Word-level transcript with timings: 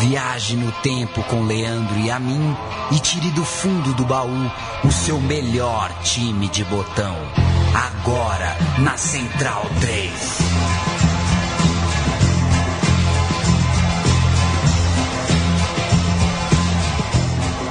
Viaje 0.00 0.56
no 0.56 0.70
tempo 0.80 1.24
com 1.24 1.44
Leandro 1.44 1.98
e 1.98 2.08
a 2.08 2.20
mim 2.20 2.56
e 2.92 3.00
tire 3.00 3.30
do 3.32 3.44
fundo 3.44 3.92
do 3.94 4.04
baú 4.04 4.50
o 4.84 4.92
seu 4.92 5.20
melhor 5.20 5.92
time 6.02 6.48
de 6.48 6.64
botão. 6.64 7.16
Agora 7.74 8.56
na 8.78 8.96
Central 8.96 9.66
3. 9.80 10.68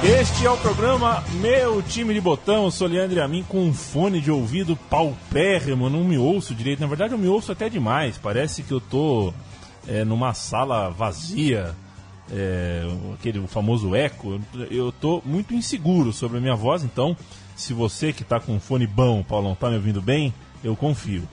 Este 0.04 0.46
é 0.46 0.50
o 0.50 0.56
programa 0.58 1.24
Meu 1.40 1.82
Time 1.82 2.12
de 2.12 2.20
Botão. 2.20 2.64
Eu 2.64 2.70
sou 2.70 2.86
Leandro 2.88 3.22
Amin 3.22 3.42
com 3.48 3.64
um 3.64 3.72
fone 3.72 4.20
de 4.20 4.30
ouvido 4.30 4.76
paupérrimo. 4.88 5.88
Não 5.88 6.04
me 6.04 6.18
ouço 6.18 6.54
direito. 6.54 6.80
Na 6.80 6.86
verdade, 6.86 7.14
eu 7.14 7.18
me 7.18 7.26
ouço 7.26 7.52
até 7.52 7.70
demais. 7.70 8.18
Parece 8.18 8.62
que 8.62 8.72
eu 8.72 8.80
tô 8.80 9.32
é, 9.86 10.04
numa 10.04 10.34
sala 10.34 10.90
vazia. 10.90 11.74
É, 12.30 12.82
aquele 13.14 13.46
famoso 13.46 13.94
eco. 13.94 14.40
Eu 14.70 14.92
tô 14.92 15.22
muito 15.24 15.54
inseguro 15.54 16.12
sobre 16.12 16.38
a 16.38 16.40
minha 16.40 16.54
voz. 16.54 16.84
Então, 16.84 17.16
se 17.56 17.72
você 17.72 18.12
que 18.12 18.24
tá 18.24 18.38
com 18.38 18.54
um 18.54 18.60
fone 18.60 18.86
bom, 18.86 19.22
Paulão, 19.22 19.54
tá 19.54 19.68
me 19.68 19.76
ouvindo 19.76 20.00
bem, 20.00 20.32
eu 20.62 20.76
confio. 20.76 21.26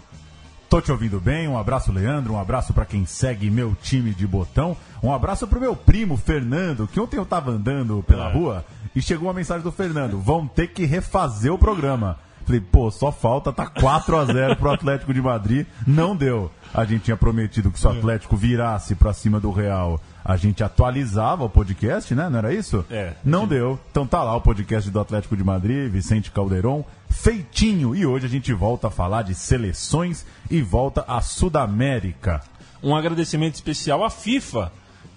Tô 0.70 0.82
te 0.82 0.92
ouvindo 0.92 1.22
bem, 1.22 1.48
um 1.48 1.58
abraço 1.58 1.92
Leandro, 1.92 2.34
um 2.34 2.40
abraço 2.40 2.74
para 2.74 2.86
quem 2.86 3.06
segue 3.06 3.50
meu 3.52 3.76
time 3.82 4.14
de 4.14 4.26
botão, 4.26 4.76
um 5.02 5.14
abraço 5.14 5.48
pro 5.48 5.60
meu 5.60 5.76
primo 5.76 6.18
Fernando, 6.18 6.88
que 6.88 7.00
ontem 7.00 7.18
eu 7.18 7.26
tava 7.26 7.52
andando 7.52 8.04
pela 8.08 8.30
é. 8.30 8.34
rua 8.34 8.66
e 8.96 9.02
chegou 9.02 9.28
uma 9.28 9.34
mensagem 9.34 9.64
do 9.64 9.72
Fernando, 9.72 10.20
vão 10.20 10.48
ter 10.48 10.68
que 10.70 10.86
refazer 10.86 11.54
o 11.54 11.58
programa. 11.58 12.18
Falei, 12.46 12.62
pô, 12.62 12.92
só 12.92 13.12
falta, 13.12 13.54
tá 13.54 13.68
4 13.68 14.18
a 14.18 14.26
0 14.26 14.56
pro 14.58 14.72
Atlético 14.72 15.14
de 15.14 15.22
Madrid, 15.22 15.66
não 15.86 16.16
deu. 16.16 16.52
A 16.74 16.84
gente 16.84 17.06
tinha 17.06 17.18
prometido 17.18 17.72
que 17.72 17.80
se 17.80 17.88
o 17.88 17.92
é. 17.92 17.98
Atlético 17.98 18.36
virasse 18.36 18.96
para 18.96 19.14
cima 19.14 19.40
do 19.40 19.52
Real, 19.52 20.00
a 20.26 20.36
gente 20.38 20.64
atualizava 20.64 21.44
o 21.44 21.50
podcast, 21.50 22.16
né? 22.16 22.28
Não 22.28 22.40
era 22.40 22.52
isso? 22.52 22.84
É. 22.90 23.14
Não 23.24 23.46
deu. 23.48 23.80
Então 23.92 24.08
tá 24.08 24.24
lá 24.24 24.36
o 24.36 24.42
podcast 24.42 24.90
do 24.90 25.00
Atlético 25.00 25.38
de 25.38 25.44
Madrid, 25.44 25.92
Vicente 25.92 26.32
Calderon, 26.32 26.84
feitinho. 27.08 27.96
E 27.96 28.08
hoje 28.08 28.26
a 28.26 28.30
gente 28.30 28.52
volta 28.52 28.88
a 28.88 28.90
falar 28.92 29.22
de 29.22 29.36
seleções 29.36 30.26
e 30.50 30.64
volta 30.64 31.06
à 31.08 31.22
Sudamérica. 31.22 32.42
Um 32.82 32.96
agradecimento 32.96 33.54
especial 33.54 34.04
à 34.04 34.10
FIFA, 34.10 34.72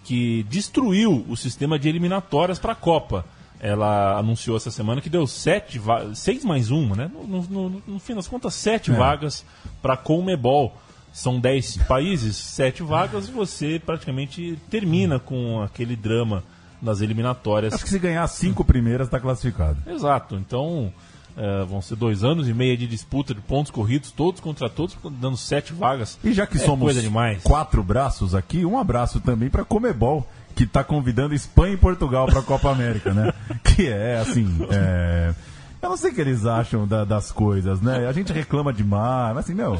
que 0.05 0.42
destruiu 0.42 1.25
o 1.27 1.34
sistema 1.39 1.79
de 1.79 1.89
eliminatórias 1.89 2.59
para 2.59 2.73
a 2.73 2.77
Copa. 2.77 3.25
Ela 3.59 4.19
anunciou 4.19 4.59
essa 4.59 4.70
semana 4.70 5.01
que 5.01 5.09
deu 5.09 5.27
sete, 5.27 5.81
seis 6.14 6.45
mais 6.45 6.70
uma, 6.70 6.95
né? 6.95 7.11
No, 7.12 7.27
no, 7.27 7.42
no, 7.70 7.83
no 7.86 7.98
fim 7.98 8.14
das 8.14 8.29
contas, 8.29 8.53
sete 8.53 8.91
é. 8.91 8.95
vagas 8.95 9.42
para 9.81 9.95
a 9.95 9.97
Comebol 9.97 10.77
são 11.19 11.41
10 11.41 11.78
países, 11.78 12.36
7 12.36 12.84
vagas, 12.84 13.28
e 13.28 13.33
você 13.33 13.83
praticamente 13.84 14.56
termina 14.70 15.19
com 15.19 15.61
aquele 15.61 15.97
drama 15.97 16.44
nas 16.80 17.00
eliminatórias. 17.00 17.74
Acho 17.74 17.83
que 17.83 17.91
se 17.91 17.98
ganhar 17.98 18.24
cinco 18.28 18.64
primeiras 18.64 19.08
está 19.08 19.19
classificado. 19.19 19.78
Exato. 19.84 20.36
Então 20.36 20.92
é, 21.36 21.64
vão 21.64 21.83
ser 21.83 21.96
dois 21.96 22.22
anos 22.22 22.48
e 22.48 22.55
meio 22.55 22.77
de 22.77 22.86
disputa 22.86 23.34
de 23.34 23.41
pontos 23.41 23.72
corridos, 23.72 24.12
todos 24.12 24.41
contra 24.41 24.70
todos, 24.70 24.96
dando 25.20 25.36
sete 25.36 25.72
vagas. 25.72 26.16
E 26.22 26.33
já 26.33 26.46
que 26.46 26.56
é 26.56 26.61
somos 26.61 26.94
quatro 27.42 27.83
braços 27.83 28.33
aqui, 28.33 28.64
um 28.64 28.78
abraço 28.78 29.19
também 29.19 29.50
para 29.50 29.64
Comebol, 29.64 30.24
que 30.55 30.62
está 30.62 30.84
convidando 30.84 31.34
Espanha 31.34 31.74
e 31.74 31.77
Portugal 31.77 32.27
para 32.27 32.39
a 32.39 32.44
Copa 32.44 32.70
América, 32.70 33.12
né? 33.12 33.33
Que 33.64 33.89
é 33.89 34.19
assim. 34.19 34.46
É... 34.70 35.34
Eu 35.83 35.91
não 35.91 35.96
sei 35.96 36.12
o 36.12 36.14
que 36.14 36.20
eles 36.20 36.46
acham 36.46 36.86
da, 36.86 37.05
das 37.05 37.33
coisas, 37.33 37.80
né? 37.80 38.06
A 38.06 38.12
gente 38.12 38.33
reclama 38.33 38.72
demais, 38.72 39.34
mas 39.34 39.44
assim, 39.44 39.55
meu. 39.55 39.78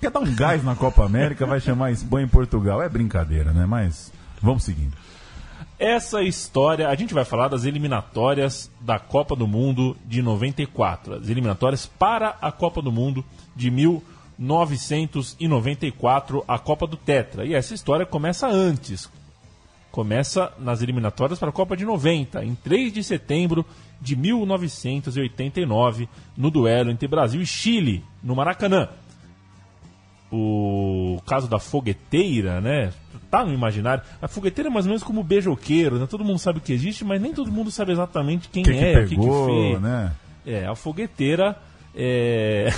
Quer 0.00 0.10
dar 0.10 0.20
um 0.20 0.34
gás 0.34 0.62
na 0.62 0.76
Copa 0.76 1.04
América, 1.04 1.46
vai 1.46 1.60
chamar 1.60 1.90
Espanha 1.90 2.26
e 2.26 2.28
Portugal. 2.28 2.82
É 2.82 2.88
brincadeira, 2.88 3.52
né? 3.52 3.66
Mas 3.66 4.12
vamos 4.42 4.64
seguindo. 4.64 4.94
Essa 5.78 6.22
história, 6.22 6.88
a 6.88 6.94
gente 6.94 7.14
vai 7.14 7.24
falar 7.24 7.48
das 7.48 7.64
eliminatórias 7.64 8.70
da 8.80 8.98
Copa 8.98 9.34
do 9.34 9.48
Mundo 9.48 9.96
de 10.06 10.22
94. 10.22 11.14
As 11.14 11.28
eliminatórias 11.28 11.86
para 11.86 12.36
a 12.40 12.52
Copa 12.52 12.80
do 12.80 12.92
Mundo 12.92 13.24
de 13.56 13.70
1994, 13.70 16.44
a 16.46 16.58
Copa 16.58 16.86
do 16.86 16.96
Tetra. 16.96 17.44
E 17.44 17.54
essa 17.54 17.74
história 17.74 18.06
começa 18.06 18.46
antes. 18.46 19.10
Começa 19.90 20.52
nas 20.58 20.80
eliminatórias 20.82 21.38
para 21.38 21.48
a 21.48 21.52
Copa 21.52 21.76
de 21.76 21.84
90, 21.84 22.44
em 22.44 22.54
3 22.54 22.92
de 22.92 23.02
setembro 23.02 23.66
de 24.00 24.14
1989, 24.16 26.08
no 26.36 26.50
duelo 26.50 26.90
entre 26.90 27.08
Brasil 27.08 27.40
e 27.40 27.46
Chile, 27.46 28.04
no 28.22 28.36
Maracanã 28.36 28.88
o 30.34 31.20
caso 31.26 31.48
da 31.48 31.58
fogueteira, 31.58 32.60
né? 32.60 32.92
Tá 33.30 33.44
no 33.44 33.52
imaginário. 33.52 34.02
A 34.20 34.28
fogueteira 34.28 34.68
é 34.68 34.72
mais 34.72 34.86
ou 34.86 34.90
menos 34.90 35.02
como 35.02 35.20
o 35.20 35.24
beijoqueiro, 35.24 35.98
né? 35.98 36.06
Todo 36.06 36.24
mundo 36.24 36.38
sabe 36.38 36.60
que 36.60 36.72
existe, 36.72 37.04
mas 37.04 37.20
nem 37.20 37.32
todo 37.32 37.50
mundo 37.50 37.70
sabe 37.70 37.92
exatamente 37.92 38.48
quem 38.48 38.62
que 38.62 38.70
é, 38.70 39.00
o 39.00 39.08
que, 39.08 39.16
que 39.16 39.22
fez. 39.22 39.80
Né? 39.80 40.12
É, 40.44 40.66
a 40.66 40.74
fogueteira 40.74 41.56
é... 41.94 42.68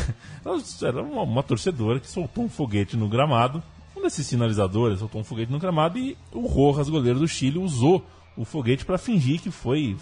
era 0.83 1.03
uma, 1.03 1.22
uma, 1.22 1.43
torcedora 1.43 1.99
que 1.99 2.09
soltou 2.09 2.44
um 2.44 2.49
foguete 2.49 2.97
no 2.97 3.09
gramado. 3.09 3.62
Um 3.97 4.03
desses 4.03 4.27
sinalizadores 4.27 4.99
soltou 4.99 5.21
um 5.21 5.25
foguete 5.25 5.50
no 5.50 5.59
gramado 5.59 5.99
e 5.99 6.17
o 6.33 6.47
Rojas, 6.47 6.88
goleiro 6.88 7.19
do 7.19 7.28
Chile, 7.28 7.59
usou 7.59 8.05
o 8.37 8.44
foguete 8.44 8.84
para 8.84 8.99
fingir 8.99 9.41
que 9.41 9.50
foi. 9.50 9.97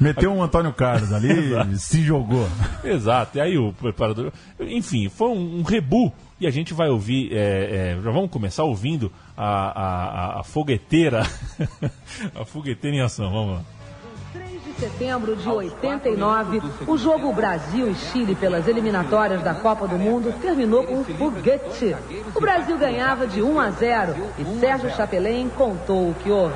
Meteu 0.00 0.32
um 0.32 0.42
Antônio 0.42 0.72
Carlos 0.72 1.12
ali 1.12 1.52
e 1.72 1.78
se 1.78 2.02
jogou. 2.02 2.48
Exato, 2.82 3.38
e 3.38 3.40
aí 3.40 3.58
o 3.58 3.72
preparador. 3.72 4.32
Enfim, 4.60 5.08
foi 5.08 5.28
um, 5.28 5.58
um 5.58 5.62
rebu. 5.62 6.12
E 6.40 6.46
a 6.46 6.50
gente 6.50 6.72
vai 6.72 6.88
ouvir, 6.88 7.32
é, 7.32 7.96
é, 7.96 8.00
já 8.00 8.10
vamos 8.12 8.30
começar 8.30 8.62
ouvindo 8.62 9.10
a, 9.36 10.36
a, 10.36 10.40
a 10.40 10.44
fogueteira. 10.44 11.22
a 12.34 12.44
fogueteira 12.44 12.96
em 12.96 13.00
ação, 13.00 13.28
vamos 13.30 13.54
lá. 13.54 13.64
3 14.32 14.62
de 14.62 14.72
setembro 14.74 15.34
de 15.34 15.48
89, 15.48 16.62
o 16.86 16.96
jogo 16.96 17.32
Brasil 17.32 17.90
e 17.90 17.94
Chile 17.94 18.36
pelas 18.36 18.68
eliminatórias 18.68 19.42
da 19.42 19.54
Copa 19.54 19.88
do 19.88 19.96
Mundo 19.96 20.32
terminou 20.40 20.84
com 20.84 21.00
um 21.00 21.04
foguete. 21.04 21.96
O 22.34 22.40
Brasil 22.40 22.78
ganhava 22.78 23.26
de 23.26 23.42
1 23.42 23.58
a 23.58 23.70
0 23.70 24.14
e 24.38 24.60
Sérgio 24.60 24.90
Chapelin 24.90 25.48
contou 25.48 26.10
o 26.10 26.14
que 26.14 26.30
houve. 26.30 26.54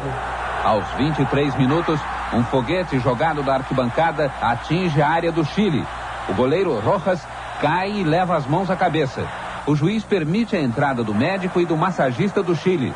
Aos 0.63 0.87
23 0.93 1.57
minutos, 1.59 1.99
um 2.33 2.43
foguete 2.45 2.99
jogado 2.99 3.43
da 3.43 3.55
arquibancada 3.55 4.33
atinge 4.41 5.03
a 5.03 5.09
área 5.09 5.31
do 5.31 5.45
Chile. 5.45 5.87
O 6.29 6.35
goleiro 6.35 6.79
Rojas 6.81 7.27
cai 7.61 7.91
e 7.91 8.05
leva 8.05 8.37
as 8.37 8.47
mãos 8.47 8.71
à 8.71 8.77
cabeça. 8.77 9.27
O 9.67 9.77
juiz 9.77 10.03
permite 10.03 10.57
a 10.57 10.61
entrada 10.61 11.05
do 11.05 11.15
médico 11.15 11.61
e 11.61 11.67
do 11.67 11.77
massagista 11.77 12.43
do 12.43 12.57
Chile. 12.57 12.95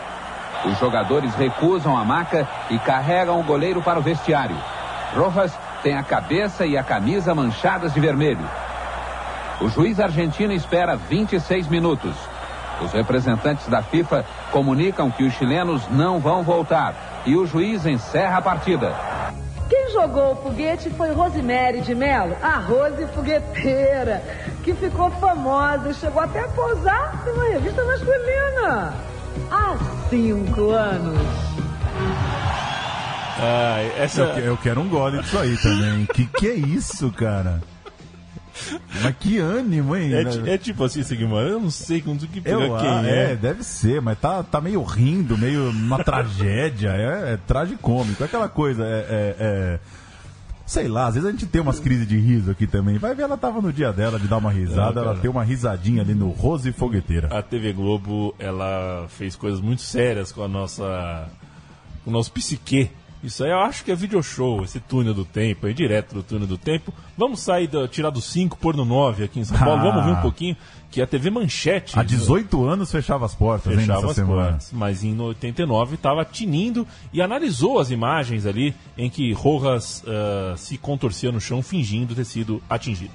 Os 0.64 0.78
jogadores 0.78 1.34
recusam 1.34 1.96
a 1.96 2.04
maca 2.04 2.48
e 2.70 2.78
carregam 2.78 3.38
o 3.38 3.44
goleiro 3.44 3.82
para 3.82 3.98
o 3.98 4.02
vestiário. 4.02 4.56
Rojas 5.14 5.56
tem 5.82 5.96
a 5.96 6.02
cabeça 6.02 6.66
e 6.66 6.76
a 6.76 6.82
camisa 6.82 7.34
manchadas 7.34 7.92
de 7.92 8.00
vermelho. 8.00 8.48
O 9.60 9.68
juiz 9.68 10.00
argentino 10.00 10.52
espera 10.52 10.96
26 10.96 11.68
minutos. 11.68 12.14
Os 12.80 12.92
representantes 12.92 13.68
da 13.68 13.82
FIFA 13.82 14.24
comunicam 14.50 15.10
que 15.10 15.24
os 15.24 15.32
chilenos 15.34 15.88
não 15.88 16.18
vão 16.18 16.42
voltar 16.42 16.94
e 17.24 17.36
o 17.36 17.46
juiz 17.46 17.86
encerra 17.86 18.38
a 18.38 18.42
partida. 18.42 19.15
Quem 19.96 20.02
jogou 20.02 20.32
o 20.32 20.36
foguete 20.36 20.90
foi 20.90 21.10
Rosemary 21.10 21.80
de 21.80 21.94
Mello, 21.94 22.36
a 22.42 22.58
Rose 22.58 23.06
Fogueteira, 23.14 24.22
que 24.62 24.74
ficou 24.74 25.10
famosa 25.12 25.88
e 25.88 25.94
chegou 25.94 26.20
até 26.20 26.40
a 26.40 26.48
posar 26.48 27.24
numa 27.24 27.44
revista 27.44 27.82
masculina 27.82 28.94
há 29.50 29.78
cinco 30.10 30.68
anos. 30.68 31.18
Ah, 33.38 33.78
essa... 33.96 34.20
eu, 34.20 34.44
eu 34.44 34.56
quero 34.58 34.82
um 34.82 34.88
gole 34.88 35.18
disso 35.22 35.38
aí 35.38 35.56
também. 35.56 36.04
que 36.12 36.26
que 36.26 36.46
é 36.46 36.54
isso, 36.54 37.10
cara? 37.12 37.62
Mas 39.02 39.16
que 39.18 39.38
ânimo, 39.38 39.96
hein? 39.96 40.10
É, 40.12 40.54
é 40.54 40.58
tipo 40.58 40.84
assim, 40.84 41.02
Sigmund, 41.02 41.50
eu 41.50 41.60
não 41.60 41.70
sei 41.70 42.00
com 42.00 42.16
que 42.16 42.40
pegar 42.40 42.66
eu, 42.66 42.76
quem 42.78 42.88
ah, 42.88 43.02
é. 43.06 43.32
É, 43.32 43.36
deve 43.36 43.62
ser, 43.62 44.00
mas 44.00 44.18
tá, 44.18 44.42
tá 44.42 44.60
meio 44.60 44.82
rindo, 44.82 45.36
meio 45.36 45.70
uma 45.70 46.02
tragédia, 46.02 46.90
é, 46.90 47.34
é 47.34 47.38
tragicômico. 47.46 48.22
É 48.22 48.26
aquela 48.26 48.48
coisa, 48.48 48.84
é, 48.84 48.88
é, 48.88 49.36
é, 49.38 49.78
Sei 50.66 50.88
lá, 50.88 51.06
às 51.06 51.14
vezes 51.14 51.28
a 51.28 51.30
gente 51.30 51.46
tem 51.46 51.62
umas 51.62 51.78
crises 51.78 52.08
de 52.08 52.18
riso 52.18 52.50
aqui 52.50 52.66
também. 52.66 52.98
Vai 52.98 53.14
ver, 53.14 53.22
ela 53.22 53.36
tava 53.36 53.62
no 53.62 53.72
dia 53.72 53.92
dela 53.92 54.18
de 54.18 54.26
dar 54.26 54.38
uma 54.38 54.50
risada, 54.50 55.00
não, 55.00 55.10
ela 55.10 55.20
tem 55.20 55.30
uma 55.30 55.44
risadinha 55.44 56.02
ali 56.02 56.12
no 56.12 56.30
Rose 56.30 56.72
Fogueteira. 56.72 57.28
A 57.28 57.40
TV 57.40 57.72
Globo, 57.72 58.34
ela 58.36 59.06
fez 59.08 59.36
coisas 59.36 59.60
muito 59.60 59.82
sérias 59.82 60.32
com 60.32 60.42
a 60.42 60.48
nossa... 60.48 61.28
o 62.04 62.10
nosso 62.10 62.32
psique 62.32 62.90
isso 63.22 63.42
aí 63.42 63.50
eu 63.50 63.58
acho 63.58 63.84
que 63.84 63.90
é 63.90 63.94
video 63.94 64.22
show, 64.22 64.62
esse 64.62 64.78
túnel 64.78 65.14
do 65.14 65.24
tempo, 65.24 65.66
aí 65.66 65.74
direto 65.74 66.14
do 66.14 66.22
túnel 66.22 66.46
do 66.46 66.58
tempo. 66.58 66.92
Vamos 67.16 67.40
sair, 67.40 67.66
do, 67.66 67.88
tirar 67.88 68.10
do 68.10 68.20
5, 68.20 68.58
pôr 68.58 68.76
no 68.76 68.84
9 68.84 69.24
aqui 69.24 69.40
em 69.40 69.44
São 69.44 69.58
Paulo. 69.58 69.80
Ah. 69.80 69.90
Vamos 69.90 70.04
ver 70.04 70.12
um 70.12 70.22
pouquinho 70.22 70.56
que 70.90 71.02
a 71.02 71.06
TV 71.06 71.30
Manchete. 71.30 71.98
Há 71.98 72.02
18 72.02 72.64
né? 72.64 72.72
anos 72.72 72.90
fechava 72.90 73.26
as 73.26 73.34
portas, 73.34 73.74
fechava 73.74 74.10
as 74.10 74.16
semana. 74.16 74.42
portas. 74.42 74.70
Mas 74.72 75.02
em 75.02 75.18
89 75.18 75.94
estava 75.94 76.24
tinindo 76.24 76.86
e 77.12 77.20
analisou 77.20 77.78
as 77.78 77.90
imagens 77.90 78.46
ali 78.46 78.74
em 78.96 79.10
que 79.10 79.32
Rojas 79.32 80.02
uh, 80.04 80.56
se 80.56 80.78
contorcia 80.78 81.32
no 81.32 81.40
chão 81.40 81.62
fingindo 81.62 82.14
ter 82.14 82.24
sido 82.24 82.62
atingido. 82.68 83.12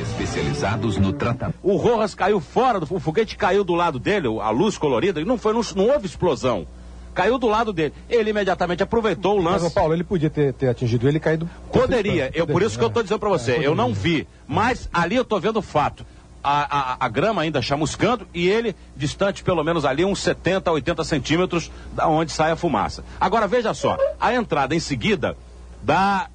especializados 0.00 0.96
no 0.96 1.12
tratamento. 1.12 1.58
O 1.62 1.76
Rojas 1.76 2.14
caiu 2.14 2.40
fora, 2.40 2.80
do, 2.80 2.86
o 2.88 3.00
foguete 3.00 3.36
caiu 3.36 3.62
do 3.62 3.74
lado 3.74 3.98
dele, 3.98 4.28
a 4.40 4.50
luz 4.50 4.78
colorida, 4.78 5.20
e 5.20 5.24
não, 5.24 5.36
foi, 5.36 5.52
não, 5.52 5.60
não 5.76 5.88
houve 5.88 6.06
explosão. 6.06 6.66
Caiu 7.14 7.38
do 7.38 7.46
lado 7.46 7.72
dele. 7.72 7.92
Ele 8.08 8.30
imediatamente 8.30 8.82
aproveitou 8.82 9.38
o 9.38 9.42
lance. 9.42 9.64
Mas, 9.64 9.72
Paulo, 9.72 9.92
ele 9.94 10.04
podia 10.04 10.30
ter, 10.30 10.52
ter 10.54 10.68
atingido 10.68 11.06
ele 11.08 11.18
e 11.18 11.20
caído. 11.20 11.48
Poderia, 11.72 12.30
eu, 12.34 12.46
por 12.46 12.62
isso 12.62 12.78
que 12.78 12.84
eu 12.84 12.88
estou 12.88 13.02
dizendo 13.02 13.18
para 13.18 13.28
você, 13.28 13.58
eu 13.62 13.74
não 13.74 13.92
vi. 13.92 14.26
Mas 14.46 14.88
ali 14.92 15.16
eu 15.16 15.22
estou 15.22 15.40
vendo 15.40 15.58
o 15.58 15.62
fato. 15.62 16.06
A, 16.44 16.94
a, 16.94 17.06
a, 17.06 17.08
grama 17.08 17.42
ainda 17.42 17.62
chamuscando 17.62 18.26
e 18.34 18.48
ele 18.48 18.74
distante 18.96 19.44
pelo 19.44 19.62
menos 19.62 19.84
ali 19.84 20.04
uns 20.04 20.18
70, 20.18 20.72
80 20.72 21.04
centímetros 21.04 21.70
da 21.92 22.08
onde 22.08 22.32
sai 22.32 22.50
a 22.50 22.56
fumaça. 22.56 23.04
Agora 23.20 23.46
veja 23.46 23.72
só, 23.72 23.96
a 24.20 24.34
entrada 24.34 24.74
em 24.74 24.80
seguida 24.80 25.36
da, 25.84 26.28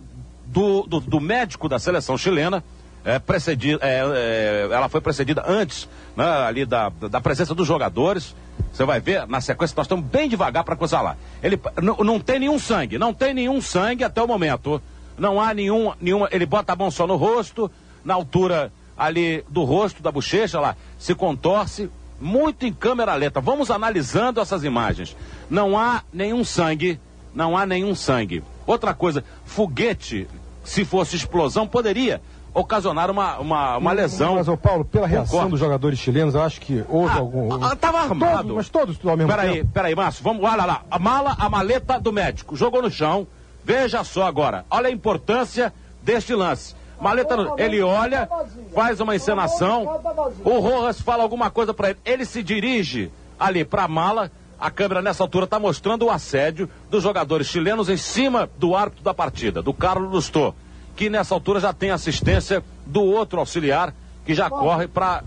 do, 0.45 0.83
do, 0.83 1.01
do 1.01 1.19
médico 1.19 1.68
da 1.68 1.77
seleção 1.77 2.18
chilena, 2.18 2.63
é, 3.05 3.19
precedida, 3.19 3.79
é, 3.81 4.01
é, 4.03 4.67
ela 4.71 4.89
foi 4.89 4.99
precedida 4.99 5.44
antes 5.47 5.88
né, 6.15 6.25
ali 6.25 6.65
da, 6.65 6.89
da 6.89 7.21
presença 7.21 7.55
dos 7.55 7.67
jogadores. 7.67 8.35
Você 8.71 8.83
vai 8.83 8.99
ver, 8.99 9.27
na 9.27 9.39
sequência, 9.39 9.73
nós 9.77 9.85
estamos 9.85 10.05
bem 10.05 10.27
devagar 10.27 10.63
para 10.63 10.75
coisar 10.75 11.01
lá. 11.01 11.15
Ele 11.41 11.59
não 11.81 12.19
tem 12.19 12.39
nenhum 12.39 12.59
sangue, 12.59 12.97
não 12.97 13.13
tem 13.13 13.33
nenhum 13.33 13.61
sangue 13.61 14.03
até 14.03 14.21
o 14.21 14.27
momento. 14.27 14.81
Não 15.17 15.41
há 15.41 15.53
nenhum, 15.53 15.94
nenhuma. 15.99 16.27
Ele 16.31 16.45
bota 16.45 16.73
a 16.73 16.75
mão 16.75 16.91
só 16.91 17.07
no 17.07 17.15
rosto, 17.15 17.71
na 18.03 18.13
altura 18.13 18.71
ali 18.97 19.43
do 19.50 19.63
rosto, 19.63 20.01
da 20.01 20.11
bochecha 20.11 20.59
lá, 20.59 20.75
se 20.97 21.13
contorce, 21.13 21.89
muito 22.19 22.65
em 22.65 22.73
câmera 22.73 23.13
lenta. 23.15 23.39
Vamos 23.39 23.69
analisando 23.69 24.41
essas 24.41 24.63
imagens. 24.63 25.15
Não 25.50 25.77
há 25.77 26.03
nenhum 26.11 26.43
sangue, 26.43 27.00
não 27.33 27.55
há 27.55 27.65
nenhum 27.65 27.93
sangue. 27.93 28.43
Outra 28.65 28.93
coisa, 28.93 29.23
foguete, 29.45 30.27
se 30.63 30.83
fosse 30.83 31.15
explosão, 31.15 31.67
poderia 31.67 32.21
ocasionar 32.53 33.11
uma, 33.11 33.38
uma, 33.38 33.77
uma 33.77 33.91
lesão. 33.91 34.35
Mas, 34.35 34.47
ô 34.47 34.57
Paulo, 34.57 34.83
pela 34.83 35.07
reação 35.07 35.49
dos 35.49 35.59
jogadores 35.59 35.99
chilenos, 35.99 36.35
eu 36.35 36.41
acho 36.41 36.59
que 36.59 36.83
houve 36.89 37.13
ah, 37.13 37.19
algum. 37.19 37.63
Ah, 37.63 37.75
tava 37.75 37.99
armado. 37.99 38.38
Todos, 38.38 38.55
mas 38.55 38.69
todos 38.69 38.97
ao 39.05 39.17
mesmo 39.17 39.31
peraí, 39.31 39.57
tempo. 39.57 39.71
Peraí, 39.73 39.95
Márcio, 39.95 40.23
vamos, 40.23 40.44
olha 40.44 40.65
lá. 40.65 40.81
A 40.89 40.99
mala, 40.99 41.35
a 41.38 41.49
maleta 41.49 41.99
do 41.99 42.11
médico. 42.11 42.55
Jogou 42.55 42.81
no 42.81 42.89
chão. 42.89 43.27
Veja 43.63 44.03
só 44.03 44.25
agora. 44.25 44.65
Olha 44.69 44.88
a 44.88 44.91
importância 44.91 45.73
deste 46.01 46.33
lance. 46.33 46.75
Maleta, 46.99 47.35
no... 47.35 47.59
ele 47.59 47.81
olha, 47.81 48.27
faz 48.73 49.00
uma 49.00 49.15
encenação. 49.15 50.01
O 50.43 50.59
Rojas 50.59 51.01
fala 51.01 51.21
alguma 51.21 51.51
coisa 51.51 51.73
para 51.73 51.91
ele. 51.91 52.00
Ele 52.05 52.25
se 52.25 52.41
dirige 52.41 53.11
ali 53.39 53.63
para 53.63 53.83
a 53.83 53.88
mala. 53.88 54.31
A 54.59 54.71
câmera 54.71 55.03
nessa 55.03 55.21
altura 55.21 55.45
está 55.45 55.59
mostrando 55.59 56.05
o 56.05 56.09
assédio 56.09 56.67
dos 56.89 57.03
jogadores 57.03 57.45
chilenos 57.45 57.89
em 57.89 57.97
cima 57.97 58.50
do 58.57 58.75
árbitro 58.75 59.03
da 59.03 59.13
partida, 59.13 59.61
do 59.61 59.71
Carlos 59.71 60.11
Lustô 60.11 60.55
que 60.97 61.09
nessa 61.11 61.35
altura 61.35 61.59
já 61.59 61.71
tem 61.71 61.91
assistência 61.91 62.63
do 62.85 63.03
outro 63.03 63.39
auxiliar 63.39 63.94
que 64.25 64.33
já 64.33 64.49
corre 64.49 64.88
para 64.88 65.23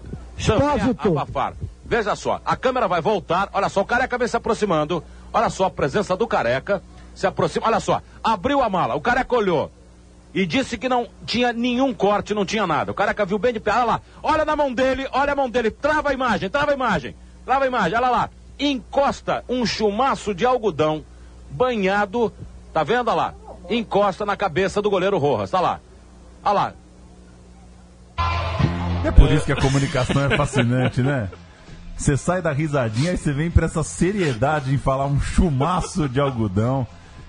abafar. 1.06 1.54
Veja 1.86 2.14
só, 2.16 2.40
a 2.44 2.56
câmera 2.56 2.88
vai 2.88 3.00
voltar, 3.00 3.48
olha 3.52 3.68
só, 3.68 3.80
o 3.80 3.84
careca 3.84 4.18
vem 4.18 4.28
se 4.28 4.36
aproximando, 4.36 5.02
olha 5.32 5.48
só 5.48 5.66
a 5.66 5.70
presença 5.70 6.16
do 6.16 6.26
careca, 6.26 6.82
se 7.14 7.26
aproxima, 7.26 7.66
olha 7.66 7.80
só, 7.80 8.02
abriu 8.22 8.60
a 8.60 8.68
mala, 8.68 8.96
o 8.96 9.00
careca 9.00 9.34
olhou 9.34 9.70
e 10.34 10.44
disse 10.44 10.76
que 10.76 10.88
não 10.88 11.08
tinha 11.24 11.52
nenhum 11.52 11.94
corte, 11.94 12.34
não 12.34 12.44
tinha 12.44 12.66
nada. 12.66 12.92
O 12.92 12.94
careca 12.94 13.24
viu 13.24 13.38
bem 13.38 13.52
de 13.52 13.60
perto, 13.60 13.78
olha 13.78 13.86
lá, 13.86 14.00
olha 14.22 14.44
na 14.44 14.56
mão 14.56 14.72
dele, 14.72 15.08
olha 15.12 15.32
a 15.32 15.36
mão 15.36 15.48
dele, 15.48 15.70
trava 15.70 16.10
a 16.10 16.12
imagem, 16.12 16.50
trava 16.50 16.72
a 16.72 16.74
imagem, 16.74 17.14
trava 17.44 17.64
a 17.64 17.68
imagem, 17.68 17.96
olha 17.96 18.10
lá, 18.10 18.30
encosta 18.58 19.44
um 19.48 19.64
chumaço 19.64 20.34
de 20.34 20.44
algodão 20.44 21.04
banhado, 21.50 22.32
tá 22.72 22.84
vendo, 22.84 23.08
olha 23.08 23.16
lá, 23.16 23.34
encosta 23.70 24.26
na 24.26 24.36
cabeça 24.36 24.82
do 24.82 24.90
goleiro 24.90 25.18
Rojas. 25.18 25.50
Tá 25.50 25.60
lá. 25.60 25.80
Olha 26.44 26.52
lá. 26.52 26.72
É 29.04 29.10
por 29.10 29.30
isso 29.32 29.46
que 29.46 29.52
a 29.52 29.56
comunicação 29.56 30.22
é 30.24 30.36
fascinante, 30.36 31.02
né? 31.02 31.28
Você 31.96 32.16
sai 32.16 32.42
da 32.42 32.52
risadinha 32.52 33.12
e 33.12 33.16
você 33.16 33.32
vem 33.32 33.50
para 33.50 33.66
essa 33.66 33.82
seriedade 33.82 34.74
em 34.74 34.78
falar 34.78 35.06
um 35.06 35.20
chumaço 35.20 36.08
de 36.08 36.20
algodão. 36.20 36.86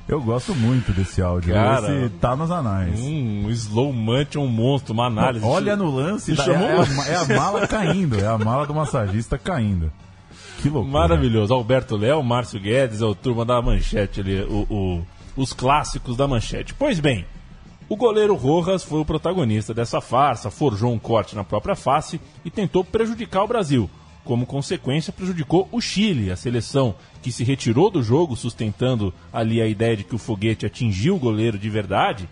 Eu 0.07 0.21
gosto 0.21 0.53
muito 0.55 0.91
desse 0.91 1.21
áudio. 1.21 1.53
Cara, 1.53 2.05
Esse 2.05 2.09
tá 2.15 2.35
nos 2.35 2.51
anais. 2.51 2.99
Um 2.99 3.49
slow 3.49 3.94
motion, 3.94 4.41
um 4.41 4.47
monstro, 4.47 4.94
uma 4.94 5.07
análise. 5.07 5.45
Olha 5.45 5.75
no 5.75 5.89
lance, 5.89 6.33
da, 6.33 6.45
é, 6.45 6.55
a, 6.55 7.11
é, 7.11 7.15
a, 7.15 7.37
mala 7.37 7.67
caindo, 7.67 8.19
é 8.19 8.25
a 8.25 8.37
mala 8.37 8.65
do 8.65 8.73
massagista 8.73 9.37
caindo. 9.37 9.91
Que 10.61 10.69
loucura. 10.69 10.99
Maravilhoso. 10.99 11.53
Alberto 11.53 11.95
Léo, 11.95 12.21
Márcio 12.23 12.59
Guedes, 12.59 13.01
é 13.01 13.05
o 13.05 13.15
turma 13.15 13.45
da 13.45 13.61
manchete 13.61 14.19
ali, 14.19 14.41
o, 14.41 14.67
o 14.69 15.05
os 15.36 15.54
clássicos 15.54 16.18
da 16.18 16.28
manchete. 16.28 16.74
Pois 16.74 17.00
bem, 17.00 17.25
o 17.89 17.95
goleiro 17.95 18.36
Rojas 18.36 18.83
foi 18.83 19.01
o 19.01 19.06
protagonista 19.06 19.74
dessa 19.74 20.00
farsa, 20.00 20.50
forjou 20.50 20.94
um 20.94 21.00
corte 21.00 21.36
na 21.36 21.44
própria 21.44 21.75
face 21.75 22.22
e 22.45 22.50
tentou 22.50 22.86
prejudicar 22.86 23.44
o 23.44 23.48
Brasil. 23.48 23.89
Como 24.24 24.45
consequência, 24.45 25.12
prejudicou 25.12 25.68
o 25.72 25.81
Chile, 25.81 26.31
a 26.31 26.36
seleção 26.36 26.95
que 27.22 27.31
se 27.31 27.44
retirou 27.44 27.89
do 27.89 28.04
jogo, 28.04 28.36
sustentando 28.36 29.13
ali 29.33 29.62
a 29.62 29.68
ideia 29.68 29.98
de 29.98 30.04
que 30.04 30.16
o 30.16 30.19
foguete 30.19 30.66
atingiu 30.66 31.16
o 31.16 31.19
goleiro 31.19 31.57
de 31.57 31.69
verdade, 31.69 32.30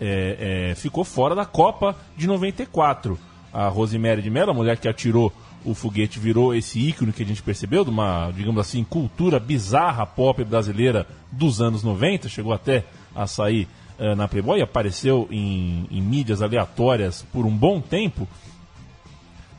é, 0.00 0.70
é, 0.70 0.74
ficou 0.74 1.04
fora 1.04 1.34
da 1.34 1.44
Copa 1.44 1.96
de 2.16 2.26
94. 2.26 3.18
A 3.52 3.68
Rosemary 3.68 4.22
de 4.22 4.30
Mello, 4.30 4.50
a 4.50 4.54
mulher 4.54 4.78
que 4.78 4.88
atirou 4.88 5.32
o 5.64 5.74
foguete 5.74 6.18
virou 6.18 6.54
esse 6.54 6.78
ícone 6.78 7.12
que 7.12 7.22
a 7.22 7.26
gente 7.26 7.42
percebeu, 7.42 7.84
de 7.84 7.90
uma, 7.90 8.30
digamos 8.30 8.60
assim, 8.60 8.84
cultura 8.84 9.40
bizarra 9.40 10.06
pop 10.06 10.44
brasileira 10.44 11.06
dos 11.32 11.60
anos 11.60 11.82
90, 11.82 12.28
chegou 12.28 12.52
até 12.52 12.84
a 13.14 13.26
sair 13.26 13.66
uh, 13.98 14.14
na 14.14 14.28
Playboy, 14.28 14.60
apareceu 14.60 15.26
em, 15.30 15.86
em, 15.90 16.00
mídias 16.00 16.42
aleatórias 16.42 17.24
por 17.32 17.46
um 17.46 17.56
bom 17.56 17.80
tempo. 17.80 18.28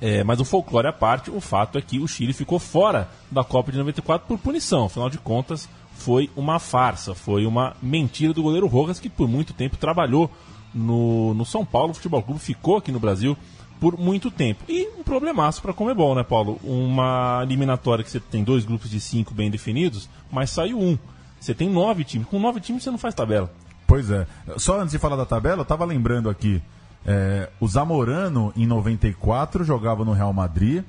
É, 0.01 0.23
mas 0.23 0.39
o 0.39 0.45
folclore 0.45 0.87
à 0.87 0.93
parte, 0.93 1.31
o 1.31 1.39
fato 1.39 1.77
é 1.77 1.81
que 1.81 1.99
o 1.99 2.07
Chile 2.07 2.33
ficou 2.33 2.59
fora 2.59 3.09
da 3.31 3.43
Copa 3.43 3.71
de 3.71 3.77
94 3.77 4.27
por 4.27 4.37
punição. 4.37 4.85
Afinal 4.85 5.09
de 5.09 5.17
contas, 5.17 5.69
foi 5.95 6.29
uma 6.35 6.59
farsa, 6.59 7.15
foi 7.15 7.45
uma 7.45 7.75
mentira 7.81 8.33
do 8.33 8.43
goleiro 8.43 8.67
Rojas, 8.67 8.99
que 8.99 9.09
por 9.09 9.27
muito 9.27 9.53
tempo 9.53 9.77
trabalhou 9.77 10.29
no, 10.73 11.33
no 11.33 11.45
São 11.45 11.65
Paulo 11.65 11.93
Futebol 11.93 12.21
Clube, 12.21 12.39
ficou 12.41 12.77
aqui 12.77 12.91
no 12.91 12.99
Brasil 12.99 13.37
por 13.79 13.97
muito 13.97 14.31
tempo. 14.31 14.63
E 14.67 14.87
um 14.97 15.03
problemaço 15.03 15.61
para 15.61 15.73
Comebol, 15.73 16.15
né, 16.15 16.23
Paulo? 16.23 16.59
Uma 16.63 17.41
eliminatória 17.43 18.03
que 18.03 18.09
você 18.09 18.19
tem 18.19 18.43
dois 18.43 18.65
grupos 18.65 18.89
de 18.89 18.99
cinco 18.99 19.33
bem 19.33 19.51
definidos, 19.51 20.09
mas 20.31 20.49
saiu 20.49 20.79
um. 20.79 20.97
Você 21.39 21.53
tem 21.53 21.69
nove 21.69 22.03
times. 22.03 22.27
Com 22.27 22.39
nove 22.39 22.59
times 22.59 22.83
você 22.83 22.91
não 22.91 22.97
faz 22.97 23.13
tabela. 23.13 23.51
Pois 23.85 24.09
é. 24.09 24.25
Só 24.57 24.79
antes 24.79 24.91
de 24.91 24.99
falar 24.99 25.15
da 25.15 25.25
tabela, 25.25 25.57
eu 25.57 25.63
estava 25.63 25.85
lembrando 25.85 26.29
aqui. 26.29 26.61
É, 27.05 27.49
o 27.59 27.67
Zamorano, 27.67 28.51
em 28.55 28.65
94, 28.65 29.63
jogava 29.63 30.03
no 30.03 30.13
Real 30.13 30.33
Madrid. 30.33 30.83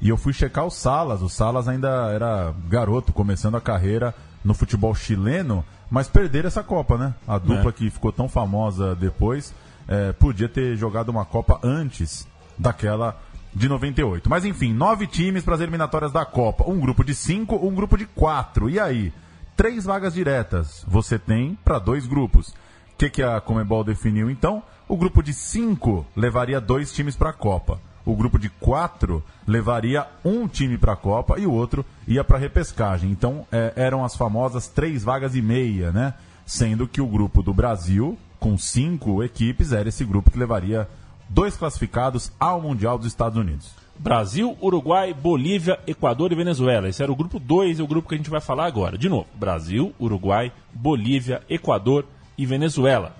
E 0.00 0.08
eu 0.08 0.16
fui 0.16 0.32
checar 0.32 0.66
o 0.66 0.70
Salas. 0.70 1.22
O 1.22 1.28
Salas 1.28 1.68
ainda 1.68 2.10
era 2.12 2.52
garoto, 2.68 3.12
começando 3.12 3.56
a 3.56 3.60
carreira 3.60 4.12
no 4.42 4.54
futebol 4.54 4.92
chileno. 4.94 5.64
Mas 5.88 6.08
perderam 6.08 6.48
essa 6.48 6.64
Copa, 6.64 6.98
né? 6.98 7.14
A 7.28 7.38
dupla 7.38 7.68
é. 7.68 7.72
que 7.72 7.90
ficou 7.90 8.10
tão 8.10 8.28
famosa 8.28 8.96
depois 8.96 9.54
é, 9.88 10.12
podia 10.12 10.48
ter 10.48 10.76
jogado 10.76 11.08
uma 11.08 11.24
Copa 11.24 11.60
antes 11.62 12.26
daquela 12.58 13.20
de 13.54 13.68
98. 13.68 14.28
Mas 14.28 14.44
enfim, 14.44 14.72
nove 14.72 15.06
times 15.06 15.44
para 15.44 15.54
as 15.54 15.60
eliminatórias 15.60 16.12
da 16.12 16.24
Copa. 16.24 16.64
Um 16.68 16.80
grupo 16.80 17.04
de 17.04 17.14
cinco, 17.14 17.56
um 17.56 17.74
grupo 17.74 17.96
de 17.96 18.06
quatro. 18.06 18.68
E 18.68 18.80
aí? 18.80 19.12
Três 19.56 19.84
vagas 19.84 20.14
diretas 20.14 20.84
você 20.88 21.18
tem 21.18 21.58
para 21.62 21.78
dois 21.78 22.06
grupos. 22.06 22.48
O 22.48 22.54
que, 22.96 23.10
que 23.10 23.22
a 23.22 23.40
Comebol 23.40 23.84
definiu 23.84 24.30
então? 24.30 24.62
O 24.88 24.96
grupo 24.96 25.22
de 25.22 25.34
cinco 25.34 26.06
levaria 26.16 26.60
dois 26.60 26.92
times 26.92 27.16
para 27.16 27.30
a 27.30 27.34
Copa. 27.34 27.78
O 28.04 28.16
grupo 28.16 28.38
de 28.38 28.48
quatro 28.48 29.22
levaria 29.46 30.06
um 30.24 30.48
time 30.48 30.76
para 30.78 30.94
a 30.94 30.96
Copa 30.96 31.38
e 31.38 31.46
o 31.46 31.52
outro 31.52 31.84
ia 32.08 32.24
para 32.24 32.36
a 32.36 32.40
repescagem. 32.40 33.10
Então 33.10 33.46
é, 33.52 33.72
eram 33.76 34.04
as 34.04 34.16
famosas 34.16 34.68
três 34.68 35.04
vagas 35.04 35.36
e 35.36 35.42
meia, 35.42 35.92
né? 35.92 36.14
Sendo 36.44 36.88
que 36.88 37.00
o 37.00 37.06
grupo 37.06 37.42
do 37.42 37.54
Brasil 37.54 38.18
com 38.42 38.58
cinco 38.58 39.22
equipes, 39.22 39.72
era 39.72 39.88
esse 39.88 40.04
grupo 40.04 40.28
que 40.28 40.38
levaria 40.38 40.88
dois 41.28 41.56
classificados 41.56 42.32
ao 42.40 42.60
Mundial 42.60 42.98
dos 42.98 43.06
Estados 43.06 43.38
Unidos. 43.38 43.70
Brasil, 43.96 44.58
Uruguai, 44.60 45.14
Bolívia, 45.14 45.78
Equador 45.86 46.32
e 46.32 46.34
Venezuela. 46.34 46.88
Esse 46.88 47.04
era 47.04 47.12
o 47.12 47.14
grupo 47.14 47.38
2, 47.38 47.78
é 47.78 47.82
o 47.84 47.86
grupo 47.86 48.08
que 48.08 48.16
a 48.16 48.18
gente 48.18 48.30
vai 48.30 48.40
falar 48.40 48.66
agora. 48.66 48.98
De 48.98 49.08
novo, 49.08 49.28
Brasil, 49.32 49.94
Uruguai, 50.00 50.50
Bolívia, 50.74 51.40
Equador 51.48 52.04
e 52.36 52.44
Venezuela. 52.44 53.14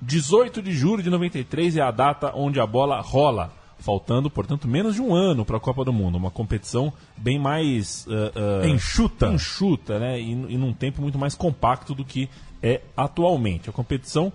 18 0.00 0.62
de 0.62 0.72
julho 0.72 1.02
de 1.02 1.10
93 1.10 1.76
é 1.76 1.80
a 1.80 1.90
data 1.90 2.30
onde 2.36 2.60
a 2.60 2.66
bola 2.66 3.00
rola, 3.00 3.52
faltando, 3.80 4.30
portanto, 4.30 4.68
menos 4.68 4.94
de 4.94 5.02
um 5.02 5.12
ano 5.12 5.44
para 5.44 5.56
a 5.56 5.60
Copa 5.60 5.84
do 5.84 5.92
Mundo. 5.92 6.16
Uma 6.16 6.30
competição 6.30 6.92
bem 7.16 7.36
mais 7.36 8.06
uh, 8.06 8.64
uh, 8.64 8.68
enxuta, 8.68 9.26
enxuta 9.26 9.98
né? 9.98 10.20
E, 10.20 10.30
e 10.30 10.56
num 10.56 10.72
tempo 10.72 11.02
muito 11.02 11.18
mais 11.18 11.34
compacto 11.34 11.96
do 11.96 12.04
que 12.04 12.28
é 12.62 12.80
atualmente. 12.96 13.68
A 13.68 13.72
competição 13.72 14.32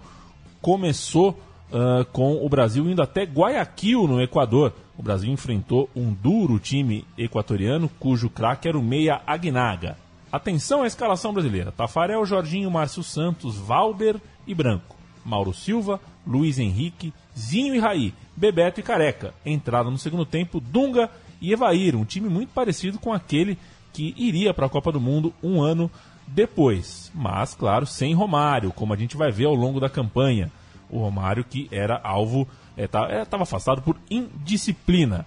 começou 0.63 1.38
uh, 1.72 2.05
com 2.13 2.43
o 2.43 2.48
Brasil 2.48 2.89
indo 2.89 3.01
até 3.01 3.24
Guayaquil, 3.24 4.08
no 4.08 4.22
Equador. 4.22 4.74
O 4.98 5.03
Brasil 5.03 5.29
enfrentou 5.29 5.89
um 5.93 6.13
duro 6.13 6.58
time 6.58 7.05
equatoriano, 7.17 7.91
cujo 8.00 8.29
craque 8.29 8.70
era 8.70 8.79
o 8.79 8.82
Meia 8.82 9.22
Agnaga. 9.27 9.98
Atenção 10.32 10.82
à 10.82 10.88
escalação 10.88 11.34
brasileira: 11.34 11.74
Tafarel, 11.74 12.25
Jorginho, 12.25 12.72
Márcio 12.72 13.03
Santos, 13.03 13.58
Valber 13.58 14.20
e 14.48 14.55
Branco. 14.55 14.96
Mauro 15.25 15.53
Silva, 15.53 16.00
Luiz 16.25 16.58
Henrique, 16.58 17.13
Zinho 17.38 17.75
e 17.75 17.79
Raí, 17.79 18.13
Bebeto 18.36 18.79
e 18.79 18.84
Careca. 18.84 19.34
Entrada 19.46 19.89
no 19.89 19.98
segundo 19.98 20.25
tempo, 20.25 20.62
Dunga 20.62 21.10
e 21.41 21.51
Evair, 21.51 21.96
um 21.96 22.05
time 22.05 22.29
muito 22.29 22.53
parecido 22.53 23.00
com 23.00 23.12
aquele 23.12 23.58
que 23.91 24.13
iria 24.17 24.53
para 24.53 24.65
a 24.65 24.70
Copa 24.70 24.91
do 24.91 25.00
Mundo 25.00 25.34
um 25.43 25.62
ano 25.62 25.91
depois. 26.27 27.12
Mas, 27.13 27.53
claro, 27.53 27.86
sem 27.86 28.13
Romário, 28.13 28.72
como 28.72 28.94
a 28.94 28.98
gente 28.98 29.18
vai 29.18 29.32
ver 29.32 29.46
ao 29.46 29.56
longo 29.56 29.80
da 29.80 29.89
campanha. 29.89 30.51
O 30.89 31.00
Romário 31.00 31.44
que 31.44 31.68
era 31.72 32.00
alvo, 32.03 32.48
estava 32.77 33.12
é, 33.12 33.25
tá, 33.25 33.38
é, 33.38 33.42
afastado 33.42 33.82
por 33.82 33.98
indisciplina. 34.10 35.25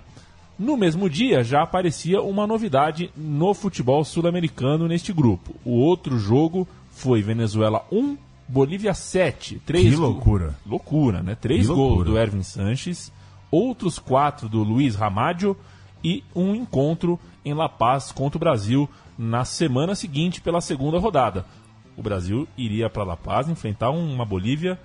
No 0.58 0.76
mesmo 0.76 1.10
dia 1.10 1.44
já 1.44 1.62
aparecia 1.62 2.22
uma 2.22 2.46
novidade 2.46 3.10
no 3.14 3.52
futebol 3.52 4.02
sul-americano 4.04 4.88
neste 4.88 5.12
grupo. 5.12 5.54
O 5.64 5.72
outro 5.72 6.18
jogo 6.18 6.66
foi 6.90 7.20
Venezuela 7.20 7.84
1, 7.92 8.16
Bolívia 8.48 8.94
7. 8.94 9.60
Três 9.66 9.90
que 9.90 9.96
loucura. 9.96 10.56
Loucura, 10.64 11.22
né? 11.22 11.34
Três 11.34 11.66
gols 11.66 12.06
do 12.06 12.16
Ervin 12.16 12.42
Sanches, 12.42 13.12
outros 13.50 13.98
quatro 13.98 14.48
do 14.48 14.62
Luiz 14.62 14.94
Ramádio 14.94 15.54
e 16.02 16.24
um 16.34 16.54
encontro 16.54 17.20
em 17.44 17.52
La 17.52 17.68
Paz 17.68 18.10
contra 18.10 18.38
o 18.38 18.40
Brasil 18.40 18.88
na 19.18 19.44
semana 19.44 19.94
seguinte 19.94 20.40
pela 20.40 20.61
segunda 20.61 20.99
rodada. 20.99 21.44
O 21.96 22.02
Brasil 22.02 22.46
iria 22.56 22.90
para 22.90 23.04
La 23.04 23.16
Paz 23.16 23.49
enfrentar 23.49 23.90
uma 23.90 24.25
Bolívia 24.25 24.78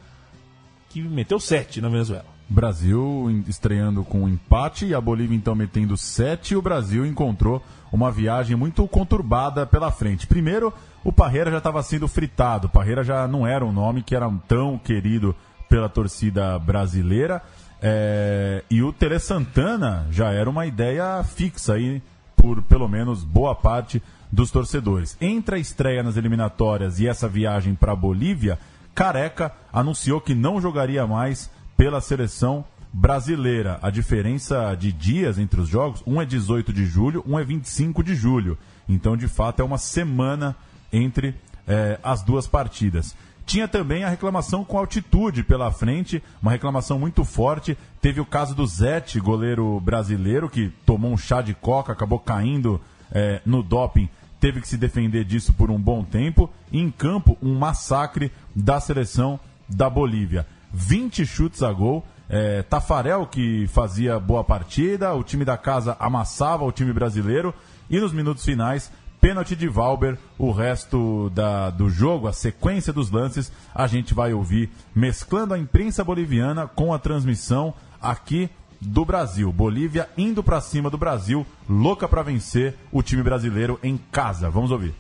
que 0.90 1.02
meteu 1.02 1.40
7 1.40 1.82
na 1.82 1.90
Venezuela. 1.90 2.26
Brasil 2.50 3.44
estreando 3.48 4.04
com 4.04 4.24
um 4.24 4.30
empate 4.30 4.86
e 4.86 4.94
a 4.94 5.00
Bolívia 5.00 5.36
então 5.36 5.56
metendo 5.56 5.96
7 5.96 6.54
e 6.54 6.58
o 6.58 6.62
Brasil 6.62 7.06
encontrou 7.06 7.64
uma 7.92 8.12
viagem 8.12 8.58
muito 8.58 8.86
conturbada 8.88 9.66
pela 9.66 9.92
frente. 9.92 10.28
Primeiro, 10.28 10.74
o 11.04 11.14
Parreira 11.14 11.50
já 11.50 11.60
estava 11.60 11.82
sendo 11.82 12.08
fritado. 12.08 12.68
O 12.68 12.70
Parreira 12.70 13.04
já 13.04 13.28
não 13.28 13.48
era 13.48 13.66
um 13.66 13.72
nome 13.72 14.04
que 14.04 14.16
era 14.16 14.30
tão 14.48 14.78
querido 14.78 15.36
pela 15.70 15.88
torcida 15.88 16.60
brasileira. 16.60 17.42
É... 17.82 18.64
E 18.70 18.84
o 18.84 18.92
Tele 18.92 19.20
Santana 19.20 20.06
já 20.12 20.32
era 20.32 20.50
uma 20.50 20.66
ideia 20.66 21.24
fixa 21.24 21.74
aí 21.74 22.02
por 22.36 22.62
pelo 22.64 22.88
menos 22.88 23.24
boa 23.24 23.56
parte 23.56 24.04
dos 24.32 24.50
torcedores. 24.52 25.18
Entre 25.20 25.56
a 25.56 25.60
estreia 25.60 26.04
nas 26.04 26.18
eliminatórias 26.18 27.00
e 27.00 27.08
essa 27.08 27.28
viagem 27.28 27.76
para 27.76 27.92
a 27.92 27.96
Bolívia, 27.96 28.58
Careca 28.96 29.52
anunciou 29.72 30.22
que 30.22 30.34
não 30.34 30.62
jogaria 30.62 31.06
mais 31.06 31.50
pela 31.76 32.00
seleção 32.00 32.64
brasileira. 32.94 33.80
A 33.82 33.90
diferença 33.90 34.76
de 34.76 34.92
dias 34.92 35.38
entre 35.38 35.62
os 35.62 35.68
jogos, 35.68 36.04
um 36.06 36.22
é 36.22 36.26
18 36.26 36.74
de 36.74 36.86
julho, 36.86 37.24
um 37.28 37.38
é 37.40 37.44
25 37.44 38.04
de 38.04 38.16
julho. 38.16 38.58
Então, 38.88 39.16
de 39.16 39.28
fato, 39.28 39.62
é 39.62 39.66
uma 39.66 39.78
semana 39.78 40.56
entre 40.92 41.36
eh, 41.68 42.00
as 42.04 42.22
duas 42.22 42.48
partidas. 42.48 43.16
Tinha 43.46 43.68
também 43.68 44.04
a 44.04 44.10
reclamação 44.10 44.64
com 44.64 44.78
altitude 44.78 45.44
pela 45.44 45.72
frente, 45.72 46.22
uma 46.42 46.52
reclamação 46.52 47.00
muito 47.00 47.24
forte. 47.24 47.78
Teve 48.02 48.22
o 48.22 48.26
caso 48.26 48.54
do 48.54 48.66
Zete, 48.66 49.20
goleiro 49.20 49.80
brasileiro, 49.80 50.50
que 50.50 50.72
tomou 50.86 51.12
um 51.12 51.18
chá 51.18 51.42
de 51.42 51.54
coca, 51.54 51.92
acabou 51.92 52.20
caindo 52.20 52.80
eh, 53.12 53.42
no 53.46 53.64
doping 53.64 54.10
teve 54.42 54.60
que 54.60 54.68
se 54.68 54.76
defender 54.76 55.24
disso 55.24 55.54
por 55.54 55.70
um 55.70 55.80
bom 55.80 56.04
tempo. 56.04 56.50
Em 56.74 56.90
campo, 56.90 57.38
um 57.42 57.54
massacre 57.54 58.32
da 58.54 58.82
seleção 58.82 59.40
da 59.70 59.88
Bolívia. 59.88 60.46
20 60.74 61.26
chutes 61.26 61.62
a 61.62 61.72
gol. 61.72 62.04
É, 62.28 62.64
Tafarel 62.64 63.28
que 63.28 63.68
fazia 63.68 64.18
boa 64.18 64.44
partida, 64.44 65.14
o 65.14 65.24
time 65.24 65.44
da 65.44 65.58
casa 65.58 65.96
amassava 66.00 66.66
o 66.66 66.72
time 66.72 66.92
brasileiro. 66.92 67.54
E 67.90 68.00
nos 68.00 68.12
minutos 68.12 68.44
finais, 68.44 68.92
pênalti 69.20 69.56
de 69.56 69.68
Valber. 69.68 70.18
O 70.40 70.52
resto 70.52 71.30
da, 71.36 71.70
do 71.70 71.88
jogo, 71.90 72.28
a 72.28 72.34
sequência 72.34 72.92
dos 72.92 73.12
lances, 73.12 73.52
a 73.76 73.86
gente 73.86 74.14
vai 74.14 74.34
ouvir 74.34 74.72
mesclando 74.96 75.54
a 75.54 75.60
imprensa 75.60 76.04
boliviana 76.04 76.68
com 76.68 76.94
a 76.94 77.00
transmissão 77.00 77.76
aqui 78.02 78.50
do 78.82 79.06
Brasil. 79.06 79.52
Bolívia 79.52 80.10
indo 80.18 80.44
para 80.44 80.60
cima 80.60 80.90
do 80.90 80.98
Brasil, 80.98 81.46
louca 81.70 82.08
para 82.08 82.24
vencer 82.24 82.76
o 82.92 83.04
time 83.04 83.22
brasileiro 83.22 83.80
em 83.84 83.98
casa. 84.12 84.50
Vamos 84.50 84.72
ouvir. 84.72 84.94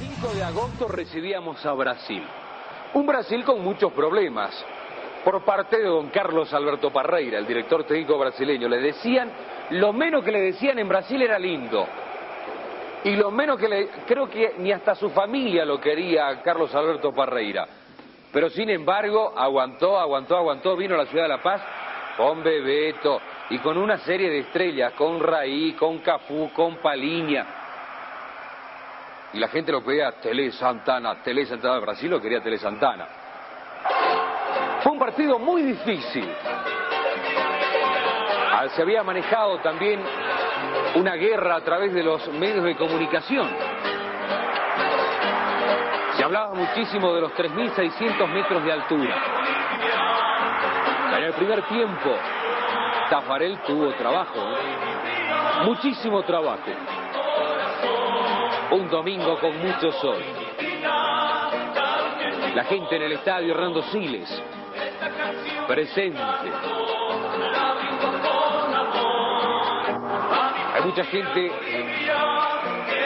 25 0.00 0.34
de 0.34 0.42
agosto 0.42 0.88
recibíamos 0.88 1.64
a 1.66 1.72
Brasil. 1.74 2.22
Un 2.94 3.06
Brasil 3.06 3.44
con 3.44 3.62
muchos 3.62 3.92
problemas. 3.92 4.52
Por 5.22 5.42
parte 5.42 5.78
de 5.78 5.84
don 5.84 6.08
Carlos 6.08 6.52
Alberto 6.52 6.90
Parreira, 6.90 7.38
el 7.38 7.46
director 7.46 7.84
técnico 7.84 8.18
brasileño, 8.18 8.68
le 8.68 8.78
decían, 8.78 9.30
lo 9.70 9.92
menos 9.92 10.22
que 10.24 10.32
le 10.32 10.40
decían 10.40 10.78
en 10.78 10.88
Brasil 10.88 11.20
era 11.22 11.38
lindo. 11.38 11.86
Y 13.04 13.16
lo 13.16 13.30
menos 13.30 13.58
que 13.58 13.68
le, 13.68 13.88
creo 14.06 14.28
que 14.28 14.54
ni 14.58 14.72
hasta 14.72 14.94
su 14.94 15.10
familia 15.10 15.64
lo 15.64 15.80
quería 15.80 16.42
Carlos 16.42 16.74
Alberto 16.74 17.12
Parreira. 17.12 17.66
Pero 18.32 18.50
sin 18.50 18.68
embargo, 18.68 19.32
aguantó, 19.36 19.98
aguantó, 19.98 20.36
aguantó, 20.36 20.76
vino 20.76 20.94
a 20.94 20.98
la 20.98 21.06
ciudad 21.06 21.24
de 21.24 21.28
La 21.28 21.42
Paz 21.42 21.62
con 22.16 22.42
Bebeto 22.42 23.20
y 23.50 23.58
con 23.58 23.76
una 23.76 23.98
serie 23.98 24.30
de 24.30 24.40
estrellas, 24.40 24.92
con 24.94 25.20
Raí, 25.20 25.72
con 25.72 25.98
Cafú, 25.98 26.50
con 26.52 26.76
Paliña. 26.76 27.46
Y 29.32 29.38
la 29.38 29.48
gente 29.48 29.72
lo 29.72 29.82
pedía 29.82 30.12
Tele 30.12 30.52
Santana, 30.52 31.16
Tele 31.22 31.44
Santana 31.44 31.74
de 31.74 31.80
Brasil 31.80 32.10
lo 32.10 32.20
quería 32.20 32.40
Tele 32.40 32.58
Santana. 32.58 33.06
Fue 34.82 34.92
un 34.92 34.98
partido 34.98 35.38
muy 35.38 35.62
difícil. 35.62 36.28
Ah, 38.52 38.68
se 38.68 38.82
había 38.82 39.02
manejado 39.02 39.58
también 39.58 40.00
una 40.94 41.14
guerra 41.14 41.56
a 41.56 41.60
través 41.62 41.92
de 41.92 42.02
los 42.02 42.28
medios 42.28 42.64
de 42.64 42.76
comunicación. 42.76 43.48
Se 46.16 46.22
hablaba 46.22 46.54
muchísimo 46.54 47.12
de 47.12 47.22
los 47.22 47.32
3.600 47.32 48.28
metros 48.28 48.64
de 48.64 48.72
altura. 48.72 49.16
En 51.16 51.22
el 51.22 51.32
primer 51.34 51.62
tiempo, 51.68 52.10
Tafarel 53.08 53.58
tuvo 53.60 53.94
trabajo, 53.94 54.40
muchísimo 55.64 56.22
trabajo. 56.22 56.70
Un 58.72 58.88
domingo 58.90 59.38
con 59.38 59.56
mucho 59.58 59.92
sol. 59.92 60.22
La 62.54 62.64
gente 62.64 62.96
en 62.96 63.02
el 63.02 63.12
estadio 63.12 63.54
Hernando 63.54 63.82
Siles, 63.82 64.42
presente. 65.68 66.20
Hay 70.74 70.82
mucha 70.84 71.04
gente 71.04 71.52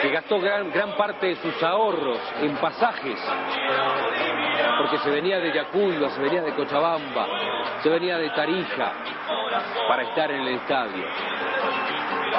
que 0.01 0.09
gastó 0.09 0.39
gran, 0.39 0.71
gran 0.71 0.95
parte 0.97 1.27
de 1.27 1.35
sus 1.35 1.61
ahorros 1.61 2.19
en 2.41 2.55
pasajes, 2.55 3.19
porque 4.79 4.97
se 4.99 5.09
venía 5.09 5.39
de 5.39 5.53
Yacuyo, 5.53 6.09
se 6.09 6.21
venía 6.21 6.41
de 6.41 6.55
Cochabamba, 6.55 7.27
se 7.83 7.89
venía 7.89 8.17
de 8.17 8.29
Tarija 8.29 8.93
para 9.89 10.03
estar 10.03 10.31
en 10.31 10.41
el 10.41 10.55
estadio. 10.55 11.05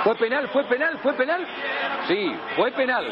¿Fue 0.04 0.14
penal? 0.16 0.48
¿Fue 0.48 0.64
penal? 0.64 0.98
¿Fue 1.02 1.12
penal? 1.12 1.46
Sí, 2.08 2.34
fue 2.56 2.72
penal. 2.72 3.04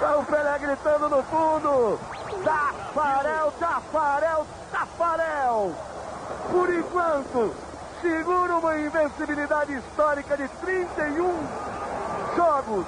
Tá 0.00 0.16
o 0.16 0.22
Pelé 0.24 0.58
gritando 0.60 1.08
no 1.08 1.22
fundo. 1.22 1.98
Tafarel, 2.44 3.50
Tafarel, 3.58 4.44
Tafarel. 4.70 5.74
Por 6.52 6.70
enquanto, 6.70 7.65
segura 8.00 8.56
uma 8.56 8.78
invencibilidade 8.78 9.74
histórica 9.74 10.36
de 10.36 10.48
31 10.48 11.46
jogos 12.36 12.86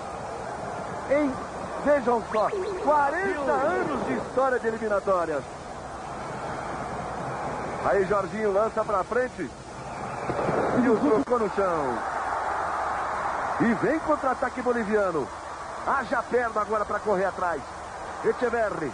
em, 1.10 1.32
vejam 1.84 2.22
só, 2.30 2.48
40 2.84 3.50
anos 3.50 4.06
de 4.06 4.14
história 4.14 4.58
de 4.58 4.68
eliminatórias. 4.68 5.42
Aí 7.84 8.04
Jorginho 8.04 8.52
lança 8.52 8.84
pra 8.84 9.04
frente. 9.04 9.50
E 10.84 10.88
o 10.88 10.96
trocou 10.98 11.38
no 11.38 11.50
chão. 11.54 11.98
E 13.60 13.74
vem 13.74 13.98
contra-ataque 14.00 14.60
boliviano. 14.60 15.26
Haja 15.86 16.22
perna 16.22 16.60
agora 16.60 16.84
para 16.84 16.98
correr 16.98 17.24
atrás. 17.24 17.62
Echeverri. 18.24 18.92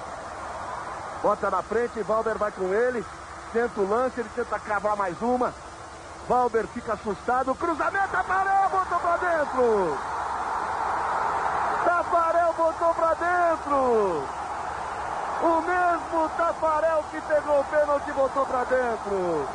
Bota 1.22 1.50
na 1.50 1.62
frente, 1.62 2.02
Valber 2.02 2.38
vai 2.38 2.52
com 2.52 2.72
ele. 2.72 3.04
Tenta 3.52 3.80
o 3.80 3.88
lance, 3.88 4.20
ele 4.20 4.30
tenta 4.34 4.58
cavar 4.58 4.96
mais 4.96 5.20
uma. 5.20 5.52
Valber 6.28 6.66
fica 6.68 6.94
assustado. 6.94 7.54
Cruzamento, 7.54 8.08
Tafarel 8.08 8.70
botou 8.70 8.98
pra 8.98 9.16
dentro. 9.16 9.98
Tafarel 11.84 12.54
botou 12.56 12.94
pra 12.94 13.14
dentro. 13.14 14.24
O 15.42 15.60
mesmo 15.60 16.28
Tafarel 16.36 17.04
que 17.10 17.20
pegou 17.20 17.60
o 17.60 17.64
pênalti 17.64 18.12
botou 18.12 18.46
pra 18.46 18.64
dentro. 18.64 19.46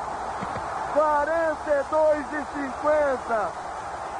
42 0.93 2.25
e 2.33 2.45
50. 2.71 3.51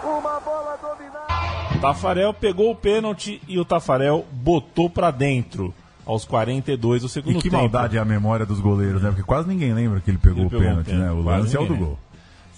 Uma 0.04 0.40
bola 0.40 0.78
dominada. 0.82 1.80
Tafarel 1.82 2.34
pegou 2.34 2.72
o 2.72 2.76
pênalti 2.76 3.42
e 3.48 3.60
o 3.60 3.66
Tafarel 3.66 4.26
botou 4.32 4.90
para 4.90 5.12
dentro 5.12 5.74
aos 6.06 6.26
42 6.26 7.04
do 7.04 7.10
segundo 7.10 7.34
tempo. 7.34 7.40
E 7.40 7.44
que 7.44 7.50
tempo. 7.50 7.62
maldade 7.62 7.98
é 7.98 8.00
a 8.00 8.06
memória 8.06 8.46
dos 8.46 8.60
goleiros, 8.60 9.04
né? 9.04 9.10
Porque 9.10 9.24
quase 9.24 9.48
ninguém 9.48 9.74
lembra 9.74 10.00
que 10.02 10.10
ele 10.10 10.18
pegou, 10.18 10.40
ele 10.40 10.48
o, 10.48 10.50
pegou 10.50 10.66
pênalti, 10.66 10.88
o 10.88 10.92
pênalti, 10.92 11.16
né? 11.16 11.22
O 11.22 11.24
lance 11.24 11.56
é 11.56 11.60
o 11.60 11.66
do 11.68 11.76
gol. 11.76 12.00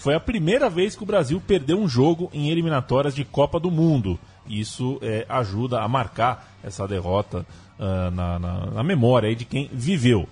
Foi 0.01 0.15
a 0.15 0.19
primeira 0.19 0.67
vez 0.67 0.95
que 0.95 1.03
o 1.03 1.05
Brasil 1.05 1.39
perdeu 1.45 1.79
um 1.79 1.87
jogo 1.87 2.27
em 2.33 2.49
eliminatórias 2.49 3.13
de 3.13 3.23
Copa 3.23 3.59
do 3.59 3.69
Mundo. 3.69 4.17
Isso 4.47 4.97
é, 4.99 5.27
ajuda 5.29 5.79
a 5.79 5.87
marcar 5.87 6.55
essa 6.63 6.87
derrota 6.87 7.45
uh, 7.77 8.09
na, 8.09 8.39
na, 8.39 8.65
na, 8.65 8.83
memória 8.83 9.35
de 9.35 9.45
quem 9.45 9.69
viveu. 9.71 10.27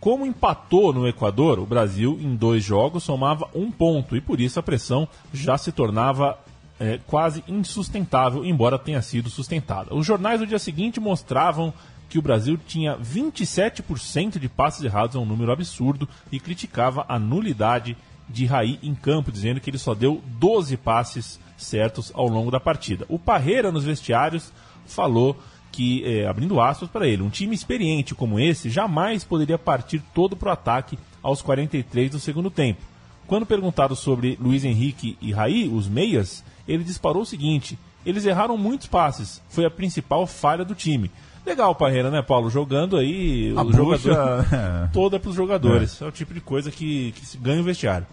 Como 0.00 0.24
empatou 0.24 0.90
no 0.90 1.06
Equador, 1.06 1.58
o 1.58 1.66
Brasil 1.66 2.18
em 2.18 2.34
dois 2.34 2.64
jogos 2.64 3.04
somava 3.04 3.46
um 3.54 3.70
ponto 3.70 4.16
e 4.16 4.22
por 4.22 4.40
isso 4.40 4.58
a 4.58 4.62
pressão 4.62 5.06
já 5.34 5.58
se 5.58 5.70
tornava 5.70 6.38
é, 6.80 6.98
quase 7.06 7.44
insustentável, 7.46 8.42
embora 8.42 8.78
tenha 8.78 9.02
sido 9.02 9.28
sustentada. 9.28 9.94
Os 9.94 10.06
jornais 10.06 10.40
do 10.40 10.46
dia 10.46 10.58
seguinte 10.58 10.98
mostravam 10.98 11.74
que 12.08 12.18
o 12.18 12.22
Brasil 12.22 12.58
tinha 12.66 12.96
27% 12.96 14.38
de 14.38 14.48
passes 14.48 14.82
errados, 14.82 15.14
é 15.14 15.18
um 15.18 15.26
número 15.26 15.52
absurdo, 15.52 16.08
e 16.32 16.40
criticava 16.40 17.04
a 17.06 17.18
nulidade 17.18 17.94
de 18.28 18.46
Raí 18.46 18.78
em 18.82 18.94
campo, 18.94 19.32
dizendo 19.32 19.60
que 19.60 19.70
ele 19.70 19.78
só 19.78 19.94
deu 19.94 20.22
12 20.38 20.76
passes 20.76 21.40
certos 21.56 22.12
ao 22.14 22.28
longo 22.28 22.50
da 22.50 22.60
partida. 22.60 23.06
O 23.08 23.18
Parreira, 23.18 23.72
nos 23.72 23.84
vestiários, 23.84 24.52
falou 24.84 25.36
que, 25.72 26.04
é, 26.04 26.26
abrindo 26.26 26.60
aspas 26.60 26.88
para 26.88 27.06
ele, 27.06 27.22
um 27.22 27.28
time 27.28 27.54
experiente 27.54 28.14
como 28.14 28.40
esse 28.40 28.70
jamais 28.70 29.24
poderia 29.24 29.58
partir 29.58 30.02
todo 30.14 30.36
para 30.36 30.50
o 30.50 30.52
ataque 30.52 30.98
aos 31.22 31.42
43 31.42 32.10
do 32.10 32.18
segundo 32.18 32.50
tempo. 32.50 32.80
Quando 33.26 33.44
perguntado 33.44 33.96
sobre 33.96 34.38
Luiz 34.40 34.64
Henrique 34.64 35.18
e 35.20 35.32
Raí, 35.32 35.68
os 35.68 35.88
meias, 35.88 36.44
ele 36.66 36.84
disparou 36.84 37.22
o 37.22 37.26
seguinte: 37.26 37.78
eles 38.04 38.24
erraram 38.24 38.56
muitos 38.56 38.86
passes, 38.86 39.42
foi 39.48 39.64
a 39.64 39.70
principal 39.70 40.26
falha 40.26 40.64
do 40.64 40.74
time. 40.74 41.10
Legal, 41.46 41.74
Parreira, 41.76 42.10
né, 42.10 42.20
Paulo? 42.22 42.50
Jogando 42.50 42.96
aí 42.96 43.54
a 43.56 43.62
o 43.62 43.64
bucha... 43.70 43.98
jogador 44.42 44.90
toda 44.92 45.20
para 45.20 45.30
os 45.30 45.36
jogadores. 45.36 46.02
É. 46.02 46.04
é. 46.04 46.08
o 46.08 46.10
tipo 46.10 46.34
de 46.34 46.40
coisa 46.40 46.72
que, 46.72 47.12
que 47.12 47.24
se 47.24 47.38
ganha 47.38 47.60
o 47.60 47.64
vestiário. 47.64 48.06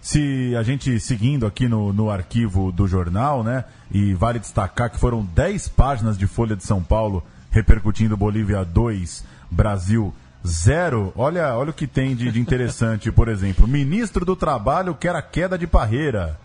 Se 0.00 0.54
a 0.56 0.62
gente 0.62 1.00
seguindo 1.00 1.44
aqui 1.44 1.66
no, 1.66 1.92
no 1.92 2.08
arquivo 2.08 2.70
do 2.70 2.86
jornal, 2.86 3.42
né? 3.42 3.64
E 3.90 4.14
vale 4.14 4.38
destacar 4.38 4.90
que 4.90 4.98
foram 4.98 5.24
10 5.24 5.68
páginas 5.68 6.16
de 6.16 6.28
Folha 6.28 6.54
de 6.54 6.64
São 6.64 6.80
Paulo 6.80 7.22
repercutindo 7.50 8.16
Bolívia 8.16 8.64
2, 8.64 9.24
Brasil 9.50 10.14
0. 10.46 11.12
Olha, 11.16 11.56
olha 11.56 11.70
o 11.70 11.74
que 11.74 11.86
tem 11.86 12.14
de, 12.14 12.30
de 12.30 12.40
interessante, 12.40 13.10
por 13.10 13.28
exemplo. 13.28 13.66
Ministro 13.66 14.24
do 14.24 14.36
Trabalho 14.36 14.94
quer 14.94 15.16
a 15.16 15.22
queda 15.22 15.58
de 15.58 15.66
Parreira. 15.66 16.38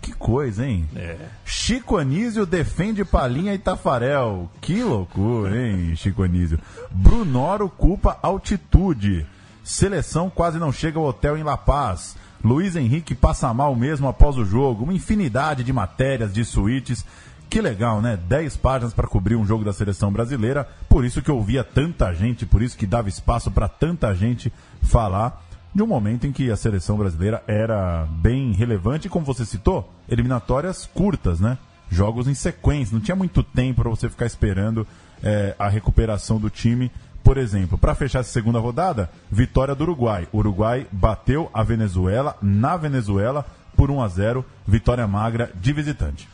Que 0.00 0.12
coisa, 0.12 0.66
hein? 0.66 0.88
É. 0.94 1.16
Chico 1.44 1.96
Anísio 1.96 2.46
defende 2.46 3.04
Palinha 3.04 3.54
e 3.54 3.58
Tafarel. 3.58 4.50
Que 4.60 4.82
loucura, 4.82 5.56
hein, 5.56 5.94
Chico 5.96 6.22
Anísio? 6.22 6.58
Brunoro 6.90 7.68
culpa 7.68 8.18
altitude. 8.22 9.26
Seleção 9.62 10.30
quase 10.30 10.58
não 10.58 10.72
chega 10.72 10.98
ao 10.98 11.04
hotel 11.04 11.36
em 11.36 11.42
La 11.42 11.56
Paz. 11.56 12.16
Luiz 12.42 12.76
Henrique 12.76 13.14
passa 13.14 13.52
mal 13.52 13.74
mesmo 13.74 14.08
após 14.08 14.36
o 14.36 14.44
jogo. 14.44 14.84
Uma 14.84 14.94
infinidade 14.94 15.64
de 15.64 15.72
matérias, 15.72 16.32
de 16.32 16.44
suítes. 16.44 17.04
Que 17.50 17.60
legal, 17.60 18.00
né? 18.00 18.16
10 18.28 18.56
páginas 18.58 18.94
para 18.94 19.08
cobrir 19.08 19.34
um 19.34 19.44
jogo 19.44 19.64
da 19.64 19.72
seleção 19.72 20.12
brasileira. 20.12 20.68
Por 20.88 21.04
isso 21.04 21.20
que 21.20 21.30
eu 21.30 21.36
ouvia 21.36 21.64
tanta 21.64 22.12
gente, 22.12 22.46
por 22.46 22.62
isso 22.62 22.76
que 22.76 22.86
dava 22.86 23.08
espaço 23.08 23.50
para 23.50 23.68
tanta 23.68 24.14
gente 24.14 24.52
falar 24.82 25.47
de 25.74 25.82
um 25.82 25.86
momento 25.86 26.26
em 26.26 26.32
que 26.32 26.50
a 26.50 26.56
seleção 26.56 26.96
brasileira 26.96 27.42
era 27.46 28.06
bem 28.10 28.52
relevante, 28.52 29.08
como 29.08 29.24
você 29.24 29.44
citou, 29.44 29.92
eliminatórias 30.08 30.86
curtas, 30.86 31.40
né? 31.40 31.58
Jogos 31.90 32.28
em 32.28 32.34
sequência, 32.34 32.94
não 32.94 33.00
tinha 33.00 33.16
muito 33.16 33.42
tempo 33.42 33.82
para 33.82 33.90
você 33.90 34.08
ficar 34.08 34.26
esperando 34.26 34.86
é, 35.22 35.54
a 35.58 35.68
recuperação 35.68 36.38
do 36.38 36.50
time. 36.50 36.90
Por 37.22 37.36
exemplo, 37.36 37.76
para 37.76 37.94
fechar 37.94 38.20
essa 38.20 38.30
segunda 38.30 38.58
rodada, 38.58 39.10
vitória 39.30 39.74
do 39.74 39.84
Uruguai. 39.84 40.26
O 40.32 40.38
Uruguai 40.38 40.86
bateu 40.90 41.50
a 41.52 41.62
Venezuela 41.62 42.36
na 42.40 42.76
Venezuela 42.76 43.44
por 43.76 43.90
1 43.90 44.02
a 44.02 44.08
0, 44.08 44.44
vitória 44.66 45.06
magra 45.06 45.50
de 45.54 45.72
visitante. 45.72 46.28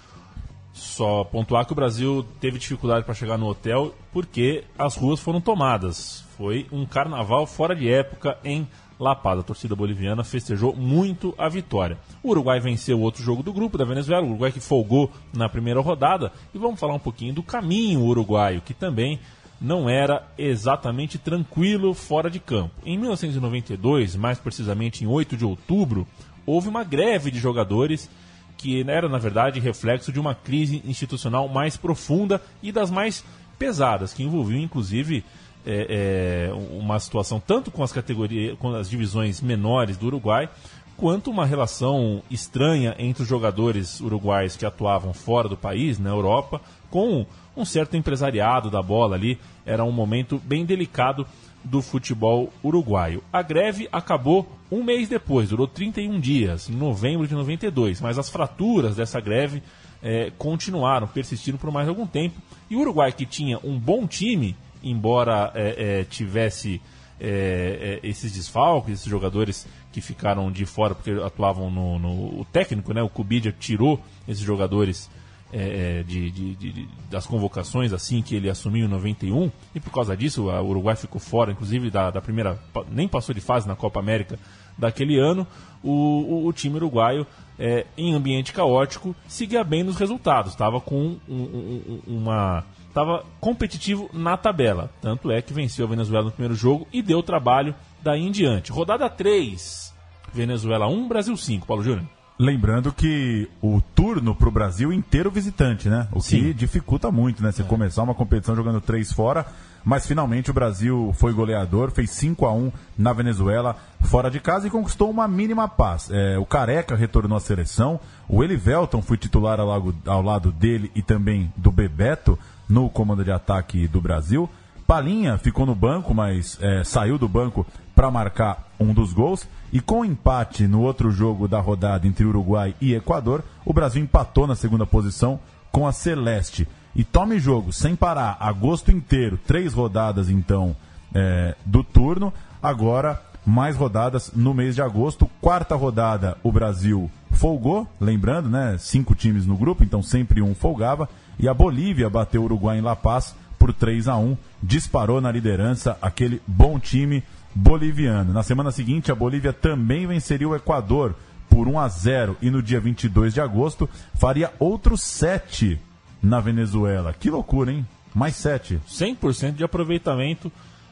Só 0.72 1.22
pontuar 1.22 1.64
que 1.66 1.72
o 1.72 1.76
Brasil 1.76 2.26
teve 2.40 2.58
dificuldade 2.58 3.04
para 3.04 3.14
chegar 3.14 3.38
no 3.38 3.46
hotel 3.46 3.94
porque 4.12 4.64
as 4.76 4.96
ruas 4.96 5.20
foram 5.20 5.40
tomadas. 5.40 6.24
Foi 6.36 6.66
um 6.72 6.84
carnaval 6.84 7.46
fora 7.46 7.76
de 7.76 7.88
época 7.88 8.36
em 8.44 8.66
La 8.98 9.14
Paz. 9.14 9.38
A 9.38 9.42
torcida 9.42 9.74
boliviana 9.74 10.24
festejou 10.24 10.74
muito 10.74 11.34
a 11.36 11.48
vitória. 11.48 11.98
O 12.22 12.30
Uruguai 12.30 12.60
venceu 12.60 13.00
outro 13.00 13.22
jogo 13.22 13.42
do 13.42 13.52
grupo 13.52 13.78
da 13.78 13.84
Venezuela, 13.84 14.24
o 14.24 14.30
Uruguai 14.30 14.52
que 14.52 14.60
folgou 14.60 15.10
na 15.32 15.48
primeira 15.48 15.80
rodada. 15.80 16.32
E 16.54 16.58
vamos 16.58 16.78
falar 16.78 16.94
um 16.94 16.98
pouquinho 16.98 17.34
do 17.34 17.42
caminho 17.42 18.02
uruguaio, 18.02 18.60
que 18.60 18.74
também 18.74 19.18
não 19.60 19.88
era 19.88 20.26
exatamente 20.36 21.18
tranquilo 21.18 21.94
fora 21.94 22.30
de 22.30 22.38
campo. 22.38 22.74
Em 22.84 22.98
1992, 22.98 24.16
mais 24.16 24.38
precisamente 24.38 25.04
em 25.04 25.06
8 25.06 25.36
de 25.36 25.44
outubro, 25.44 26.06
houve 26.44 26.68
uma 26.68 26.84
greve 26.84 27.30
de 27.30 27.38
jogadores 27.38 28.10
que 28.56 28.82
era, 28.88 29.08
na 29.08 29.18
verdade, 29.18 29.60
reflexo 29.60 30.12
de 30.12 30.20
uma 30.20 30.34
crise 30.34 30.82
institucional 30.86 31.48
mais 31.48 31.76
profunda 31.76 32.40
e 32.62 32.70
das 32.72 32.90
mais 32.90 33.24
pesadas, 33.58 34.12
que 34.12 34.22
envolviam, 34.22 34.60
inclusive, 34.60 35.24
é, 35.66 36.48
é, 36.50 36.54
uma 36.54 36.98
situação 37.00 37.40
tanto 37.44 37.70
com 37.70 37.82
as 37.82 37.92
categorias, 37.92 38.58
com 38.58 38.74
as 38.74 38.88
divisões 38.88 39.40
menores 39.40 39.96
do 39.96 40.06
Uruguai, 40.06 40.48
quanto 40.96 41.30
uma 41.30 41.46
relação 41.46 42.22
estranha 42.30 42.94
entre 42.98 43.22
os 43.22 43.28
jogadores 43.28 44.00
uruguais 44.00 44.56
que 44.56 44.64
atuavam 44.64 45.12
fora 45.12 45.48
do 45.48 45.56
país, 45.56 45.98
na 45.98 46.10
Europa, 46.10 46.60
com 46.90 47.26
um 47.56 47.64
certo 47.64 47.96
empresariado 47.96 48.70
da 48.70 48.82
bola 48.82 49.16
ali. 49.16 49.38
Era 49.66 49.84
um 49.84 49.92
momento 49.92 50.40
bem 50.44 50.64
delicado 50.64 51.26
do 51.64 51.80
futebol 51.80 52.52
uruguaio. 52.62 53.22
A 53.32 53.42
greve 53.42 53.88
acabou 53.90 54.46
um 54.70 54.84
mês 54.84 55.08
depois, 55.08 55.48
durou 55.48 55.66
31 55.66 56.20
dias, 56.20 56.68
em 56.68 56.74
novembro 56.74 57.26
de 57.26 57.34
92, 57.34 58.00
mas 58.00 58.18
as 58.18 58.28
fraturas 58.28 58.96
dessa 58.96 59.18
greve 59.20 59.62
é, 60.02 60.30
continuaram, 60.36 61.06
persistiram 61.06 61.56
por 61.56 61.70
mais 61.70 61.88
algum 61.88 62.06
tempo. 62.06 62.40
E 62.68 62.76
o 62.76 62.80
Uruguai, 62.80 63.10
que 63.12 63.24
tinha 63.24 63.58
um 63.64 63.78
bom 63.78 64.06
time, 64.06 64.54
embora 64.84 65.50
é, 65.54 66.00
é, 66.00 66.04
tivesse 66.04 66.80
é, 67.20 68.00
é, 68.02 68.06
esses 68.06 68.32
desfalques, 68.32 68.94
esses 68.94 69.06
jogadores 69.06 69.66
que 69.92 70.00
ficaram 70.00 70.50
de 70.50 70.66
fora 70.66 70.94
porque 70.94 71.10
atuavam 71.10 71.70
no, 71.70 71.98
no 71.98 72.40
o 72.40 72.46
técnico, 72.52 72.92
né? 72.92 73.02
O 73.02 73.08
Kubidia 73.08 73.54
tirou 73.58 74.00
esses 74.26 74.42
jogadores 74.42 75.08
é, 75.52 76.02
de, 76.02 76.30
de, 76.32 76.54
de, 76.56 76.88
das 77.08 77.26
convocações 77.26 77.92
assim 77.92 78.20
que 78.20 78.34
ele 78.34 78.50
assumiu 78.50 78.86
em 78.86 78.88
91 78.88 79.52
e 79.72 79.78
por 79.78 79.92
causa 79.92 80.16
disso 80.16 80.48
o 80.48 80.68
Uruguai 80.68 80.96
ficou 80.96 81.20
fora, 81.20 81.52
inclusive 81.52 81.90
da, 81.90 82.10
da 82.10 82.20
primeira, 82.20 82.58
nem 82.90 83.06
passou 83.06 83.32
de 83.32 83.40
fase 83.40 83.68
na 83.68 83.76
Copa 83.76 84.00
América 84.00 84.36
daquele 84.76 85.16
ano. 85.18 85.46
O, 85.82 85.90
o, 85.90 86.46
o 86.46 86.52
time 86.52 86.76
uruguaio, 86.76 87.26
é, 87.58 87.86
em 87.96 88.14
ambiente 88.14 88.52
caótico, 88.52 89.14
seguia 89.28 89.62
bem 89.62 89.84
nos 89.84 89.96
resultados, 89.96 90.52
estava 90.52 90.80
com 90.80 91.16
um, 91.28 91.34
um, 91.34 92.00
uma 92.06 92.64
estava 92.94 93.24
competitivo 93.40 94.08
na 94.12 94.36
tabela. 94.36 94.88
Tanto 95.02 95.32
é 95.32 95.42
que 95.42 95.52
venceu 95.52 95.84
a 95.84 95.88
Venezuela 95.88 96.26
no 96.26 96.30
primeiro 96.30 96.54
jogo 96.54 96.86
e 96.92 97.02
deu 97.02 97.24
trabalho 97.24 97.74
daí 98.00 98.22
em 98.22 98.30
diante. 98.30 98.70
Rodada 98.70 99.10
3, 99.10 99.92
Venezuela 100.32 100.86
1, 100.86 101.08
Brasil 101.08 101.36
5. 101.36 101.66
Paulo 101.66 101.82
Júnior. 101.82 102.06
Lembrando 102.38 102.92
que 102.92 103.48
o 103.60 103.80
turno 103.94 104.34
para 104.34 104.48
o 104.48 104.52
Brasil 104.52 104.92
inteiro 104.92 105.30
visitante, 105.30 105.88
né? 105.88 106.08
O 106.12 106.20
Sim. 106.20 106.40
que 106.40 106.54
dificulta 106.54 107.10
muito, 107.10 107.42
né? 107.42 107.52
Você 107.52 107.62
é. 107.62 107.64
começar 107.64 108.02
uma 108.02 108.14
competição 108.14 108.56
jogando 108.56 108.80
três 108.80 109.12
fora, 109.12 109.46
mas 109.84 110.04
finalmente 110.04 110.50
o 110.50 110.54
Brasil 110.54 111.12
foi 111.16 111.32
goleador, 111.32 111.92
fez 111.92 112.10
5 112.10 112.44
a 112.44 112.52
1 112.52 112.72
na 112.98 113.12
Venezuela 113.12 113.76
fora 114.00 114.30
de 114.30 114.40
casa 114.40 114.66
e 114.66 114.70
conquistou 114.70 115.08
uma 115.10 115.28
mínima 115.28 115.68
paz. 115.68 116.10
É, 116.10 116.36
o 116.36 116.44
Careca 116.44 116.96
retornou 116.96 117.38
à 117.38 117.40
seleção, 117.40 118.00
o 118.28 118.42
Elivelton 118.42 119.00
foi 119.00 119.16
titular 119.16 119.60
ao 119.60 119.70
ao 120.06 120.22
lado 120.22 120.50
dele 120.50 120.90
e 120.92 121.02
também 121.02 121.52
do 121.56 121.70
Bebeto 121.70 122.36
no 122.68 122.88
comando 122.88 123.24
de 123.24 123.30
ataque 123.30 123.86
do 123.86 124.00
Brasil. 124.00 124.48
Palinha 124.86 125.38
ficou 125.38 125.64
no 125.64 125.74
banco, 125.74 126.14
mas 126.14 126.58
é, 126.60 126.84
saiu 126.84 127.18
do 127.18 127.28
banco 127.28 127.66
para 127.94 128.10
marcar 128.10 128.68
um 128.78 128.92
dos 128.92 129.12
gols. 129.12 129.46
E 129.72 129.80
com 129.80 130.00
o 130.00 130.04
empate 130.04 130.66
no 130.66 130.82
outro 130.82 131.10
jogo 131.10 131.48
da 131.48 131.60
rodada 131.60 132.06
entre 132.06 132.24
Uruguai 132.24 132.74
e 132.80 132.94
Equador, 132.94 133.42
o 133.64 133.72
Brasil 133.72 134.02
empatou 134.02 134.46
na 134.46 134.54
segunda 134.54 134.84
posição 134.84 135.40
com 135.72 135.86
a 135.86 135.92
Celeste. 135.92 136.68
E 136.94 137.02
tome 137.02 137.40
jogo 137.40 137.72
sem 137.72 137.96
parar, 137.96 138.36
agosto 138.38 138.92
inteiro, 138.92 139.38
três 139.46 139.72
rodadas 139.72 140.28
então 140.30 140.76
é, 141.14 141.56
do 141.64 141.82
turno. 141.82 142.32
Agora, 142.62 143.20
mais 143.44 143.76
rodadas 143.76 144.30
no 144.34 144.54
mês 144.54 144.74
de 144.74 144.82
agosto. 144.82 145.28
Quarta 145.40 145.74
rodada, 145.74 146.36
o 146.42 146.52
Brasil 146.52 147.10
folgou, 147.32 147.86
lembrando, 148.00 148.48
né? 148.48 148.76
Cinco 148.78 149.14
times 149.14 149.46
no 149.46 149.56
grupo, 149.56 149.82
então 149.82 150.02
sempre 150.02 150.40
um 150.40 150.54
folgava. 150.54 151.08
E 151.38 151.48
a 151.48 151.54
Bolívia 151.54 152.08
bateu 152.08 152.42
o 152.42 152.44
Uruguai 152.44 152.78
em 152.78 152.82
La 152.82 152.96
Paz 152.96 153.34
por 153.58 153.72
3 153.72 154.08
a 154.08 154.16
1 154.16 154.36
disparou 154.62 155.20
na 155.20 155.30
liderança 155.30 155.96
aquele 156.00 156.40
bom 156.46 156.78
time 156.78 157.22
boliviano. 157.54 158.32
Na 158.32 158.42
semana 158.42 158.70
seguinte, 158.70 159.10
a 159.10 159.14
Bolívia 159.14 159.52
também 159.52 160.06
venceria 160.06 160.48
o 160.48 160.54
Equador 160.54 161.14
por 161.48 161.68
1 161.68 161.78
a 161.78 161.88
0 161.88 162.36
e 162.42 162.50
no 162.50 162.62
dia 162.62 162.80
22 162.80 163.32
de 163.32 163.40
agosto 163.40 163.88
faria 164.14 164.52
outros 164.58 165.02
7 165.02 165.78
na 166.22 166.40
Venezuela. 166.40 167.12
Que 167.12 167.30
loucura, 167.30 167.72
hein? 167.72 167.86
Mais 168.14 168.36
7. 168.36 168.80
100% 168.88 169.54
de 169.54 169.64
aproveitamento. 169.64 170.50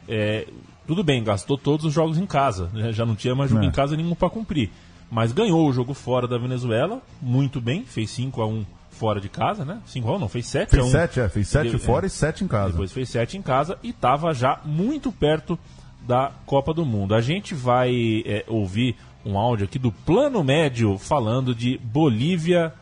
É, 0.09 0.47
tudo 0.87 1.05
bem, 1.05 1.23
gastou 1.23 1.59
todos 1.59 1.87
os 1.87 1.93
jogos 1.93 2.19
em 2.19 2.27
casa. 2.27 2.71
Já 2.93 3.05
não 3.05 3.15
tinha 3.15 3.35
mais 3.35 3.51
jogo 3.51 3.65
é. 3.65 3.67
em 3.67 3.71
casa 3.71 3.97
nenhum 3.97 4.15
para 4.15 4.31
cumprir 4.31 4.71
mas 5.13 5.31
ganhou 5.31 5.69
o 5.69 5.73
jogo 5.75 5.93
fora 5.93 6.27
da 6.27 6.39
Venezuela, 6.39 7.03
muito 7.21 7.61
bem, 7.61 7.85
fez 7.85 8.09
5 8.09 8.41
a 8.41 8.47
1 8.47 8.65
fora 9.03 9.21
de 9.21 9.29
casa, 9.29 9.65
né? 9.65 9.81
5 9.87 10.09
a 10.09 10.15
1 10.15 10.19
não, 10.21 10.29
fez 10.29 10.47
7 10.47 10.71
Fez 10.71 10.81
a 10.85 10.87
1. 10.87 10.91
sete, 10.93 11.19
é, 11.21 11.29
fez 11.29 11.49
sete 11.49 11.71
De- 11.73 11.79
fora 11.79 12.07
é. 12.07 12.07
e 12.07 12.11
sete 12.11 12.45
em 12.45 12.47
casa. 12.47 12.71
Depois 12.71 12.93
fez 12.93 13.09
7 13.09 13.37
em 13.37 13.43
casa 13.43 13.77
e 13.83 13.91
estava 13.91 14.33
já 14.33 14.61
muito 14.65 15.11
perto 15.11 15.59
da 16.07 16.31
Copa 16.47 16.73
do 16.73 16.87
Mundo. 16.87 17.13
A 17.13 17.21
gente 17.21 17.53
vai 17.53 18.23
é, 18.25 18.45
ouvir 18.47 18.95
um 19.27 19.37
áudio 19.37 19.65
aqui 19.65 19.77
do 19.77 19.91
Plano 19.91 20.45
Médio 20.45 20.99
falando 20.99 21.53
de 21.53 21.79
Bolívia 21.83 22.73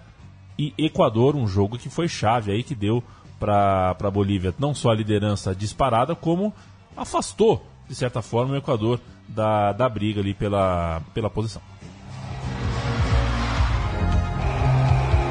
e 0.59 0.75
Equador, 0.77 1.35
um 1.35 1.47
jogo 1.47 1.79
que 1.79 1.89
foi 1.89 2.07
chave 2.07 2.53
aí 2.53 2.63
que 2.63 2.75
deu 2.75 3.03
para 3.39 3.97
a 3.99 4.11
Bolívia 4.11 4.55
não 4.59 4.75
só 4.75 4.91
a 4.91 4.95
liderança 4.95 5.55
disparada, 5.55 6.15
como 6.15 6.53
afastou, 6.95 7.65
de 7.89 7.95
certa 7.95 8.21
forma, 8.21 8.53
o 8.53 8.57
Equador 8.59 9.01
da, 9.27 9.73
da 9.73 9.89
briga 9.89 10.21
ali 10.21 10.35
pela, 10.35 11.01
pela 11.15 11.31
posição. 11.31 11.63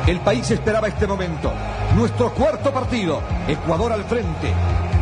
El 0.09 0.21
país 0.21 0.49
esperaba 0.49 0.87
este 0.87 1.05
momento. 1.05 1.51
Nuestro 1.95 2.33
cuarto 2.33 2.73
partido. 2.73 3.21
Ecuador 3.47 3.93
al 3.93 4.03
frente. 4.05 4.51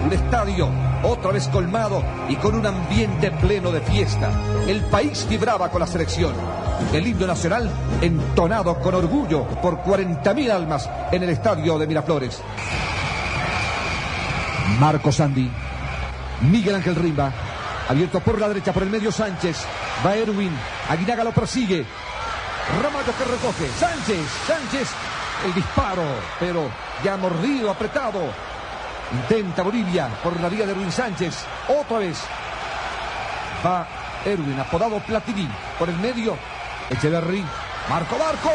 Un 0.06 0.12
estadio 0.12 0.68
otra 1.02 1.32
vez 1.32 1.48
colmado 1.48 2.04
y 2.28 2.36
con 2.36 2.56
un 2.56 2.66
ambiente 2.66 3.32
pleno 3.32 3.72
de 3.72 3.80
fiesta. 3.80 4.30
El 4.68 4.82
país 4.82 5.26
vibraba 5.30 5.72
con 5.72 5.80
la 5.80 5.88
selección. 5.88 6.34
El 6.92 7.08
himno 7.08 7.26
nacional 7.26 7.72
entonado 8.02 8.82
con 8.82 8.96
orgullo 8.96 9.46
por 9.62 9.82
40.000 9.82 10.52
almas 10.52 10.90
en 11.14 11.24
el 11.24 11.30
estadio 11.30 11.80
de 11.80 11.88
Miraflores. 11.88 12.42
Marco 14.78 15.14
Sandy. 15.14 15.50
Miguel 16.52 16.76
Ángel 16.76 16.96
Rimba. 16.96 17.32
Abierto 17.88 18.20
por 18.20 18.42
la 18.42 18.50
derecha, 18.50 18.74
por 18.74 18.84
el 18.84 18.90
medio 18.90 19.14
Sánchez. 19.14 19.66
Va 20.06 20.18
Erwin. 20.18 20.52
Aguinaga 20.90 21.24
lo 21.24 21.32
persigue. 21.32 21.86
Ramallo 22.82 23.16
que 23.18 23.24
recoge. 23.24 23.70
Sánchez, 23.80 24.28
Sánchez. 24.46 24.90
El 25.46 25.54
disparo, 25.54 26.04
pero 26.40 26.70
ya 27.04 27.16
mordido, 27.16 27.72
apretado. 27.72 28.22
Intenta 29.12 29.62
Bolivia 29.62 30.10
por 30.22 30.40
la 30.40 30.50
vía 30.50 30.66
de 30.66 30.72
Erwin 30.74 30.92
Sánchez. 30.92 31.46
Otra 31.68 32.00
vez. 32.00 32.20
Va 33.66 33.88
Erwin, 34.26 34.60
apodado 34.60 35.00
Platini. 35.00 35.48
Por 35.80 35.90
el 35.90 35.96
medio. 35.98 36.38
Echeverry. 36.90 37.46
Marco 37.90 38.18
Marco. 38.18 38.52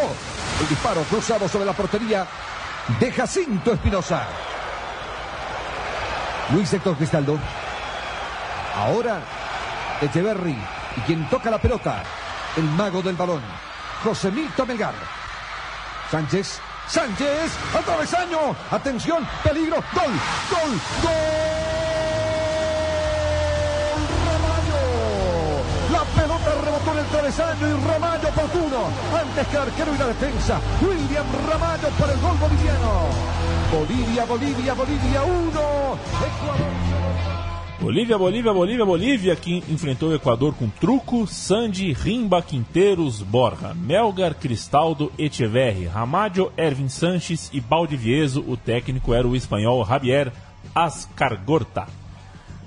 El 0.61 0.68
disparo 0.68 1.03
cruzado 1.03 1.48
sobre 1.48 1.64
la 1.64 1.72
portería 1.72 2.27
de 3.01 3.12
Jacinto 3.12 3.72
Espinosa. 3.72 4.27
Luis 6.53 6.70
Héctor 6.72 6.96
Cristaldo. 6.96 7.38
Ahora 8.77 9.20
Echeverry. 10.03 10.57
Y 10.96 11.01
quien 11.03 11.29
toca 11.31 11.51
la 11.51 11.59
pelota. 11.59 12.03
El 12.57 12.64
mago 12.64 13.01
del 13.01 13.16
balón. 13.16 13.71
José 14.02 14.32
Melgar. 14.66 14.94
Sánchez. 16.10 16.60
Sánchez. 16.88 17.52
Al 17.76 17.84
travesaño. 17.84 18.56
Atención. 18.70 19.26
Peligro. 19.44 19.76
Gol. 19.94 20.12
Gol. 20.50 20.72
Gol. 21.02 21.12
Ramallo. 24.26 24.82
La 25.92 26.02
pelota 26.20 26.50
rebotó 26.64 26.92
en 26.92 26.98
el 26.98 27.06
travesaño 27.06 27.68
y 27.68 27.86
Ramallo 27.86 28.28
oportuno. 28.28 28.88
Antes 29.20 29.46
que 29.46 29.56
arquero 29.56 29.94
y 29.94 29.98
la 29.98 30.06
defensa. 30.08 30.60
William 30.80 31.26
Ramallo 31.48 31.88
para 31.98 32.12
el 32.12 32.20
gol 32.20 32.36
boliviano. 32.38 33.06
Bolivia, 33.72 34.24
Bolivia, 34.24 34.74
Bolivia 34.74 35.22
1. 35.22 35.98
Ecuador. 36.26 37.01
Bolívia, 37.83 38.16
Bolívia, 38.16 38.53
Bolívia, 38.53 38.87
Bolívia, 38.87 39.35
que 39.35 39.57
enfrentou 39.68 40.11
o 40.11 40.14
Equador 40.14 40.55
com 40.55 40.68
Truco, 40.68 41.27
Sandy, 41.27 41.92
Rimba, 41.92 42.40
Quinteiros, 42.40 43.21
Borja, 43.21 43.75
Melgar, 43.75 44.37
Cristaldo, 44.37 45.11
Echeverri, 45.18 45.87
Ramalho, 45.87 46.53
Ervin 46.57 46.88
Sanches 46.88 47.51
e 47.53 47.61
Baldivieso. 47.61 48.45
O 48.47 48.57
técnico 48.57 49.12
era 49.12 49.27
o 49.27 49.35
espanhol 49.35 49.85
Javier 49.85 50.33
Ascargorta. 50.73 51.88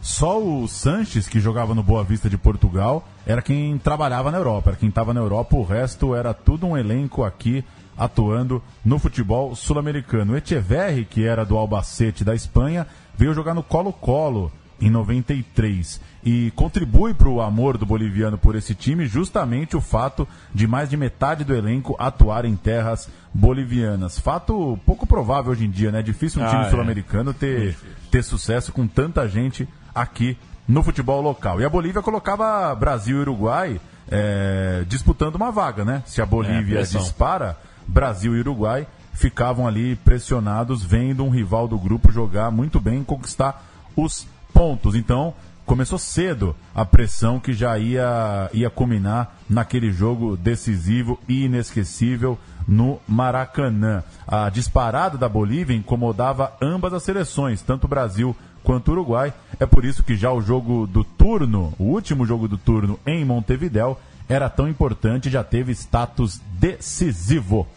Só 0.01 0.37
o 0.37 0.67
Sanches, 0.67 1.29
que 1.29 1.39
jogava 1.39 1.73
no 1.73 1.81
Boa 1.81 2.03
Vista 2.03 2.29
de 2.29 2.37
Portugal, 2.37 3.07
era 3.25 3.41
quem 3.41 3.77
trabalhava 3.77 4.29
na 4.31 4.37
Europa, 4.37 4.71
era 4.71 4.77
quem 4.77 4.89
estava 4.89 5.13
na 5.13 5.21
Europa, 5.21 5.55
o 5.55 5.63
resto 5.63 6.13
era 6.13 6.33
tudo 6.33 6.67
um 6.67 6.75
elenco 6.75 7.23
aqui 7.23 7.63
atuando 7.97 8.61
no 8.83 8.99
futebol 8.99 9.55
sul-americano. 9.55 10.35
Echeverri, 10.35 11.05
que 11.05 11.25
era 11.25 11.45
do 11.45 11.57
Albacete 11.57 12.25
da 12.25 12.35
Espanha, 12.35 12.85
veio 13.17 13.33
jogar 13.33 13.53
no 13.53 13.63
Colo-Colo 13.63 14.51
em 14.81 14.89
93 14.89 16.01
e 16.23 16.51
contribui 16.55 17.13
para 17.13 17.29
o 17.29 17.41
amor 17.41 17.77
do 17.77 17.85
boliviano 17.85 18.37
por 18.37 18.55
esse 18.55 18.73
time 18.75 19.05
justamente 19.05 19.77
o 19.77 19.81
fato 19.81 20.27
de 20.53 20.67
mais 20.67 20.89
de 20.89 20.97
metade 20.97 21.43
do 21.43 21.55
elenco 21.55 21.95
atuar 21.99 22.45
em 22.45 22.55
terras 22.55 23.09
bolivianas. 23.33 24.19
Fato 24.19 24.77
pouco 24.85 25.05
provável 25.05 25.51
hoje 25.51 25.65
em 25.65 25.69
dia, 25.69 25.91
né? 25.91 26.01
Difícil 26.01 26.41
um 26.41 26.45
Ah, 26.45 26.49
time 26.49 26.65
é. 26.65 26.69
sul-americano 26.69 27.33
ter, 27.33 27.77
ter 28.11 28.23
sucesso 28.23 28.71
com 28.71 28.87
tanta 28.87 29.27
gente 29.29 29.67
aqui 29.93 30.37
no 30.67 30.81
futebol 30.81 31.21
local. 31.21 31.61
E 31.61 31.65
a 31.65 31.69
Bolívia 31.69 32.01
colocava 32.01 32.73
Brasil 32.75 33.17
e 33.17 33.21
Uruguai 33.21 33.79
é, 34.09 34.83
disputando 34.87 35.35
uma 35.35 35.51
vaga, 35.51 35.85
né? 35.85 36.01
Se 36.05 36.21
a 36.21 36.25
Bolívia 36.25 36.79
É, 36.79 36.83
dispara, 36.83 37.57
Brasil 37.87 38.35
e 38.35 38.39
Uruguai 38.39 38.87
ficavam 39.13 39.67
ali 39.67 39.95
pressionados, 39.95 40.83
vendo 40.83 41.23
um 41.23 41.29
rival 41.29 41.67
do 41.67 41.77
grupo 41.77 42.11
jogar 42.11 42.51
muito 42.51 42.79
bem 42.79 43.01
e 43.01 43.05
conquistar 43.05 43.63
os 43.95 44.27
pontos. 44.55 44.95
Então, 44.95 45.33
começou 45.65 45.99
cedo 45.99 46.55
a 46.73 46.85
pressão 46.85 47.39
que 47.41 47.53
já 47.53 47.77
ia, 47.77 48.49
ia 48.53 48.69
culminar 48.69 49.35
naquele 49.49 49.91
jogo 49.91 50.37
decisivo 50.37 51.19
e 51.27 51.43
inesquecível 51.43 52.39
no 52.65 52.99
Maracanã. 53.05 54.01
A 54.25 54.49
disparada 54.49 55.17
da 55.17 55.27
Bolívia 55.27 55.75
incomodava 55.75 56.53
ambas 56.61 56.93
as 56.93 57.03
seleções, 57.03 57.61
tanto 57.61 57.83
o 57.83 57.89
Brasil 57.89 58.33
quanto 58.63 58.87
o 58.87 58.91
Uruguai. 58.93 59.33
É 59.59 59.65
por 59.65 59.83
isso 59.83 60.03
que 60.03 60.15
já 60.15 60.31
o 60.31 60.41
jogo 60.41 60.87
do 60.87 61.03
turno, 61.03 61.73
o 61.77 61.83
último 61.83 62.25
jogo 62.25 62.47
do 62.47 62.57
turno 62.57 62.97
em 63.05 63.25
Montevidéu, 63.25 63.99
era 64.29 64.49
tão 64.49 64.69
importante 64.69 65.27
e 65.27 65.31
já 65.31 65.43
teve 65.43 65.73
status 65.73 66.41
decisivo. 66.53 67.67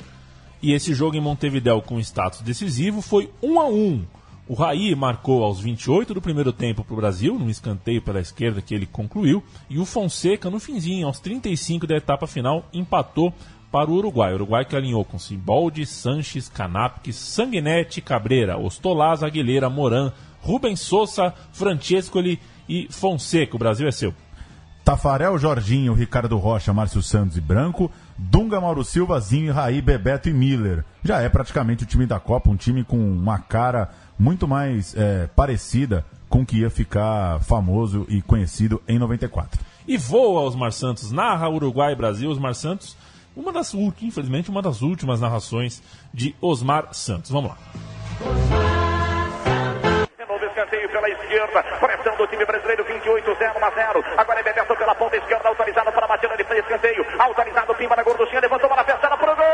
E 0.62 0.72
esse 0.72 0.94
jogo 0.94 1.16
em 1.16 1.20
Montevidéu 1.20 1.82
com 1.82 2.00
status 2.00 2.40
decisivo 2.40 3.02
foi 3.02 3.30
1 3.42 3.60
a 3.60 3.68
1. 3.68 4.04
O 4.48 4.54
Raí 4.54 4.94
marcou 4.94 5.44
aos 5.44 5.60
28 5.60 6.14
do 6.14 6.22
primeiro 6.22 6.54
tempo 6.54 6.82
para 6.82 6.94
o 6.94 6.96
Brasil, 6.96 7.38
num 7.38 7.50
escanteio 7.50 8.00
pela 8.00 8.18
esquerda 8.18 8.62
que 8.62 8.74
ele 8.74 8.86
concluiu, 8.86 9.44
e 9.68 9.78
o 9.78 9.84
Fonseca, 9.84 10.48
no 10.48 10.58
finzinho, 10.58 11.06
aos 11.06 11.20
35 11.20 11.86
da 11.86 11.96
etapa 11.96 12.26
final, 12.26 12.64
empatou 12.72 13.30
para 13.70 13.90
o 13.90 13.94
Uruguai. 13.94 14.32
O 14.32 14.36
Uruguai 14.36 14.64
que 14.64 14.74
alinhou 14.74 15.04
com 15.04 15.18
Simboldi, 15.18 15.84
Sanches, 15.84 16.48
Canapque, 16.48 17.12
Sanguinetti, 17.12 18.00
Cabreira, 18.00 18.56
Ostolaz, 18.56 19.22
Aguilera, 19.22 19.68
Moran, 19.68 20.12
Rubens 20.40 20.80
Souza, 20.80 21.34
Francescoli 21.52 22.40
e 22.66 22.88
Fonseca. 22.90 23.54
O 23.54 23.58
Brasil 23.58 23.86
é 23.86 23.92
seu. 23.92 24.14
Tafarel, 24.82 25.36
Jorginho, 25.36 25.92
Ricardo 25.92 26.38
Rocha, 26.38 26.72
Márcio 26.72 27.02
Santos 27.02 27.36
e 27.36 27.42
Branco, 27.42 27.90
Dunga, 28.16 28.58
Mauro 28.58 28.82
Silva, 28.82 29.20
Zinho, 29.20 29.52
Raí, 29.52 29.82
Bebeto 29.82 30.30
e 30.30 30.32
Miller. 30.32 30.82
Já 31.04 31.20
é 31.20 31.28
praticamente 31.28 31.84
o 31.84 31.86
time 31.86 32.06
da 32.06 32.18
Copa, 32.18 32.48
um 32.48 32.56
time 32.56 32.82
com 32.82 32.96
uma 32.96 33.38
cara 33.38 33.90
muito 34.18 34.48
mais 34.48 34.94
é, 34.96 35.28
parecida 35.28 36.04
com 36.28 36.42
o 36.42 36.46
que 36.46 36.58
ia 36.58 36.70
ficar 36.70 37.40
famoso 37.40 38.04
e 38.08 38.20
conhecido 38.20 38.82
em 38.86 38.98
94. 38.98 39.60
E 39.86 39.96
voa 39.96 40.42
Osmar 40.42 40.72
Santos, 40.72 41.10
narra 41.10 41.48
Uruguai 41.48 41.92
e 41.92 41.96
Brasil. 41.96 42.28
Osmar 42.30 42.54
Santos, 42.54 42.96
uma 43.34 43.52
das 43.52 43.72
últimas, 43.72 44.02
infelizmente, 44.02 44.50
uma 44.50 44.60
das 44.60 44.82
últimas 44.82 45.20
narrações 45.20 45.82
de 46.12 46.34
Osmar 46.40 46.92
Santos. 46.92 47.30
Vamos 47.30 47.50
lá. 47.52 47.56
Novo 50.28 50.44
escanteio 50.44 50.88
pela 50.90 51.08
esquerda, 51.08 51.62
pressão 51.80 52.16
do 52.16 52.26
time 52.26 52.44
brasileiro, 52.44 52.84
28, 52.84 53.36
0 53.38 53.64
a 53.64 53.70
0. 53.70 54.04
Agora 54.18 54.40
é 54.40 54.42
Bebeto 54.42 54.76
pela 54.76 54.94
ponta 54.94 55.16
esquerda, 55.16 55.48
autorizado 55.48 55.90
para 55.90 56.04
a 56.04 56.08
batida 56.08 56.36
de 56.36 56.42
escanteio. 56.42 57.06
Autorizado, 57.18 57.74
Pimba 57.74 57.96
na 57.96 58.02
gorduchinha, 58.02 58.40
levantou 58.40 58.68
para 58.68 58.82
a 58.82 58.84
fechada 58.84 59.16
para 59.16 59.32
o 59.32 59.36
gol! 59.36 59.44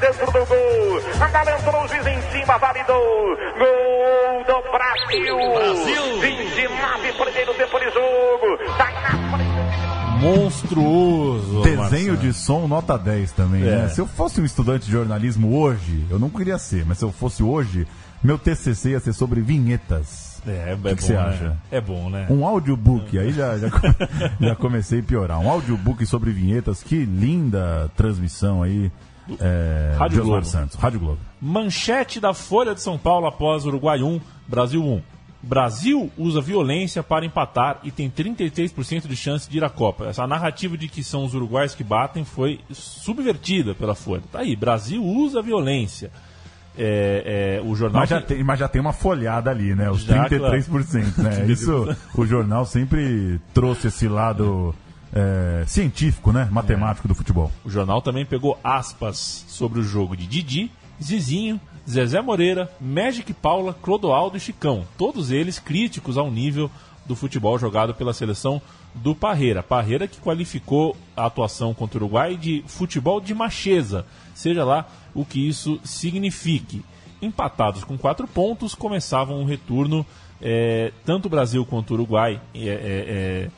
Dentro 0.00 0.26
do 0.26 0.32
gol. 0.46 1.00
A 1.20 1.84
o 1.84 1.88
juiz 1.88 2.06
em 2.06 2.20
cima, 2.32 2.58
validou. 2.58 3.36
Gol 3.58 4.44
do 4.46 4.72
Brasil. 4.72 5.36
Brasil. 5.36 6.20
29 6.20 7.12
primeiro 7.12 7.54
tempo 7.54 7.78
de 7.78 7.90
jogo. 7.90 9.60
monstruoso. 10.20 11.62
Desenho 11.62 11.78
Marcelo. 11.78 12.16
de 12.18 12.32
som 12.34 12.66
nota 12.68 12.98
10 12.98 13.32
também, 13.32 13.62
É. 13.62 13.76
né? 13.82 13.88
Se 13.88 14.00
eu 14.00 14.06
fosse 14.06 14.40
um 14.40 14.44
estudante 14.44 14.84
de 14.86 14.92
jornalismo 14.92 15.56
hoje, 15.58 16.04
eu 16.10 16.18
não 16.18 16.28
queria 16.28 16.58
ser, 16.58 16.84
mas 16.84 16.98
se 16.98 17.04
eu 17.04 17.12
fosse 17.12 17.42
hoje, 17.42 17.86
meu 18.22 18.38
TCC 18.38 18.90
ia 18.90 19.00
ser 19.00 19.12
sobre 19.14 19.40
vinhetas. 19.40 20.42
É, 20.46 20.72
é 20.72 20.76
que 20.76 20.76
bom, 20.76 20.94
que 20.96 21.04
você 21.04 21.12
né? 21.14 21.18
acha? 21.20 21.56
É 21.70 21.80
bom, 21.80 22.10
né? 22.10 22.26
Um 22.30 22.46
audiobook, 22.46 23.18
aí 23.18 23.32
já, 23.32 23.56
já, 23.58 23.68
já 24.40 24.54
comecei 24.56 25.00
a 25.00 25.02
piorar. 25.02 25.38
Um 25.40 25.50
audiobook 25.50 26.04
sobre 26.06 26.30
vinhetas, 26.32 26.82
que 26.82 27.04
linda 27.04 27.90
transmissão 27.96 28.62
aí. 28.62 28.90
É, 29.40 29.94
Rádio 29.98 30.22
Globo. 30.24 30.44
Santos, 30.44 30.76
Rádio 30.76 31.00
Globo. 31.00 31.18
Manchete 31.40 32.18
da 32.20 32.32
Folha 32.34 32.74
de 32.74 32.80
São 32.80 32.96
Paulo 32.98 33.26
após 33.26 33.64
Uruguai 33.66 34.02
1, 34.02 34.20
Brasil 34.48 34.82
1. 34.84 35.02
Brasil 35.42 36.10
usa 36.18 36.38
violência 36.40 37.02
para 37.02 37.24
empatar 37.24 37.78
e 37.82 37.90
tem 37.90 38.10
33% 38.10 39.06
de 39.08 39.16
chance 39.16 39.48
de 39.48 39.56
ir 39.56 39.64
à 39.64 39.70
Copa. 39.70 40.04
Essa 40.06 40.26
narrativa 40.26 40.76
de 40.76 40.86
que 40.86 41.02
são 41.02 41.24
os 41.24 41.34
uruguaios 41.34 41.74
que 41.74 41.82
batem 41.82 42.24
foi 42.26 42.60
subvertida 42.70 43.74
pela 43.74 43.94
Folha. 43.94 44.22
Tá 44.30 44.40
aí, 44.40 44.54
Brasil 44.54 45.02
usa 45.02 45.40
violência. 45.40 46.10
É, 46.78 47.58
é, 47.62 47.66
o 47.66 47.74
jornal. 47.74 48.00
Mas 48.02 48.10
já, 48.10 48.20
que- 48.20 48.28
tem, 48.28 48.44
mas 48.44 48.58
já 48.58 48.68
tem 48.68 48.80
uma 48.80 48.92
folhada 48.92 49.50
ali, 49.50 49.74
né? 49.74 49.90
Os 49.90 50.02
Já, 50.02 50.28
33%, 50.28 51.18
né? 51.18 51.44
Isso, 51.50 51.88
o 52.14 52.24
jornal 52.26 52.64
sempre 52.64 53.40
trouxe 53.52 53.88
esse 53.88 54.06
lado 54.08 54.74
é, 55.12 55.64
científico, 55.66 56.32
né? 56.32 56.48
Matemático 56.50 57.08
do 57.08 57.14
futebol. 57.14 57.50
O 57.64 57.70
jornal 57.70 58.00
também 58.00 58.24
pegou 58.24 58.58
aspas 58.62 59.44
sobre 59.48 59.80
o 59.80 59.82
jogo 59.82 60.16
de 60.16 60.26
Didi, 60.26 60.70
Zizinho, 61.02 61.60
Zezé 61.88 62.20
Moreira, 62.20 62.70
Magic 62.80 63.32
Paula, 63.32 63.74
Clodoaldo 63.74 64.36
e 64.36 64.40
Chicão. 64.40 64.84
Todos 64.96 65.30
eles 65.30 65.58
críticos 65.58 66.16
ao 66.16 66.30
nível 66.30 66.70
do 67.06 67.16
futebol 67.16 67.58
jogado 67.58 67.94
pela 67.94 68.12
seleção 68.12 68.62
do 68.94 69.14
Parreira. 69.14 69.62
Parreira 69.62 70.06
que 70.06 70.20
qualificou 70.20 70.96
a 71.16 71.26
atuação 71.26 71.74
contra 71.74 71.98
o 71.98 72.02
Uruguai 72.02 72.36
de 72.36 72.62
futebol 72.66 73.20
de 73.20 73.34
macheza, 73.34 74.06
seja 74.34 74.64
lá 74.64 74.86
o 75.14 75.24
que 75.24 75.48
isso 75.48 75.80
signifique. 75.82 76.84
Empatados 77.20 77.84
com 77.84 77.98
quatro 77.98 78.26
pontos, 78.26 78.74
começavam 78.74 79.42
o 79.42 79.44
retorno, 79.44 80.06
eh, 80.40 80.92
tanto 81.04 81.26
o 81.26 81.28
Brasil 81.28 81.64
quanto 81.66 81.90
o 81.90 81.94
Uruguai. 81.94 82.40
eh, 82.54 82.60
eh, 82.60 83.04
eh, 83.08 83.50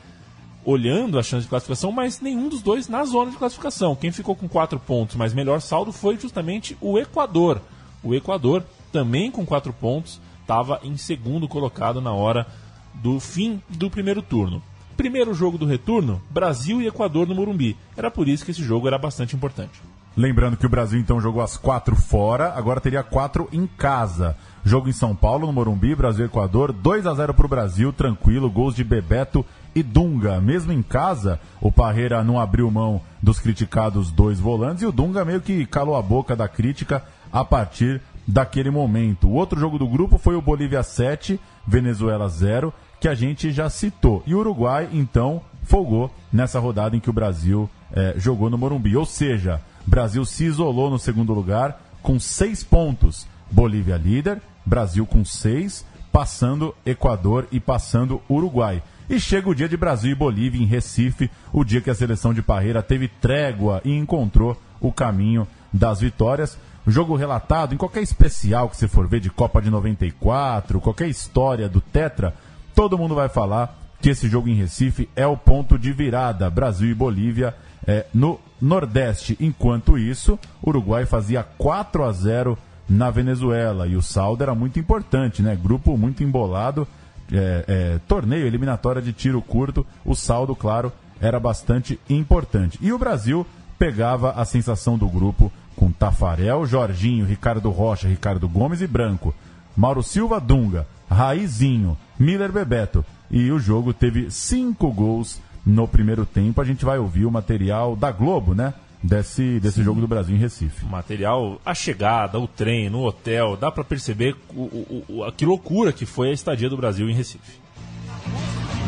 olhando 0.65 1.19
a 1.19 1.23
chance 1.23 1.43
de 1.43 1.49
classificação, 1.49 1.91
mas 1.91 2.21
nenhum 2.21 2.49
dos 2.49 2.61
dois 2.61 2.87
na 2.87 3.03
zona 3.03 3.31
de 3.31 3.37
classificação. 3.37 3.95
Quem 3.95 4.11
ficou 4.11 4.35
com 4.35 4.47
quatro 4.47 4.79
pontos, 4.79 5.15
mas 5.15 5.33
melhor 5.33 5.61
saldo 5.61 5.91
foi 5.91 6.17
justamente 6.17 6.77
o 6.79 6.97
Equador. 6.97 7.61
O 8.03 8.13
Equador, 8.13 8.63
também 8.91 9.31
com 9.31 9.45
quatro 9.45 9.73
pontos, 9.73 10.19
estava 10.41 10.79
em 10.83 10.97
segundo 10.97 11.47
colocado 11.47 12.01
na 12.01 12.11
hora 12.11 12.45
do 12.93 13.19
fim 13.19 13.61
do 13.69 13.89
primeiro 13.89 14.21
turno. 14.21 14.61
Primeiro 14.95 15.33
jogo 15.33 15.57
do 15.57 15.65
retorno, 15.65 16.21
Brasil 16.29 16.81
e 16.81 16.87
Equador 16.87 17.27
no 17.27 17.33
Morumbi. 17.33 17.75
Era 17.97 18.11
por 18.11 18.27
isso 18.27 18.45
que 18.45 18.51
esse 18.51 18.63
jogo 18.63 18.87
era 18.87 18.97
bastante 18.97 19.35
importante. 19.35 19.81
Lembrando 20.15 20.57
que 20.57 20.65
o 20.65 20.69
Brasil 20.69 20.99
então 20.99 21.19
jogou 21.19 21.41
as 21.41 21.57
quatro 21.57 21.95
fora, 21.95 22.53
agora 22.55 22.79
teria 22.79 23.01
quatro 23.01 23.49
em 23.51 23.65
casa. 23.65 24.37
Jogo 24.63 24.87
em 24.87 24.93
São 24.93 25.15
Paulo, 25.15 25.47
no 25.47 25.53
Morumbi, 25.53 25.95
Brasil 25.95 26.25
e 26.25 26.27
Equador, 26.27 26.71
2 26.71 27.07
a 27.07 27.13
0 27.15 27.33
pro 27.33 27.47
Brasil, 27.47 27.91
tranquilo, 27.91 28.49
gols 28.49 28.75
de 28.75 28.83
Bebeto 28.83 29.43
e 29.75 29.81
Dunga. 29.81 30.39
Mesmo 30.39 30.71
em 30.71 30.81
casa, 30.81 31.39
o 31.61 31.71
Parreira 31.71 32.23
não 32.23 32.39
abriu 32.39 32.69
mão 32.69 33.01
dos 33.21 33.39
criticados 33.39 34.11
dois 34.11 34.39
volantes 34.39 34.83
e 34.83 34.85
o 34.85 34.91
Dunga 34.91 35.25
meio 35.25 35.41
que 35.41 35.65
calou 35.65 35.95
a 35.95 36.01
boca 36.01 36.35
da 36.35 36.47
crítica 36.47 37.03
a 37.31 37.43
partir 37.43 38.01
daquele 38.27 38.69
momento. 38.69 39.27
O 39.27 39.33
outro 39.33 39.59
jogo 39.59 39.77
do 39.77 39.87
grupo 39.87 40.17
foi 40.17 40.35
o 40.35 40.41
Bolívia 40.41 40.83
7, 40.83 41.39
Venezuela 41.67 42.29
0, 42.29 42.73
que 42.99 43.07
a 43.07 43.13
gente 43.13 43.51
já 43.51 43.69
citou. 43.69 44.23
E 44.25 44.33
o 44.33 44.39
Uruguai, 44.39 44.87
então, 44.91 45.41
folgou 45.63 46.13
nessa 46.31 46.59
rodada 46.59 46.95
em 46.95 46.99
que 46.99 47.09
o 47.09 47.13
Brasil 47.13 47.69
eh, 47.91 48.13
jogou 48.17 48.49
no 48.49 48.57
Morumbi. 48.57 48.95
Ou 48.95 49.05
seja, 49.05 49.61
Brasil 49.85 50.23
se 50.25 50.45
isolou 50.45 50.89
no 50.89 50.99
segundo 50.99 51.33
lugar 51.33 51.81
com 52.01 52.19
seis 52.19 52.63
pontos. 52.63 53.27
Bolívia 53.51 53.97
líder, 53.97 54.41
Brasil 54.65 55.05
com 55.05 55.23
seis, 55.25 55.85
passando 56.11 56.75
Equador 56.85 57.47
e 57.51 57.59
passando 57.59 58.21
Uruguai. 58.29 58.81
E 59.09 59.19
chega 59.19 59.49
o 59.49 59.55
dia 59.55 59.67
de 59.67 59.77
Brasil 59.77 60.11
e 60.11 60.15
Bolívia 60.15 60.61
em 60.61 60.65
Recife, 60.65 61.29
o 61.51 61.63
dia 61.63 61.81
que 61.81 61.89
a 61.89 61.95
seleção 61.95 62.33
de 62.33 62.41
Parreira 62.41 62.81
teve 62.81 63.07
trégua 63.07 63.81
e 63.83 63.91
encontrou 63.91 64.59
o 64.79 64.91
caminho 64.91 65.47
das 65.71 65.99
vitórias. 65.99 66.57
Jogo 66.85 67.15
relatado, 67.15 67.73
em 67.73 67.77
qualquer 67.77 68.01
especial 68.01 68.69
que 68.69 68.77
você 68.77 68.87
for 68.87 69.07
ver 69.07 69.19
de 69.19 69.29
Copa 69.29 69.61
de 69.61 69.69
94, 69.69 70.81
qualquer 70.81 71.07
história 71.07 71.69
do 71.69 71.79
Tetra, 71.79 72.33
todo 72.75 72.97
mundo 72.97 73.15
vai 73.15 73.29
falar 73.29 73.77
que 74.01 74.09
esse 74.09 74.27
jogo 74.27 74.49
em 74.49 74.55
Recife 74.55 75.07
é 75.15 75.25
o 75.25 75.37
ponto 75.37 75.79
de 75.79 75.93
virada 75.93 76.49
Brasil 76.49 76.89
e 76.89 76.93
Bolívia 76.93 77.55
é, 77.87 78.05
no 78.13 78.39
Nordeste. 78.61 79.37
Enquanto 79.39 79.97
isso, 79.97 80.37
Uruguai 80.65 81.05
fazia 81.05 81.43
4 81.43 82.03
a 82.03 82.11
0 82.11 82.57
na 82.89 83.09
Venezuela 83.09 83.87
e 83.87 83.95
o 83.95 84.01
saldo 84.01 84.43
era 84.43 84.53
muito 84.53 84.77
importante, 84.77 85.41
né? 85.41 85.55
Grupo 85.55 85.97
muito 85.97 86.21
embolado, 86.21 86.85
é, 87.33 87.65
é, 87.67 87.99
torneio 88.07 88.45
eliminatória 88.45 89.01
de 89.01 89.11
tiro 89.11 89.41
curto, 89.41 89.85
o 90.05 90.15
saldo, 90.15 90.55
claro, 90.55 90.91
era 91.19 91.39
bastante 91.39 91.99
importante. 92.09 92.77
E 92.81 92.93
o 92.93 92.97
Brasil 92.97 93.45
pegava 93.77 94.31
a 94.31 94.45
sensação 94.45 94.97
do 94.97 95.07
grupo 95.07 95.51
com 95.75 95.91
Tafarel, 95.91 96.65
Jorginho, 96.65 97.25
Ricardo 97.25 97.69
Rocha, 97.71 98.07
Ricardo 98.07 98.47
Gomes 98.47 98.81
e 98.81 98.87
Branco. 98.87 99.33
Mauro 99.75 100.03
Silva, 100.03 100.39
Dunga, 100.39 100.87
Raizinho, 101.09 101.97
Miller 102.17 102.51
Bebeto. 102.51 103.03
E 103.31 103.51
o 103.51 103.59
jogo 103.59 103.93
teve 103.93 104.29
cinco 104.29 104.91
gols 104.91 105.41
no 105.65 105.87
primeiro 105.87 106.25
tempo. 106.25 106.61
A 106.61 106.63
gente 106.63 106.85
vai 106.85 106.99
ouvir 106.99 107.25
o 107.25 107.31
material 107.31 107.95
da 107.95 108.11
Globo, 108.11 108.53
né? 108.53 108.73
Desse, 109.03 109.59
desse 109.59 109.83
jogo 109.83 109.99
do 109.99 110.07
Brasil 110.07 110.33
em 110.33 110.39
Recife. 110.39 110.85
O 110.85 110.87
material, 110.87 111.59
a 111.65 111.75
chegada, 111.75 112.39
o 112.39 112.47
trem, 112.47 112.89
no 112.89 113.03
hotel, 113.05 113.57
dá 113.57 113.69
pra 113.69 113.83
perceber 113.83 114.33
o, 114.55 114.61
o, 114.61 115.05
o, 115.09 115.23
a- 115.25 115.31
que 115.31 115.45
loucura 115.45 115.91
que 115.91 116.05
foi 116.05 116.29
a 116.29 116.33
estadia 116.33 116.69
do 116.69 116.77
Brasil 116.77 117.09
em 117.09 117.13
Recife. 117.13 117.59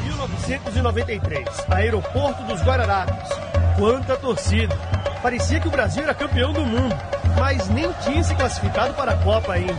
1993, 0.06 1.46
aeroporto 1.70 2.44
dos 2.44 2.62
Guararapes. 2.62 3.30
Quanta 3.78 4.16
torcida! 4.16 4.74
Parecia 5.22 5.60
que 5.60 5.68
o 5.68 5.72
Brasil 5.72 6.04
era 6.04 6.14
campeão 6.14 6.54
do 6.54 6.62
mundo, 6.66 6.96
mas 7.38 7.68
nem 7.70 7.92
tinha 8.04 8.24
se 8.24 8.34
classificado 8.36 8.94
para 8.94 9.12
a 9.12 9.18
Copa 9.18 9.54
ainda. 9.54 9.76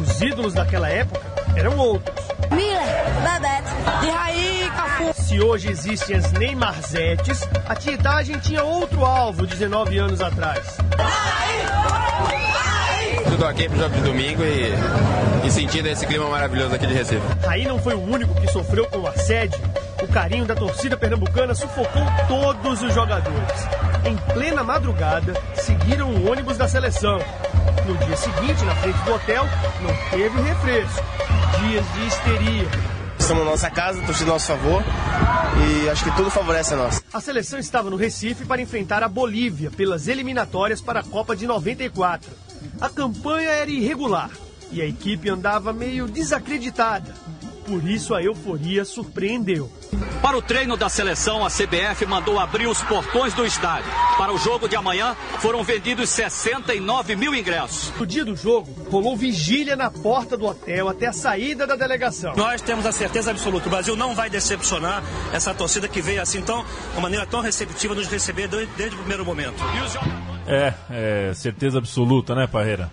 Os 0.00 0.20
ídolos 0.22 0.54
daquela 0.54 0.88
época 0.88 1.20
eram 1.54 1.76
outros. 1.76 2.26
Miller, 2.50 3.04
Bebeto, 3.22 4.00
de 4.00 4.10
Raí, 4.10 4.70
Cafu. 4.74 5.15
Se 5.36 5.42
hoje 5.42 5.70
existem 5.70 6.16
as 6.16 6.32
Neymarzetes, 6.32 7.46
a 7.68 7.74
tietagem 7.74 8.38
tinha 8.38 8.64
outro 8.64 9.04
alvo 9.04 9.46
19 9.46 9.98
anos 9.98 10.18
atrás. 10.22 10.78
Tudo 13.28 13.44
aqui 13.44 13.68
pro 13.68 13.78
jogo 13.78 13.94
de 13.96 14.00
domingo 14.00 14.42
e, 14.42 14.72
e 15.46 15.50
sentindo 15.50 15.88
esse 15.88 16.06
clima 16.06 16.26
maravilhoso 16.30 16.74
aqui 16.74 16.86
de 16.86 16.94
Recife. 16.94 17.20
Raí 17.44 17.66
não 17.66 17.78
foi 17.78 17.92
o 17.92 18.02
único 18.02 18.34
que 18.40 18.50
sofreu 18.50 18.86
com 18.86 19.00
o 19.00 19.06
assédio. 19.06 19.60
O 20.02 20.08
carinho 20.08 20.46
da 20.46 20.54
torcida 20.54 20.96
pernambucana 20.96 21.54
sufocou 21.54 22.06
todos 22.26 22.82
os 22.82 22.94
jogadores. 22.94 23.68
Em 24.06 24.16
plena 24.32 24.64
madrugada, 24.64 25.34
seguiram 25.52 26.14
o 26.14 26.30
ônibus 26.30 26.56
da 26.56 26.66
seleção. 26.66 27.18
No 27.84 27.94
dia 28.06 28.16
seguinte, 28.16 28.64
na 28.64 28.74
frente 28.76 28.98
do 29.02 29.12
hotel, 29.12 29.44
não 29.82 29.94
teve 30.08 30.40
refresco. 30.40 31.04
Dias 31.60 31.84
de 31.92 32.06
histeria. 32.06 32.95
Estamos 33.26 33.44
na 33.44 33.50
nossa 33.50 33.68
casa, 33.68 34.00
torcida 34.02 34.30
a 34.30 34.34
nosso 34.34 34.46
favor 34.46 34.84
e 35.58 35.88
acho 35.88 36.04
que 36.04 36.14
tudo 36.14 36.30
favorece 36.30 36.74
a 36.74 36.76
nós. 36.76 37.02
A 37.12 37.20
seleção 37.20 37.58
estava 37.58 37.90
no 37.90 37.96
Recife 37.96 38.44
para 38.44 38.62
enfrentar 38.62 39.02
a 39.02 39.08
Bolívia 39.08 39.68
pelas 39.68 40.06
eliminatórias 40.06 40.80
para 40.80 41.00
a 41.00 41.02
Copa 41.02 41.34
de 41.34 41.44
94. 41.44 42.30
A 42.80 42.88
campanha 42.88 43.50
era 43.50 43.68
irregular 43.68 44.30
e 44.70 44.80
a 44.80 44.86
equipe 44.86 45.28
andava 45.28 45.72
meio 45.72 46.06
desacreditada. 46.06 47.12
Por 47.66 47.82
isso 47.88 48.14
a 48.14 48.22
euforia 48.22 48.84
surpreendeu. 48.84 49.72
Para 50.26 50.38
o 50.38 50.42
treino 50.42 50.76
da 50.76 50.88
seleção, 50.88 51.46
a 51.46 51.48
CBF 51.48 52.04
mandou 52.04 52.40
abrir 52.40 52.66
os 52.66 52.82
portões 52.82 53.32
do 53.32 53.46
estádio. 53.46 53.88
Para 54.18 54.32
o 54.32 54.38
jogo 54.38 54.68
de 54.68 54.74
amanhã, 54.74 55.14
foram 55.38 55.62
vendidos 55.62 56.10
69 56.10 57.14
mil 57.14 57.32
ingressos. 57.32 57.92
No 57.96 58.04
dia 58.04 58.24
do 58.24 58.34
jogo, 58.34 58.68
rolou 58.90 59.16
vigília 59.16 59.76
na 59.76 59.88
porta 59.88 60.36
do 60.36 60.46
hotel 60.46 60.88
até 60.88 61.06
a 61.06 61.12
saída 61.12 61.64
da 61.64 61.76
delegação. 61.76 62.34
Nós 62.34 62.60
temos 62.60 62.84
a 62.86 62.90
certeza 62.90 63.30
absoluta, 63.30 63.68
o 63.68 63.70
Brasil 63.70 63.94
não 63.94 64.16
vai 64.16 64.28
decepcionar 64.28 65.00
essa 65.32 65.54
torcida 65.54 65.86
que 65.86 66.02
veio 66.02 66.20
assim 66.20 66.42
tão, 66.42 66.64
de 66.64 66.92
uma 66.94 67.02
maneira 67.02 67.24
tão 67.24 67.40
receptiva 67.40 67.94
nos 67.94 68.08
receber 68.08 68.48
desde, 68.48 68.74
desde 68.74 68.96
o 68.96 68.98
primeiro 68.98 69.24
momento. 69.24 69.62
É, 70.44 70.74
é, 70.90 71.34
certeza 71.34 71.78
absoluta, 71.78 72.34
né, 72.34 72.48
Parreira? 72.48 72.90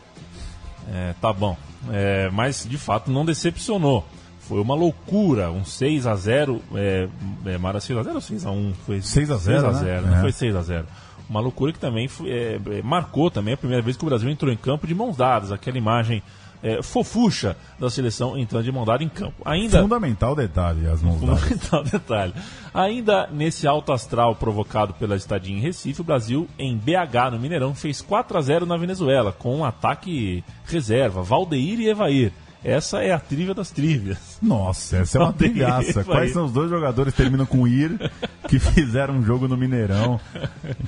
É, 0.87 1.15
tá 1.19 1.33
bom. 1.33 1.57
É, 1.91 2.29
mas, 2.31 2.63
de 2.63 2.77
fato, 2.77 3.09
não 3.09 3.25
decepcionou. 3.25 4.05
Foi 4.47 4.59
uma 4.59 4.75
loucura, 4.75 5.49
um 5.51 5.63
6 5.63 6.05
a 6.05 6.15
0 6.15 6.61
é, 6.75 7.07
é, 7.45 7.57
Mara 7.57 7.79
6 7.79 7.99
a 7.99 8.03
0 8.03 8.15
ou 8.15 8.21
6 8.21 8.45
a 8.45 8.51
1 8.51 8.73
Foi 8.85 9.01
6 9.01 9.31
a 9.31 9.37
0, 9.37 9.61
6 9.61 9.63
a 9.63 9.71
né? 9.71 10.01
0? 10.01 10.15
É. 10.15 10.21
Foi 10.21 10.31
6 10.31 10.55
a 10.55 10.61
0 10.61 10.85
Uma 11.29 11.39
loucura 11.39 11.71
que 11.71 11.79
também 11.79 12.07
foi, 12.09 12.29
é, 12.29 12.59
é, 12.71 12.81
marcou 12.81 13.31
também 13.31 13.53
a 13.53 13.57
primeira 13.57 13.81
vez 13.81 13.95
que 13.95 14.03
o 14.03 14.07
Brasil 14.07 14.29
entrou 14.29 14.51
em 14.51 14.57
campo 14.57 14.85
de 14.85 14.93
mãos 14.93 15.15
dadas. 15.15 15.51
Aquela 15.51 15.77
imagem 15.77 16.21
é, 16.63 16.81
fofucha 16.81 17.55
da 17.77 17.89
seleção 17.89 18.37
entrando 18.37 18.63
de 18.63 18.71
mão 18.71 18.85
dada 18.85 19.03
em 19.03 19.09
campo. 19.09 19.41
Ainda 19.45 19.81
Fundamental 19.81 20.35
detalhe, 20.35 20.87
as 20.87 21.01
mãos 21.01 21.21
dadas. 21.21 21.39
Fundamental 21.39 21.83
detalhe. 21.87 22.33
Ainda 22.73 23.27
nesse 23.27 23.65
alto 23.65 23.93
astral 23.93 24.35
provocado 24.35 24.93
pela 24.93 25.15
estadia 25.15 25.55
em 25.55 25.59
Recife, 25.59 26.01
o 26.01 26.05
Brasil, 26.05 26.47
em 26.57 26.77
BH, 26.77 27.31
no 27.31 27.39
Mineirão, 27.39 27.75
fez 27.75 28.01
4 28.01 28.37
a 28.37 28.41
0 28.41 28.65
na 28.65 28.77
Venezuela, 28.77 29.31
com 29.31 29.57
um 29.57 29.65
ataque 29.65 30.43
reserva, 30.65 31.21
Valdeir 31.21 31.79
e 31.79 31.89
Evair. 31.89 32.31
Essa 32.63 33.03
é 33.03 33.11
a 33.11 33.19
trivia 33.19 33.53
das 33.53 33.71
trivias. 33.71 34.37
Nossa, 34.41 34.97
essa 34.97 35.17
é 35.17 35.21
uma 35.21 35.33
trilhaça. 35.33 36.03
Quais 36.03 36.31
são 36.31 36.45
os 36.45 36.51
dois 36.51 36.69
jogadores 36.69 37.13
que 37.13 37.21
terminam 37.21 37.45
com 37.45 37.67
ir 37.67 38.11
que 38.47 38.57
fizeram 38.57 39.15
um 39.15 39.23
jogo 39.23 39.47
no 39.49 39.57
Mineirão? 39.57 40.19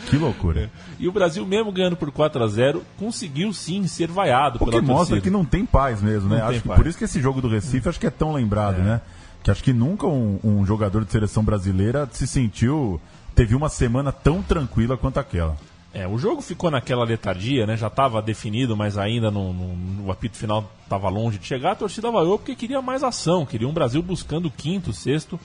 Que 0.10 0.18
loucura. 0.18 0.70
E 0.98 1.08
o 1.08 1.12
Brasil, 1.12 1.46
mesmo 1.46 1.72
ganhando 1.74 1.98
por 1.98 2.12
4 2.12 2.42
a 2.44 2.48
0 2.48 2.82
conseguiu 2.98 3.52
sim 3.52 3.86
ser 3.88 4.08
vaiado 4.08 4.58
O 4.62 4.66
que 4.68 4.80
mostra 4.80 4.96
torcida. 5.18 5.22
que 5.22 5.30
não 5.30 5.44
tem 5.44 5.66
paz 5.66 6.02
mesmo, 6.02 6.30
né? 6.30 6.40
Não 6.40 6.48
Acho 6.48 6.62
que 6.62 6.68
paz. 6.68 6.80
por 6.80 6.88
isso 6.88 6.98
que 6.98 7.04
esse 7.04 7.22
jogo 7.22 7.42
do 7.42 7.50
Recife 7.50 7.90
acho 7.90 8.00
que 8.00 8.08
é 8.08 8.12
tão 8.12 8.32
lembrado, 8.34 8.78
né? 8.78 9.02
Que 9.44 9.52
acho 9.52 9.64
que 9.64 9.74
nunca 9.74 10.08
um, 10.08 10.40
um 10.44 10.66
jogador 10.66 11.04
de 11.04 11.12
seleção 11.12 11.44
brasileira 11.44 12.08
se 12.12 12.26
sentiu. 12.26 13.00
teve 13.36 13.54
uma 13.54 13.68
semana 13.70 14.12
tão 14.14 14.42
tranquila 14.42 14.96
quanto 14.98 15.20
aquela. 15.20 15.58
É, 15.98 16.06
o 16.06 16.18
jogo 16.18 16.42
ficou 16.42 16.70
naquela 16.70 17.06
letargia, 17.06 17.66
né? 17.66 17.78
Já 17.78 17.88
estava 17.88 18.22
definido, 18.22 18.76
mas 18.76 18.98
ainda 18.98 19.32
no, 19.32 19.54
no- 19.54 19.76
no 19.76 20.12
apito 20.12 20.36
final 20.36 20.70
estava 20.84 21.08
longe 21.08 21.38
de 21.40 21.46
chegar. 21.46 21.72
A 21.72 21.76
torcida 21.76 22.12
vaiou 22.12 22.38
porque 22.38 22.54
queria 22.54 22.82
mais 22.82 23.02
ação, 23.02 23.46
queria 23.46 23.66
um 23.68 23.72
Brasil 23.74 24.02
buscando 24.04 24.48
o 24.48 24.52
quinto, 24.52 24.92
sexto 24.92 25.40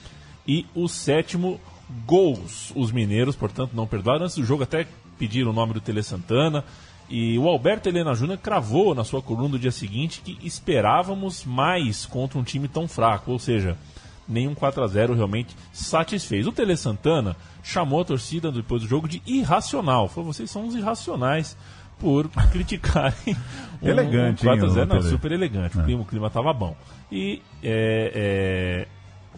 e 0.45 0.65
o 0.75 0.89
sétimo 0.89 1.57
gols. 2.05 2.73
Os 2.75 2.91
mineiros, 2.91 3.33
portanto, 3.35 3.71
não 3.73 3.87
perdoaram. 3.87 4.25
Antes 4.25 4.35
do 4.35 4.43
jogo 4.43 4.63
até 4.63 4.85
pediram 5.17 5.51
o 5.51 5.53
nome 5.53 5.73
do 5.73 5.79
Tele 5.79 6.03
Santana. 6.03 6.65
E 7.09 7.37
o 7.39 7.47
Alberto 7.47 7.87
Helena 7.87 8.13
Júnior 8.13 8.37
cravou 8.37 8.93
na 8.93 9.03
sua 9.05 9.21
coluna 9.21 9.49
do 9.49 9.59
dia 9.59 9.71
seguinte 9.71 10.21
que 10.21 10.37
esperávamos 10.45 11.45
mais 11.45 12.05
contra 12.05 12.37
um 12.37 12.43
time 12.43 12.67
tão 12.67 12.89
fraco. 12.89 13.31
Ou 13.31 13.39
seja, 13.39 13.77
nenhum 14.31 14.55
4 14.55 14.83
a 14.83 14.87
0 14.87 15.13
realmente 15.13 15.55
satisfez. 15.73 16.47
O 16.47 16.51
Tele 16.51 16.75
Santana 16.77 17.35
chamou 17.63 18.01
a 18.01 18.05
torcida 18.05 18.51
depois 18.51 18.81
do 18.81 18.87
jogo 18.87 19.07
de 19.07 19.21
irracional. 19.25 20.07
Falou, 20.07 20.33
vocês 20.33 20.49
são 20.49 20.65
uns 20.65 20.75
irracionais 20.75 21.55
por 21.99 22.27
criticarem 22.51 23.35
um, 23.81 23.87
Elegante, 23.87 24.41
um 24.43 24.49
4 24.49 24.65
a 24.65 24.67
hein, 24.67 24.73
0 24.73 24.85
o 24.85 24.87
Não, 24.87 24.97
Tele? 25.01 25.09
super 25.09 25.31
elegante. 25.31 25.77
O 25.77 25.81
É. 25.81 25.83
clima, 25.83 26.01
o 26.01 26.05
clima 26.05 26.29
tava 26.29 26.51
bom. 26.53 26.75
E 27.11 27.41
é, 27.61 28.87
é, 28.87 28.87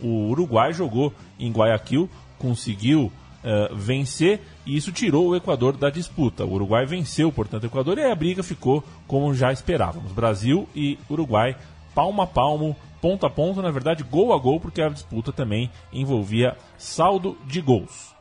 o 0.01 0.29
Uruguai 0.29 0.71
jogou 0.73 1.13
em 1.39 1.51
Guayaquil, 1.51 2.09
conseguiu 2.39 3.11
é, 3.43 3.69
vencer 3.75 4.39
e 4.65 4.77
isso 4.77 4.91
tirou 4.93 5.27
o 5.27 5.35
Equador 5.35 5.75
da 5.75 5.89
disputa. 5.89 6.45
O 6.45 6.53
Uruguai 6.53 6.85
venceu, 6.85 7.29
portanto, 7.31 7.63
o 7.63 7.67
Equador 7.67 7.97
e 7.97 8.05
a 8.09 8.15
briga 8.15 8.41
ficou 8.41 8.81
como 9.07 9.33
já 9.33 9.51
esperávamos. 9.51 10.11
Brasil 10.13 10.67
e 10.73 10.97
Uruguai, 11.09 11.55
palmo 11.93 12.21
a 12.21 12.27
palmo, 12.27 12.75
ponto 13.03 13.25
a 13.25 13.29
ponto, 13.29 13.61
na 13.61 13.69
verdade, 13.69 14.01
gol 14.01 14.31
a 14.33 14.37
gol, 14.37 14.61
porque 14.61 14.81
a 14.81 14.87
disputa 14.87 15.33
também 15.33 15.69
envolvia 15.91 16.55
saldo 16.77 17.37
de 17.45 17.59
gols. 17.59 18.15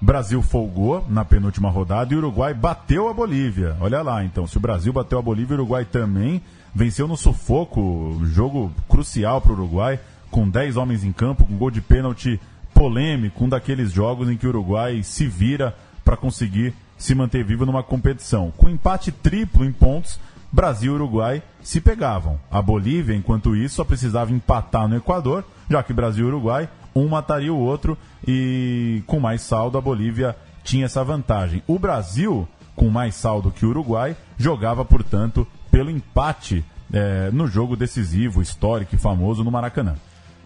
Brasil 0.00 0.40
folgou 0.40 1.04
na 1.10 1.26
penúltima 1.26 1.68
rodada 1.68 2.14
e 2.14 2.16
o 2.16 2.20
Uruguai 2.20 2.54
bateu 2.54 3.06
a 3.10 3.12
Bolívia. 3.12 3.76
Olha 3.82 4.00
lá, 4.00 4.24
então, 4.24 4.46
se 4.46 4.56
o 4.56 4.60
Brasil 4.60 4.94
bateu 4.94 5.18
a 5.18 5.22
Bolívia, 5.22 5.54
o 5.54 5.60
Uruguai 5.60 5.84
também 5.84 6.40
venceu 6.74 7.06
no 7.06 7.18
sufoco, 7.18 8.18
jogo 8.24 8.72
crucial 8.88 9.42
para 9.42 9.52
o 9.52 9.56
Uruguai, 9.56 10.00
com 10.30 10.48
10 10.48 10.78
homens 10.78 11.04
em 11.04 11.12
campo, 11.12 11.44
com 11.44 11.58
gol 11.58 11.70
de 11.70 11.82
pênalti 11.82 12.40
polêmico, 12.72 13.44
um 13.44 13.48
daqueles 13.50 13.92
jogos 13.92 14.30
em 14.30 14.38
que 14.38 14.46
o 14.46 14.48
Uruguai 14.48 15.02
se 15.02 15.26
vira 15.26 15.76
para 16.02 16.16
conseguir 16.16 16.72
se 16.96 17.14
manter 17.14 17.44
vivo 17.44 17.66
numa 17.66 17.82
competição. 17.82 18.50
Com 18.56 18.70
empate 18.70 19.12
triplo 19.12 19.66
em 19.66 19.72
pontos, 19.72 20.18
Brasil 20.54 20.92
e 20.92 20.94
Uruguai 20.94 21.42
se 21.60 21.80
pegavam. 21.80 22.38
A 22.48 22.62
Bolívia, 22.62 23.16
enquanto 23.16 23.56
isso, 23.56 23.74
só 23.74 23.84
precisava 23.84 24.32
empatar 24.32 24.86
no 24.86 24.96
Equador, 24.96 25.44
já 25.68 25.82
que 25.82 25.92
Brasil 25.92 26.26
e 26.26 26.28
Uruguai, 26.28 26.68
um 26.94 27.08
mataria 27.08 27.52
o 27.52 27.58
outro 27.58 27.98
e 28.24 29.02
com 29.04 29.18
mais 29.18 29.42
saldo 29.42 29.76
a 29.76 29.80
Bolívia 29.80 30.36
tinha 30.62 30.84
essa 30.84 31.02
vantagem. 31.02 31.60
O 31.66 31.76
Brasil, 31.76 32.46
com 32.76 32.88
mais 32.88 33.16
saldo 33.16 33.50
que 33.50 33.66
o 33.66 33.70
Uruguai, 33.70 34.16
jogava, 34.38 34.84
portanto, 34.84 35.44
pelo 35.72 35.90
empate 35.90 36.64
eh, 36.92 37.30
no 37.32 37.48
jogo 37.48 37.74
decisivo, 37.74 38.40
histórico 38.40 38.94
e 38.94 38.98
famoso 38.98 39.42
no 39.42 39.50
Maracanã. 39.50 39.96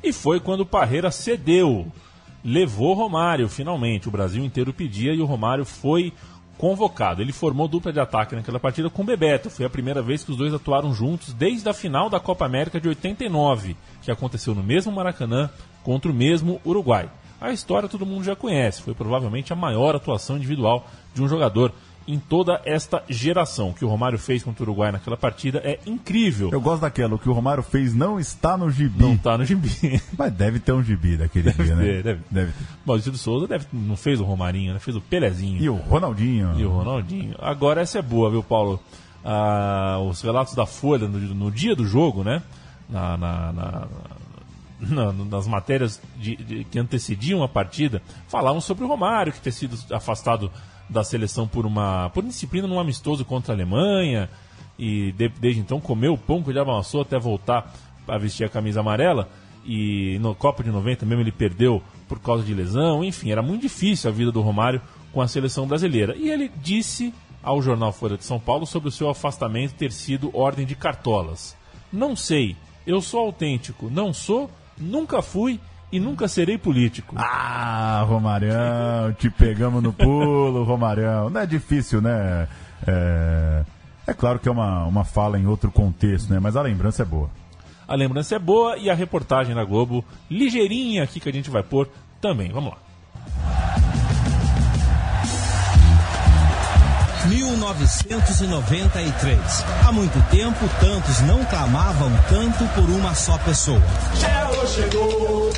E 0.03 0.11
foi 0.11 0.41
quando 0.41 0.61
o 0.61 0.67
Parreira 0.67 1.11
cedeu. 1.11 1.87
Levou 2.43 2.95
Romário, 2.95 3.47
finalmente. 3.47 4.09
O 4.09 4.11
Brasil 4.11 4.43
inteiro 4.43 4.73
pedia 4.73 5.13
e 5.13 5.21
o 5.21 5.27
Romário 5.27 5.67
foi 5.67 6.15
convocado. 6.59 7.23
Ele 7.23 7.33
formou 7.33 7.69
dupla 7.69 7.93
de 7.93 8.01
ataque 8.01 8.35
naquela 8.35 8.59
partida 8.61 8.91
com 8.91 9.03
o 9.03 9.05
Bebeto. 9.05 9.49
Foi 9.49 9.65
a 9.65 9.71
primeira 9.71 10.03
vez 10.03 10.25
que 10.25 10.33
os 10.33 10.37
dois 10.37 10.53
atuaram 10.53 10.93
juntos 10.93 11.33
desde 11.33 11.69
a 11.69 11.73
final 11.73 12.11
da 12.11 12.21
Copa 12.21 12.45
América 12.45 12.81
de 12.81 12.89
89, 12.89 13.77
que 14.03 14.11
aconteceu 14.11 14.55
no 14.55 14.63
mesmo 14.63 14.93
Maracanã 14.93 15.49
contra 15.83 16.11
o 16.11 16.15
mesmo 16.15 16.61
Uruguai. 16.67 17.09
A 17.41 17.53
história 17.53 17.89
todo 17.89 18.05
mundo 18.05 18.25
já 18.25 18.35
conhece. 18.35 18.83
Foi 18.83 18.93
provavelmente 18.93 19.53
a 19.53 19.57
maior 19.57 19.95
atuação 19.95 20.37
individual 20.37 20.87
de 21.15 21.23
um 21.23 21.29
jogador 21.29 21.73
em 22.09 22.19
toda 22.19 22.61
esta 22.65 23.05
geração. 23.09 23.69
O 23.69 23.75
que 23.75 23.85
o 23.85 23.89
Romário 23.89 24.19
fez 24.19 24.43
contra 24.43 24.63
o 24.63 24.67
Uruguai 24.67 24.91
naquela 24.91 25.17
partida 25.17 25.61
é 25.63 25.79
incrível. 25.87 26.49
Eu 26.51 26.61
gosto 26.61 26.81
daquela, 26.81 27.15
o 27.15 27.19
que 27.19 27.29
o 27.29 27.33
Romário 27.35 27.63
fez 27.63 27.95
não 27.95 28.19
está 28.19 28.57
no 28.57 28.71
gibi. 28.71 29.01
Não 29.03 29.13
está 29.13 29.37
no 29.37 29.45
gibi. 29.45 29.69
Mas 30.17 30.33
deve 30.33 30.59
ter 30.59 30.73
um 30.73 30.83
gibi 30.83 31.19
daquele 31.19 31.45
Deve 31.53 31.65
dia, 31.65 31.77
né? 31.77 31.83
ter, 31.85 32.03
deve. 32.03 32.21
deve 32.31 32.53
ter. 32.53 32.65
Maurício 32.87 33.13
de 33.13 33.19
Souza 33.19 33.47
deve, 33.47 33.67
não 33.73 33.95
fez 33.97 34.19
o 34.21 34.25
Romarinho, 34.25 34.73
né? 34.73 34.79
fez 34.79 34.97
o 34.97 35.01
Pelezinho. 35.03 35.61
E 35.63 35.69
o 35.69 35.75
Ronaldinho. 35.77 36.59
E 36.59 36.65
o 36.65 36.71
Ronaldinho. 36.71 37.35
Agora 37.39 37.83
essa 37.83 37.99
é 37.99 38.03
boa, 38.03 38.31
viu, 38.31 38.43
Paulo? 38.43 38.81
Ah, 39.23 39.99
os 40.09 40.23
relatos 40.23 40.55
da 40.55 40.65
Folha 40.65 41.07
no, 41.07 41.19
no 41.19 41.51
dia 41.51 41.77
do 41.77 41.85
jogo, 41.87 42.25
né? 42.25 42.43
Na, 42.89 43.19
na- 43.19 43.53
na- 43.53 43.89
na- 44.81 45.13
nas 45.13 45.47
matérias 45.47 46.01
de- 46.17 46.37
de- 46.37 46.65
que 46.65 46.79
antecediam 46.79 47.43
a 47.43 47.49
partida, 47.49 48.01
falavam 48.29 48.61
sobre 48.61 48.85
o 48.85 48.87
Romário, 48.89 49.33
que 49.33 49.41
ter 49.41 49.53
sido 49.53 49.77
afastado 49.93 50.51
da 50.89 51.05
seleção 51.05 51.47
por 51.47 51.67
uma 51.67 52.11
por 52.11 52.25
indisciplina 52.25 52.67
num 52.67 52.79
amistoso 52.81 53.25
contra 53.25 53.53
a 53.53 53.57
Alemanha 53.57 54.29
e 54.79 55.13
de- 55.13 55.29
desde 55.29 55.61
então 55.61 55.81
comeu 55.81 56.15
o 56.15 56.19
pão 56.19 56.43
que 56.43 56.51
ele 56.51 56.59
amassou 56.59 57.03
até 57.03 57.19
voltar 57.19 57.73
a 58.07 58.17
vestir 58.19 58.45
a 58.45 58.49
camisa 58.49 58.81
amarela 58.81 59.29
e 59.65 60.19
no 60.21 60.35
Copa 60.35 60.63
de 60.65 60.71
90 60.71 61.05
mesmo 61.05 61.23
ele 61.23 61.33
perdeu 61.33 61.83
por 62.09 62.19
causa 62.21 62.43
de 62.43 62.55
lesão, 62.55 63.05
enfim, 63.05 63.31
era 63.31 63.43
muito 63.43 63.63
difícil 63.63 64.09
a 64.09 64.13
vida 64.13 64.33
do 64.33 64.41
Romário 64.41 64.81
com 65.13 65.21
a 65.21 65.29
seleção 65.29 65.67
brasileira. 65.67 66.17
E 66.17 66.31
ele 66.31 66.51
disse 66.63 67.13
ao 67.43 67.61
jornal 67.61 67.93
Folha 67.93 68.17
de 68.17 68.25
São 68.25 68.41
Paulo 68.41 68.65
sobre 68.67 68.89
o 68.89 68.93
seu 68.93 69.11
afastamento 69.11 69.75
ter 69.75 69.93
sido 69.93 70.31
ordem 70.35 70.65
de 70.65 70.75
cartolas. 70.75 71.55
Não 71.93 72.17
sei, 72.17 72.57
eu 72.87 73.03
sou 73.03 73.21
autêntico, 73.21 73.91
não 73.91 74.13
sou, 74.15 74.51
nunca 74.79 75.21
fui 75.21 75.61
e 75.91 75.99
nunca 75.99 76.29
serei 76.29 76.59
político. 76.59 77.15
Ah, 77.19 78.05
Romarão, 78.07 79.13
te 79.19 79.31
pegamos 79.31 79.83
no 79.83 79.93
pulo, 79.93 80.65
Romarão. 80.65 81.31
Não 81.31 81.41
é 81.41 81.47
difícil, 81.47 82.01
né? 82.01 82.47
É, 82.87 83.65
é 84.07 84.15
claro 84.15 84.39
que 84.39 84.49
é 84.49 84.53
uma, 84.53 84.85
uma 84.85 85.05
fala 85.05 85.39
em 85.39 85.47
outro 85.47 85.71
contexto, 85.71 86.33
né? 86.33 86.39
Mas 86.39 86.57
a 86.57 86.63
lembrança 86.63 87.03
é 87.03 87.07
boa. 87.07 87.31
A 87.87 87.95
lembrança 87.95 88.37
é 88.37 88.39
boa 88.39 88.77
e 88.77 88.91
a 88.91 88.95
reportagem 88.95 89.55
da 89.55 89.65
Globo, 89.65 90.05
ligeirinha 90.31 91.03
aqui 91.05 91.21
que 91.21 91.29
a 91.29 91.33
gente 91.33 91.49
vai 91.49 91.63
pôr 91.63 91.89
também. 92.21 92.51
Vamos 92.53 92.73
lá. 92.73 93.88
1993. 97.29 99.39
Há 99.87 99.93
muito 99.93 100.19
tempo, 100.31 100.69
tantos 100.81 101.21
não 101.21 101.45
clamavam 101.45 102.11
tanto 102.29 102.65
por 102.75 102.91
uma 102.91 103.15
só 103.15 103.39
pessoa. 103.39 103.81
Chegou, 104.15 104.67
chegou, 104.67 105.51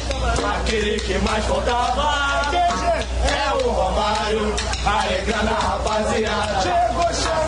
aquele 0.54 1.00
que 1.00 1.16
mais 1.18 1.44
faltava. 1.44 2.50
É 2.52 3.52
o 3.54 3.70
Romário, 3.70 4.54
alegrando 4.84 5.50
a 5.50 5.58
rapaziada. 5.58 6.60
Chegou, 6.62 7.14
chegou. 7.14 7.40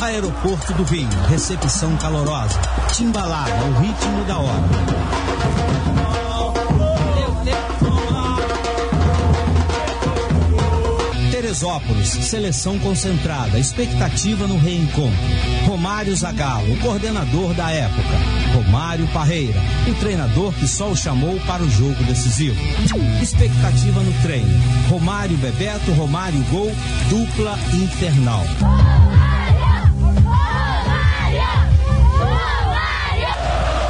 Aeroporto 0.00 0.72
do 0.74 0.82
Rio, 0.84 1.08
recepção 1.28 1.96
calorosa, 1.96 2.60
timbalada, 2.92 3.64
o 3.64 3.72
ritmo 3.80 4.24
da 4.24 4.38
hora. 4.38 4.62
Teresópolis, 11.56 12.08
seleção 12.10 12.78
concentrada, 12.78 13.58
expectativa 13.58 14.46
no 14.46 14.58
reencontro. 14.58 15.18
Romário 15.66 16.14
Zagallo, 16.14 16.76
coordenador 16.80 17.54
da 17.54 17.70
época. 17.70 18.02
Romário 18.52 19.06
Parreira, 19.08 19.58
o 19.88 19.94
treinador 19.94 20.52
que 20.52 20.68
só 20.68 20.90
o 20.90 20.96
chamou 20.96 21.40
para 21.46 21.62
o 21.62 21.70
jogo 21.70 22.04
decisivo. 22.04 22.60
Expectativa 23.22 24.00
no 24.02 24.12
treino. 24.20 24.52
Romário 24.90 25.38
Bebeto, 25.38 25.92
Romário 25.92 26.42
Gol, 26.50 26.70
dupla 27.08 27.58
infernal. 27.72 28.44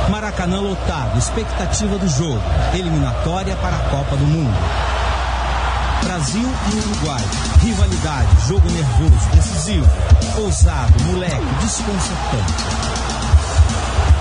Maracanã 0.09 0.61
lotado, 0.61 1.19
expectativa 1.19 1.99
do 1.99 2.09
jogo, 2.09 2.41
eliminatória 2.73 3.57
para 3.57 3.75
a 3.75 3.91
Copa 3.91 4.17
do 4.17 4.25
Mundo. 4.25 4.96
Brasil 6.07 6.49
e 6.73 6.79
Uruguai, 6.79 7.25
rivalidade, 7.63 8.29
jogo 8.47 8.71
nervoso, 8.71 9.29
decisivo. 9.35 9.87
Ousado, 10.37 11.03
moleque, 11.03 11.45
desconcertante. 11.61 12.55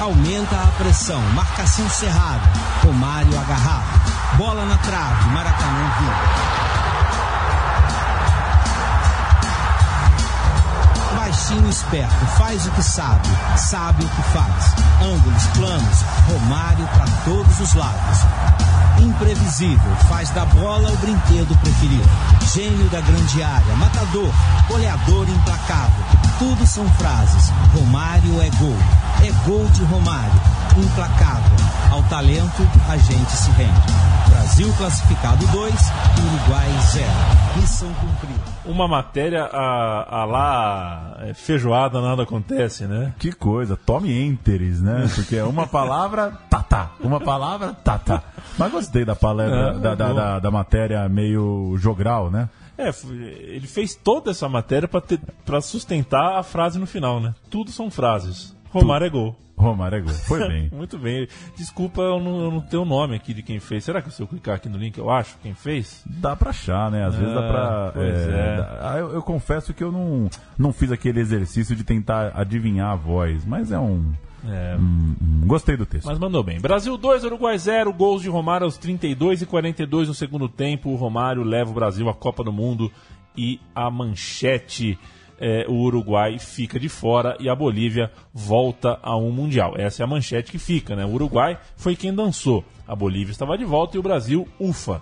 Aumenta 0.01 0.55
a 0.55 0.71
pressão, 0.79 1.21
marcação 1.36 1.88
cerrada. 1.91 2.41
Romário 2.83 3.39
agarrado. 3.39 4.01
Bola 4.36 4.65
na 4.65 4.77
trave, 4.79 5.29
Maracanã 5.29 5.91
vivo. 5.99 6.65
Baixinho 11.15 11.69
esperto, 11.69 12.25
faz 12.39 12.65
o 12.65 12.71
que 12.71 12.81
sabe, 12.81 13.29
sabe 13.57 14.05
o 14.05 14.09
que 14.09 14.23
faz. 14.33 14.73
Ângulos 15.03 15.43
planos, 15.53 16.01
Romário 16.27 16.88
para 16.88 17.05
todos 17.25 17.59
os 17.59 17.73
lados. 17.75 18.84
Imprevisível, 18.99 19.95
faz 20.07 20.29
da 20.29 20.45
bola 20.45 20.91
o 20.91 20.97
brinquedo 20.97 21.57
preferido. 21.59 22.09
Gênio 22.53 22.89
da 22.89 23.01
grande 23.01 23.43
área, 23.43 23.75
matador, 23.75 24.31
goleador 24.67 25.27
implacável. 25.29 26.05
Tudo 26.39 26.65
são 26.65 26.87
frases. 26.91 27.49
Romário 27.73 28.41
é 28.41 28.49
gol. 28.51 28.77
É 29.23 29.31
gol 29.47 29.65
de 29.67 29.83
Romário. 29.83 30.41
Implacável. 30.77 31.54
Ao 31.95 32.03
talento, 32.09 32.61
a 32.89 32.97
gente 32.97 33.31
se 33.31 33.49
rende. 33.51 33.71
Brasil 34.29 34.67
classificado 34.77 35.47
2, 35.47 35.73
Uruguai 36.25 36.69
0. 36.91 37.05
Missão 37.55 37.93
cumprida. 37.93 38.41
Uma 38.65 38.85
matéria 38.85 39.45
a, 39.45 40.21
a 40.21 40.25
lá 40.25 41.17
é, 41.21 41.33
feijoada, 41.33 42.01
nada 42.01 42.23
acontece, 42.23 42.83
né? 42.83 43.13
Que 43.17 43.31
coisa, 43.31 43.77
tome 43.77 44.11
enteres, 44.25 44.81
né? 44.81 45.07
Porque 45.15 45.37
é 45.37 45.43
uma 45.45 45.67
palavra, 45.67 46.33
tá, 46.49 46.61
tá. 46.61 46.91
Uma 46.99 47.21
palavra, 47.21 47.71
tá, 47.81 47.97
tá. 47.97 48.21
Mas 48.57 48.73
gostei 48.73 49.05
da, 49.05 49.15
palestra, 49.15 49.69
É, 49.69 49.79
da, 49.79 49.95
da, 49.95 50.11
da, 50.13 50.39
da 50.39 50.51
matéria 50.51 51.07
meio 51.07 51.77
jogral, 51.77 52.29
né? 52.29 52.49
É, 52.77 52.91
ele 53.09 53.67
fez 53.67 53.95
toda 53.95 54.31
essa 54.31 54.49
matéria 54.49 54.89
pra 55.45 55.61
sustentar 55.61 56.37
a 56.37 56.43
frase 56.43 56.77
no 56.77 56.85
final, 56.85 57.21
né? 57.21 57.33
Tudo 57.49 57.71
são 57.71 57.89
frases. 57.89 58.53
Romário 58.82 59.05
é 59.05 59.09
gol. 59.09 59.36
Romário 59.57 59.97
é 59.97 60.01
gol. 60.01 60.13
Foi 60.13 60.47
bem. 60.47 60.69
Muito 60.76 60.97
bem. 60.97 61.28
Desculpa, 61.55 62.01
eu 62.01 62.19
não, 62.19 62.39
eu 62.41 62.51
não 62.51 62.59
tenho 62.61 62.84
o 62.84 62.86
nome 62.86 63.15
aqui 63.15 63.34
de 63.34 63.41
quem 63.41 63.59
fez. 63.59 63.84
Será 63.84 64.01
que 64.01 64.11
se 64.11 64.21
eu 64.21 64.28
clicar 64.28 64.55
aqui 64.55 64.67
no 64.67 64.78
link 64.78 64.97
eu 64.97 65.09
acho 65.09 65.38
quem 65.41 65.53
fez? 65.53 66.03
Dá 66.05 66.36
pra 66.36 66.49
achar, 66.49 66.91
né? 66.91 67.05
Às 67.05 67.15
vezes 67.15 67.34
dá 67.34 67.41
pra. 67.41 67.88
Ah, 67.88 67.91
pois 67.93 68.13
é. 68.28 68.57
dá- 68.57 68.80
Ah, 68.93 68.97
eu, 68.97 69.11
eu 69.13 69.21
confesso 69.21 69.73
que 69.73 69.84
eu 69.84 69.91
não, 69.91 70.30
não 70.57 70.73
fiz 70.73 70.91
aquele 70.91 71.19
exercício 71.21 71.76
de 71.76 71.84
tentar 71.84 72.32
adivinhar 72.36 72.91
a 72.91 72.95
voz, 72.95 73.45
mas 73.45 73.71
é 73.71 73.80
um. 73.80 74.11
É. 74.47 74.76
um- 74.78 75.15
um- 75.21 75.47
gostei 75.47 75.76
do 75.76 75.86
texto. 75.88 76.05
Mas 76.05 76.19
mandou 76.19 76.43
bem. 76.43 76.59
Brasil 76.59 76.95
2, 76.97 77.23
Uruguai 77.23 77.57
0. 77.57 77.91
Gols 77.93 78.21
de 78.21 78.30
Romário 78.30 78.65
aos 78.65 78.78
32 78.78 79.41
e 79.41 79.45
42 79.45 80.07
no 80.07 80.13
segundo 80.13 80.47
tempo. 80.47 80.89
O 80.91 80.95
Romário 80.95 81.41
leva 81.43 81.71
o 81.71 81.73
Brasil 81.73 82.07
à 82.09 82.13
Copa 82.13 82.43
do 82.43 82.51
Mundo 82.53 82.91
e 83.38 83.59
a 83.73 83.89
manchete. 83.89 84.99
É, 85.39 85.65
o 85.67 85.73
Uruguai 85.73 86.39
fica 86.39 86.79
de 86.79 86.88
fora 86.89 87.36
e 87.39 87.49
a 87.49 87.55
Bolívia 87.55 88.11
volta 88.33 88.99
a 89.01 89.15
um 89.17 89.31
Mundial. 89.31 89.73
Essa 89.77 90.01
é 90.01 90.05
a 90.05 90.07
manchete 90.07 90.51
que 90.51 90.57
fica, 90.59 90.95
né? 90.95 91.05
O 91.05 91.09
Uruguai 91.13 91.57
foi 91.75 91.95
quem 91.95 92.13
dançou. 92.13 92.63
A 92.88 92.95
Bolívia 92.95 93.31
estava 93.31 93.57
de 93.57 93.65
volta 93.65 93.97
e 93.97 93.99
o 93.99 94.03
Brasil, 94.03 94.47
ufa, 94.59 95.01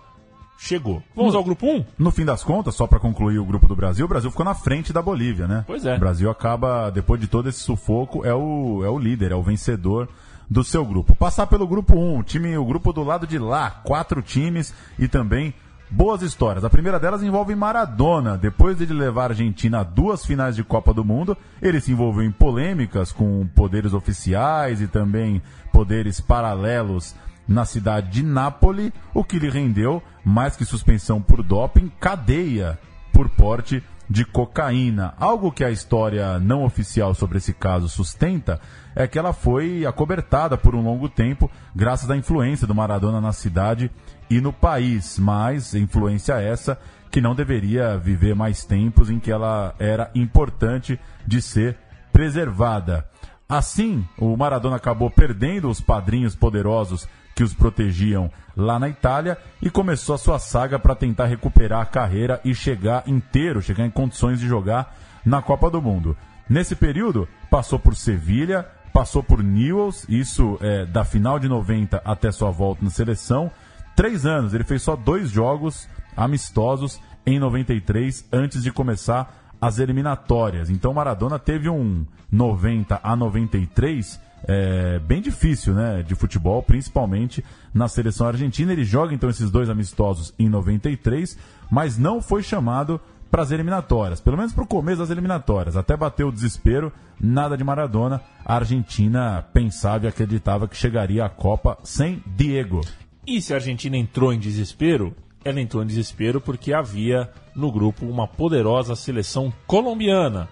chegou. 0.57 1.01
Vamos 1.15 1.33
No- 1.33 1.39
ao 1.39 1.43
grupo 1.43 1.65
1? 1.67 1.85
No 1.97 2.11
fim 2.11 2.23
das 2.25 2.43
contas, 2.43 2.75
só 2.75 2.87
pra 2.87 2.99
concluir 2.99 3.39
o 3.39 3.45
grupo 3.45 3.67
do 3.67 3.75
Brasil, 3.75 4.05
o 4.05 4.09
Brasil 4.09 4.31
ficou 4.31 4.45
na 4.45 4.53
frente 4.55 4.93
da 4.93 5.01
Bolívia, 5.01 5.47
né? 5.47 5.63
Pois 5.67 5.85
é. 5.85 5.95
O 5.95 5.99
Brasil 5.99 6.29
acaba, 6.29 6.89
depois 6.89 7.19
de 7.19 7.27
todo 7.27 7.49
esse 7.49 7.59
sufoco, 7.59 8.25
é 8.25 8.33
o, 8.33 8.83
é 8.85 8.89
o 8.89 8.97
líder, 8.97 9.31
é 9.31 9.35
o 9.35 9.43
vencedor 9.43 10.07
do 10.49 10.63
seu 10.63 10.85
grupo. 10.85 11.15
Passar 11.15 11.47
pelo 11.47 11.67
grupo 11.67 11.95
1, 11.97 12.19
o 12.19 12.23
time, 12.23 12.55
o 12.57 12.65
grupo 12.65 12.93
do 12.93 13.03
lado 13.03 13.25
de 13.25 13.37
lá, 13.39 13.69
quatro 13.83 14.21
times 14.21 14.73
e 14.99 15.07
também 15.07 15.53
boas 15.93 16.23
histórias. 16.23 16.65
A 16.65 16.69
primeira 16.69 16.99
delas 16.99 17.21
envolve 17.21 17.53
Maradona. 17.55 18.35
Depois 18.35 18.77
de 18.77 18.85
levar 18.87 19.21
a 19.21 19.33
Argentina 19.33 19.81
a 19.81 19.83
duas 19.83 20.25
finais 20.25 20.55
de 20.55 20.63
Copa 20.63 20.91
do 20.91 21.05
Mundo, 21.05 21.37
ele 21.61 21.79
se 21.79 21.91
envolveu 21.91 22.23
em 22.23 22.31
polêmicas 22.31 23.11
com 23.11 23.45
poderes 23.55 23.93
oficiais 23.93 24.81
e 24.81 24.87
também 24.87 25.41
poderes 25.71 26.19
paralelos 26.19 27.15
na 27.47 27.63
cidade 27.63 28.09
de 28.09 28.23
Nápoles, 28.23 28.91
o 29.13 29.23
que 29.23 29.37
lhe 29.37 29.49
rendeu, 29.49 30.01
mais 30.23 30.55
que 30.55 30.65
suspensão 30.65 31.21
por 31.21 31.43
doping, 31.43 31.91
cadeia 31.99 32.79
por 33.11 33.29
porte 33.29 33.83
de 34.09 34.25
cocaína. 34.25 35.13
Algo 35.19 35.51
que 35.51 35.63
a 35.63 35.71
história 35.71 36.39
não 36.39 36.63
oficial 36.63 37.13
sobre 37.13 37.37
esse 37.37 37.53
caso 37.53 37.87
sustenta 37.87 38.59
é 38.95 39.07
que 39.07 39.19
ela 39.19 39.33
foi 39.33 39.85
acobertada 39.85 40.57
por 40.57 40.75
um 40.75 40.83
longo 40.83 41.07
tempo 41.07 41.49
graças 41.75 42.09
à 42.09 42.17
influência 42.17 42.67
do 42.67 42.75
Maradona 42.75 43.21
na 43.21 43.31
cidade 43.31 43.91
e 44.33 44.41
no 44.41 44.51
país, 44.51 45.19
mas 45.19 45.75
influência 45.75 46.33
essa 46.41 46.79
que 47.11 47.21
não 47.21 47.35
deveria 47.35 47.99
viver 47.99 48.33
mais 48.33 48.65
tempos 48.65 49.11
em 49.11 49.19
que 49.19 49.31
ela 49.31 49.75
era 49.77 50.09
importante 50.15 50.99
de 51.27 51.39
ser 51.39 51.77
preservada. 52.11 53.07
Assim, 53.47 54.03
o 54.17 54.35
Maradona 54.35 54.77
acabou 54.77 55.11
perdendo 55.11 55.69
os 55.69 55.79
padrinhos 55.79 56.35
poderosos 56.35 57.07
que 57.35 57.43
os 57.43 57.53
protegiam 57.53 58.31
lá 58.57 58.79
na 58.79 58.89
Itália 58.89 59.37
e 59.61 59.69
começou 59.69 60.15
a 60.15 60.17
sua 60.17 60.39
saga 60.39 60.79
para 60.79 60.95
tentar 60.95 61.27
recuperar 61.27 61.81
a 61.81 61.85
carreira 61.85 62.41
e 62.43 62.55
chegar 62.55 63.03
inteiro, 63.05 63.61
chegar 63.61 63.85
em 63.85 63.91
condições 63.91 64.39
de 64.39 64.47
jogar 64.47 64.97
na 65.23 65.43
Copa 65.43 65.69
do 65.69 65.79
Mundo. 65.79 66.17
Nesse 66.49 66.75
período, 66.75 67.27
passou 67.51 67.77
por 67.77 67.95
Sevilha, 67.95 68.65
passou 68.91 69.21
por 69.21 69.43
Newell's, 69.43 70.07
isso 70.09 70.57
é, 70.59 70.87
da 70.87 71.05
final 71.05 71.37
de 71.37 71.47
90 71.47 72.01
até 72.03 72.31
sua 72.31 72.49
volta 72.49 72.83
na 72.83 72.89
seleção. 72.89 73.51
Três 73.95 74.25
anos, 74.25 74.53
ele 74.53 74.63
fez 74.63 74.81
só 74.81 74.95
dois 74.95 75.29
jogos 75.29 75.87
amistosos 76.15 76.99
em 77.25 77.39
93 77.39 78.25
antes 78.31 78.63
de 78.63 78.71
começar 78.71 79.53
as 79.61 79.79
eliminatórias. 79.79 80.69
Então 80.69 80.93
Maradona 80.93 81.39
teve 81.39 81.69
um 81.69 82.05
90 82.31 82.99
a 83.01 83.15
93 83.15 84.19
é, 84.45 84.99
bem 84.99 85.21
difícil, 85.21 85.73
né, 85.73 86.03
de 86.03 86.15
futebol, 86.15 86.61
principalmente 86.61 87.43
na 87.73 87.87
seleção 87.87 88.27
argentina. 88.27 88.73
Ele 88.73 88.83
joga 88.83 89.13
então 89.13 89.29
esses 89.29 89.49
dois 89.49 89.69
amistosos 89.69 90.33
em 90.37 90.49
93, 90.49 91.37
mas 91.71 91.97
não 91.97 92.21
foi 92.21 92.43
chamado 92.43 92.99
para 93.31 93.41
as 93.41 93.51
eliminatórias, 93.51 94.21
pelo 94.21 94.37
menos 94.37 94.53
para 94.53 94.63
o 94.63 94.67
começo 94.67 94.99
das 94.99 95.09
eliminatórias. 95.09 95.75
Até 95.75 95.97
bateu 95.97 96.27
o 96.27 96.31
desespero, 96.31 96.91
nada 97.19 97.57
de 97.57 97.63
Maradona. 97.63 98.21
A 98.45 98.55
Argentina 98.55 99.43
pensava 99.53 100.05
e 100.05 100.07
acreditava 100.07 100.67
que 100.67 100.77
chegaria 100.77 101.25
à 101.25 101.29
Copa 101.29 101.77
sem 101.83 102.21
Diego. 102.27 102.81
E 103.25 103.41
se 103.41 103.53
a 103.53 103.57
Argentina 103.57 103.95
entrou 103.95 104.33
em 104.33 104.39
desespero, 104.39 105.15
ela 105.45 105.61
entrou 105.61 105.81
em 105.81 105.87
desespero 105.87 106.41
porque 106.41 106.73
havia 106.73 107.29
no 107.55 107.71
grupo 107.71 108.05
uma 108.05 108.27
poderosa 108.27 108.95
seleção 108.95 109.51
colombiana, 109.65 110.49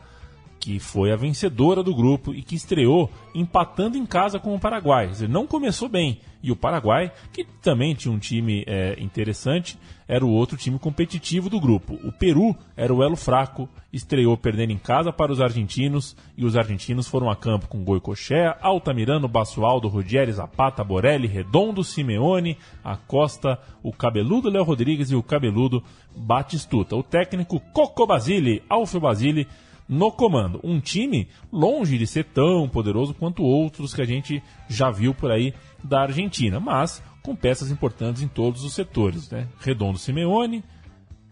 que 0.62 0.80
foi 0.80 1.12
a 1.12 1.16
vencedora 1.16 1.82
do 1.82 1.94
grupo 1.94 2.36
e 2.36 2.44
que 2.44 2.54
estreou 2.54 3.10
empatando 3.34 3.98
em 3.98 4.06
casa 4.06 4.40
com 4.40 4.54
o 4.54 4.60
Paraguai. 4.60 5.08
Dizer, 5.08 5.28
não 5.28 5.48
começou 5.48 5.90
bem. 5.90 6.20
E 6.44 6.52
o 6.52 6.56
Paraguai, 6.56 7.12
que 7.34 7.44
também 7.44 7.96
tinha 7.96 8.14
um 8.14 8.20
time 8.20 8.64
é, 8.68 8.96
interessante, 9.00 9.78
era 10.08 10.24
o 10.24 10.30
outro 10.30 10.58
time 10.58 10.78
competitivo 10.78 11.50
do 11.50 11.60
grupo. 11.60 12.00
O 12.04 12.12
Peru 12.12 12.56
era 12.78 12.94
o 12.94 13.04
elo 13.04 13.16
fraco, 13.16 13.68
estreou 13.92 14.38
perdendo 14.38 14.72
em 14.72 14.78
casa 14.78 15.12
para 15.12 15.32
os 15.32 15.42
argentinos, 15.42 16.16
e 16.38 16.46
os 16.46 16.56
argentinos 16.56 17.08
foram 17.08 17.30
a 17.30 17.36
campo 17.36 17.68
com 17.68 17.84
Goicoechea, 17.84 18.58
Altamirano, 18.62 19.28
Basualdo, 19.28 19.88
Ruggeri, 19.88 20.32
Zapata, 20.32 20.84
Borelli, 20.84 21.28
Redondo, 21.28 21.84
Simeone, 21.84 22.58
Acosta, 22.84 23.60
o 23.82 23.92
cabeludo 23.92 24.50
Léo 24.50 24.64
Rodrigues 24.64 25.10
e 25.10 25.16
o 25.16 25.24
cabeludo 25.24 25.84
Batistuta. 26.16 26.96
O 26.96 27.04
técnico 27.04 27.60
Coco 27.74 28.06
Basile, 28.06 28.64
Alfio 28.70 29.00
Basile, 29.00 29.48
no 29.92 30.10
comando. 30.10 30.62
Um 30.64 30.80
time 30.80 31.28
longe 31.52 31.98
de 31.98 32.08
ser 32.08 32.24
tão 32.24 32.68
poderoso 32.70 33.14
quanto 33.14 33.44
outros 33.44 33.94
que 33.94 34.02
a 34.02 34.06
gente 34.06 34.42
já 34.70 34.90
viu 34.90 35.14
por 35.14 35.30
aí 35.30 35.54
da 35.84 36.04
Argentina, 36.04 36.62
mas 36.62 37.04
com 37.22 37.36
peças 37.36 37.70
importantes 37.70 38.22
em 38.22 38.28
todos 38.30 38.64
os 38.64 38.74
setores. 38.74 39.30
Né? 39.30 39.50
Redondo 39.60 39.98
Simeone, 39.98 40.64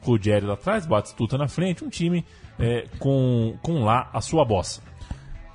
Ruggeri 0.01 0.45
lá 0.45 0.55
atrás, 0.55 0.85
Batistuta 0.85 1.37
na 1.37 1.47
frente, 1.47 1.85
um 1.85 1.89
time 1.89 2.25
é, 2.59 2.85
com, 2.99 3.57
com 3.61 3.85
lá 3.85 4.09
a 4.11 4.19
sua 4.19 4.43
bossa. 4.43 4.83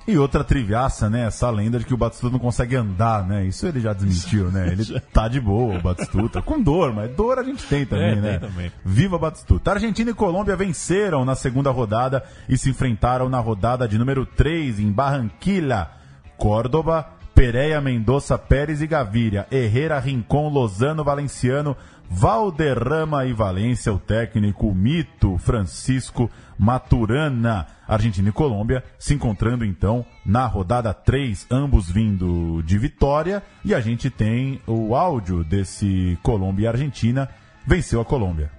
E 0.07 0.17
outra 0.19 0.43
triviaça, 0.43 1.09
né? 1.09 1.25
Essa 1.25 1.49
lenda 1.49 1.79
de 1.79 1.85
que 1.85 1.93
o 1.93 1.97
Batistuta 1.97 2.31
não 2.33 2.39
consegue 2.39 2.75
andar, 2.75 3.25
né? 3.27 3.43
Isso 3.45 3.65
ele 3.65 3.79
já 3.79 3.91
desmentiu, 3.91 4.51
né? 4.51 4.67
Ele 4.71 4.99
tá 5.11 5.27
de 5.27 5.41
boa, 5.41 5.79
o 5.79 5.81
Batistuta. 5.81 6.43
Com 6.43 6.61
dor, 6.61 6.93
mas 6.93 7.09
dor 7.15 7.39
a 7.39 7.43
gente 7.43 7.65
tem 7.65 7.85
também, 7.87 8.09
É, 8.09 8.13
tem 8.13 8.21
né? 8.21 8.37
também. 8.39 8.71
Viva 8.85 9.17
Batistuta. 9.17 9.71
Argentina 9.71 10.11
e 10.11 10.13
Colômbia 10.13 10.55
venceram 10.55 11.25
na 11.25 11.33
segunda 11.33 11.71
rodada 11.71 12.23
e 12.47 12.55
se 12.55 12.69
enfrentaram 12.69 13.29
na 13.29 13.39
rodada 13.39 13.87
de 13.87 13.97
número 13.97 14.27
3 14.27 14.79
em 14.79 14.91
Barranquilla. 14.91 15.89
Córdoba, 16.37 17.07
Pereira, 17.33 17.81
Mendonça, 17.81 18.37
Pérez 18.37 18.81
e 18.81 18.87
Gaviria. 18.87 19.47
Herrera, 19.51 19.99
Rincon, 19.99 20.49
Lozano, 20.49 21.03
Valenciano, 21.03 21.75
Valderrama 22.09 23.25
e 23.25 23.33
Valência. 23.33 23.93
O 23.93 23.99
técnico, 23.99 24.73
mito, 24.73 25.37
Francisco 25.37 26.29
Maturana. 26.57 27.67
Argentina 27.87 28.29
e 28.29 28.31
Colômbia 28.31 28.83
se 28.97 29.13
encontrando 29.13 29.63
então 29.63 30.03
na 30.25 30.47
rodada 30.47 30.93
3, 30.93 31.47
ambos 31.51 31.89
vindo 31.91 32.63
de 32.63 32.77
vitória. 32.77 33.43
E 33.63 33.75
a 33.75 33.79
gente 33.79 34.09
tem 34.09 34.59
o 34.65 34.95
áudio 34.95 35.43
desse 35.43 36.17
Colômbia 36.23 36.65
e 36.65 36.67
Argentina. 36.67 37.29
Venceu 37.67 38.01
a 38.01 38.05
Colômbia. 38.05 38.51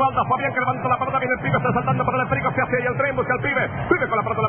Alda. 0.00 0.24
Fabián 0.24 0.52
que 0.52 0.60
la 0.60 0.98
pelota. 0.98 1.18
Viene 1.18 1.34
el 1.34 1.40
pibe. 1.40 1.56
Está 1.56 1.72
saltando 1.72 2.04
para 2.04 2.22
el. 2.22 2.28
Se 2.28 2.62
hace 2.62 2.76
el 2.86 2.96
tren. 2.96 3.16
Busca 3.16 3.34
el 3.34 3.40
pibe. 3.40 3.68
Pibe 3.88 4.08
con 4.08 4.16
la 4.16 4.22
pelota. 4.22 4.42
La 4.42 4.48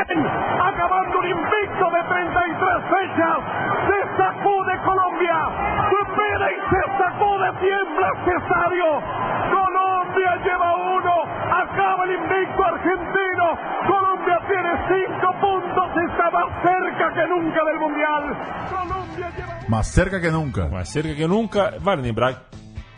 acabando 0.00 1.18
un 1.18 1.26
invicto 1.26 1.84
de 1.90 2.02
33 2.02 2.82
fechas, 2.90 3.38
se 3.86 4.16
sacude 4.16 4.74
Colombia, 4.84 5.38
supera 5.90 6.50
y 6.50 6.58
se 6.70 6.82
sacude, 6.98 7.52
tiembla 7.60 8.08
este 8.18 8.32
estadio. 8.34 8.86
Colombia 9.54 10.36
lleva 10.42 10.74
uno, 10.74 11.14
acaba 11.52 12.04
el 12.04 12.12
invicto 12.12 12.64
argentino. 12.64 13.46
Colombia 13.86 14.40
tiene 14.48 14.72
cinco 14.88 15.32
puntos, 15.40 15.86
está 16.08 16.30
más 16.30 16.62
cerca 16.62 17.12
que 17.14 17.28
nunca 17.28 17.64
del 17.64 17.78
Mundial. 17.78 18.36
Colombia 18.70 19.30
lleva 19.36 19.54
Mais 19.68 19.86
cerca 19.86 20.20
que 20.20 20.30
nunca. 20.30 20.68
Mais 20.68 20.88
cerca 20.88 21.14
que 21.14 21.28
nunca. 21.28 21.70
Vale 21.80 22.02
lembrar 22.02 22.34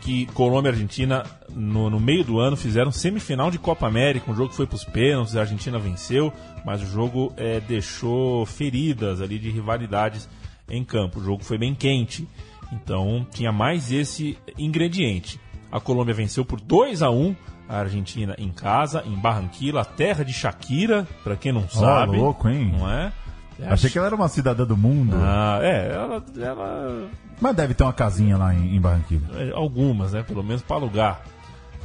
que 0.07 0.25
Colômbia 0.27 0.69
e 0.69 0.71
Argentina, 0.71 1.25
no, 1.53 1.89
no 1.89 1.99
meio 1.99 2.23
do 2.23 2.39
ano, 2.39 2.55
fizeram 2.55 2.93
semifinal 2.93 3.51
de 3.51 3.59
Copa 3.59 3.85
América. 3.85 4.31
Um 4.31 4.35
jogo 4.35 4.51
que 4.51 4.55
foi 4.55 4.65
para 4.65 4.77
os 4.77 4.85
pênaltis, 4.85 5.35
a 5.35 5.41
Argentina 5.41 5.77
venceu, 5.77 6.31
mas 6.63 6.81
o 6.81 6.85
jogo 6.85 7.33
é, 7.35 7.59
deixou 7.59 8.45
feridas 8.45 9.21
ali 9.21 9.37
de 9.37 9.51
rivalidades 9.51 10.29
em 10.69 10.81
campo. 10.81 11.19
O 11.19 11.23
jogo 11.23 11.43
foi 11.43 11.57
bem 11.57 11.75
quente, 11.75 12.25
então 12.71 13.27
tinha 13.31 13.51
mais 13.51 13.91
esse 13.91 14.37
ingrediente. 14.57 15.41
A 15.69 15.81
Colômbia 15.81 16.13
venceu 16.13 16.45
por 16.45 16.61
2 16.61 17.03
a 17.03 17.11
1 17.11 17.35
a 17.67 17.79
Argentina 17.79 18.33
em 18.37 18.49
casa, 18.49 19.03
em 19.05 19.13
Barranquilla, 19.13 19.83
terra 19.83 20.23
de 20.23 20.31
Shakira, 20.31 21.05
para 21.21 21.35
quem 21.35 21.51
não 21.51 21.67
sabe. 21.67 22.15
louco, 22.15 22.47
hein? 22.47 22.71
Não 22.71 22.89
é? 22.89 23.11
Achei 23.65 23.89
que 23.89 23.97
ela 23.97 24.07
era 24.07 24.15
uma 24.15 24.27
cidadã 24.27 24.65
do 24.65 24.77
mundo. 24.77 25.15
Ah, 25.15 25.59
é, 25.61 25.91
ela, 25.91 26.23
ela 26.37 27.09
Mas 27.41 27.55
deve 27.55 27.73
ter 27.73 27.83
uma 27.83 27.93
casinha 27.93 28.37
lá 28.37 28.53
em, 28.53 28.75
em 28.75 28.79
Barranquilla. 28.79 29.27
É, 29.35 29.51
Algumas, 29.51 30.13
né? 30.13 30.23
Pelo 30.23 30.43
menos 30.43 30.61
para 30.61 30.75
alugar. 30.75 31.21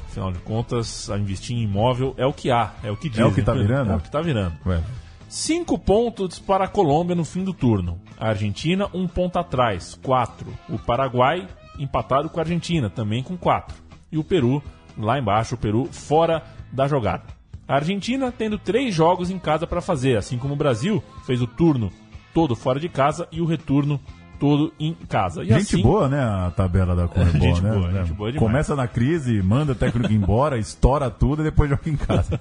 Afinal 0.06 0.30
de 0.30 0.38
contas, 0.40 1.08
a 1.08 1.16
investir 1.16 1.56
em 1.56 1.62
imóvel 1.62 2.14
é 2.18 2.26
o 2.26 2.32
que 2.34 2.50
há, 2.50 2.72
é 2.82 2.90
o 2.90 2.96
que 2.96 3.08
diz. 3.08 3.18
É 3.18 3.24
o 3.24 3.32
que 3.32 3.40
tá 3.40 3.54
virando? 3.54 3.92
É 3.92 3.96
o 3.96 4.00
que 4.00 4.10
tá 4.10 4.20
virando. 4.20 4.54
Ué. 4.66 4.82
Cinco 5.26 5.78
pontos 5.78 6.38
para 6.38 6.64
a 6.64 6.68
Colômbia 6.68 7.16
no 7.16 7.24
fim 7.24 7.42
do 7.42 7.54
turno. 7.54 7.98
A 8.20 8.28
Argentina, 8.28 8.86
um 8.92 9.08
ponto 9.08 9.38
atrás, 9.38 9.98
quatro. 10.02 10.52
O 10.68 10.78
Paraguai, 10.78 11.48
empatado 11.78 12.28
com 12.28 12.38
a 12.38 12.42
Argentina, 12.42 12.90
também 12.90 13.22
com 13.22 13.38
quatro. 13.38 13.74
E 14.10 14.18
o 14.18 14.24
Peru, 14.24 14.62
lá 14.98 15.18
embaixo, 15.18 15.54
o 15.54 15.58
Peru 15.58 15.88
fora 15.90 16.42
da 16.70 16.86
jogada. 16.86 17.24
A 17.72 17.76
Argentina 17.76 18.30
tendo 18.30 18.58
três 18.58 18.94
jogos 18.94 19.30
em 19.30 19.38
casa 19.38 19.66
para 19.66 19.80
fazer, 19.80 20.18
assim 20.18 20.36
como 20.36 20.52
o 20.52 20.56
Brasil 20.58 21.02
fez 21.24 21.40
o 21.40 21.46
turno 21.46 21.90
todo 22.34 22.54
fora 22.54 22.78
de 22.78 22.86
casa 22.86 23.26
e 23.32 23.40
o 23.40 23.46
retorno 23.46 23.98
todo 24.38 24.74
em 24.78 24.92
casa. 24.92 25.42
E 25.42 25.46
gente 25.46 25.76
assim, 25.76 25.82
boa, 25.82 26.06
né? 26.06 26.22
A 26.22 26.52
tabela 26.54 26.94
da 26.94 27.08
Comebol, 27.08 27.32
Gente 27.40 27.62
né? 27.62 27.70
boa, 27.70 27.90
gente 27.90 28.12
boa 28.12 28.30
demais. 28.30 28.46
Começa 28.46 28.76
na 28.76 28.86
crise, 28.86 29.40
manda 29.40 29.72
o 29.72 29.74
técnico 29.74 30.12
embora, 30.12 30.58
estoura 30.58 31.08
tudo 31.08 31.40
e 31.40 31.44
depois 31.44 31.70
joga 31.70 31.88
em 31.88 31.96
casa. 31.96 32.38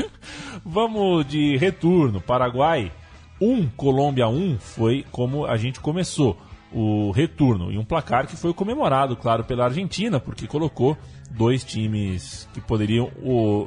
Vamos 0.62 1.24
de 1.24 1.56
retorno. 1.56 2.20
Paraguai 2.20 2.92
1, 3.40 3.68
Colômbia 3.68 4.28
1 4.28 4.58
foi 4.58 5.02
como 5.10 5.46
a 5.46 5.56
gente 5.56 5.80
começou 5.80 6.36
o 6.70 7.10
retorno. 7.10 7.72
E 7.72 7.78
um 7.78 7.84
placar 7.86 8.26
que 8.26 8.36
foi 8.36 8.52
comemorado, 8.52 9.16
claro, 9.16 9.44
pela 9.44 9.64
Argentina, 9.64 10.20
porque 10.20 10.46
colocou 10.46 10.94
dois 11.30 11.64
times 11.64 12.48
que 12.52 12.60
poderiam 12.60 13.10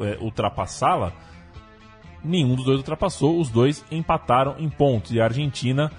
é, 0.02 0.18
ultrapassá-la. 0.22 1.14
Nenhum 2.24 2.56
dos 2.56 2.66
dois 2.66 2.78
ultrapassou, 2.78 3.40
os 3.40 3.50
dois 3.50 3.84
empataram 3.92 4.56
em 4.60 4.70
pontos. 4.70 5.12
E 5.12 5.20
a 5.20 5.24
Argentina 5.24 5.92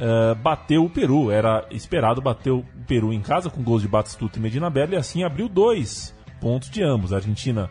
eh, 0.00 0.34
bateu 0.34 0.84
o 0.84 0.90
Peru. 0.90 1.30
Era 1.30 1.66
esperado 1.70 2.22
bater 2.22 2.50
o 2.50 2.64
Peru 2.86 3.12
em 3.12 3.20
casa 3.20 3.50
com 3.50 3.62
gols 3.62 3.82
de 3.82 3.88
Batistuta 3.88 4.38
e 4.38 4.42
Medina 4.42 4.70
Bella 4.70 4.94
e 4.94 4.96
assim 4.96 5.22
abriu 5.22 5.48
dois 5.48 6.14
pontos 6.40 6.70
de 6.70 6.82
ambos. 6.82 7.12
A 7.12 7.16
Argentina. 7.16 7.68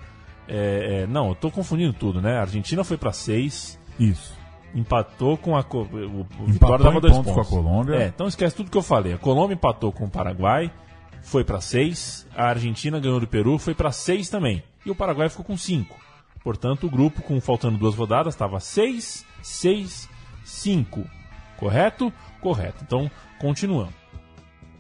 eh, 0.48 1.02
eh, 1.04 1.08
não, 1.08 1.30
eu 1.30 1.36
tô 1.36 1.50
confundindo 1.50 1.92
tudo, 1.92 2.22
né? 2.22 2.38
A 2.38 2.42
Argentina 2.42 2.84
foi 2.84 2.98
para 2.98 3.12
seis. 3.12 3.80
Isso. 4.00 4.38
Empatou 4.76 5.36
com 5.38 5.58
a. 5.58 5.62
O, 5.62 5.78
o 5.78 5.86
Empatou 5.86 6.48
Vitória 6.48 6.84
dava 6.84 6.98
em 6.98 7.02
dois 7.02 7.18
pontos 7.18 7.34
com 7.34 7.42
a 7.42 7.46
Colômbia. 7.46 7.96
É, 7.96 8.08
então 8.08 8.28
esquece 8.28 8.56
tudo 8.56 8.70
que 8.70 8.78
eu 8.78 8.84
falei. 8.84 9.14
A 9.14 9.18
Colômbia 9.18 9.56
empatou 9.56 9.92
com 9.92 10.06
o 10.06 10.10
Paraguai, 10.10 10.72
foi 11.22 11.44
para 11.44 11.62
seis. 11.62 12.28
A 12.36 12.46
Argentina 12.50 13.00
ganhou 13.00 13.20
do 13.20 13.28
Peru, 13.28 13.58
foi 13.58 13.74
para 13.74 13.92
seis 13.92 14.30
também. 14.30 14.64
E 14.86 14.92
o 14.92 14.96
Paraguai 14.96 15.30
ficou 15.30 15.46
com 15.46 15.58
cinco. 15.58 15.98
Portanto, 16.44 16.88
o 16.88 16.90
grupo, 16.90 17.22
com 17.22 17.40
faltando 17.42 17.78
duas 17.78 17.96
rodadas, 17.96 18.34
estava 18.34 18.60
6, 18.62 19.26
6, 19.42 20.10
5. 20.46 21.06
Correto? 21.58 22.14
Correto. 22.40 22.84
Então, 22.86 23.12
continuando. 23.40 23.94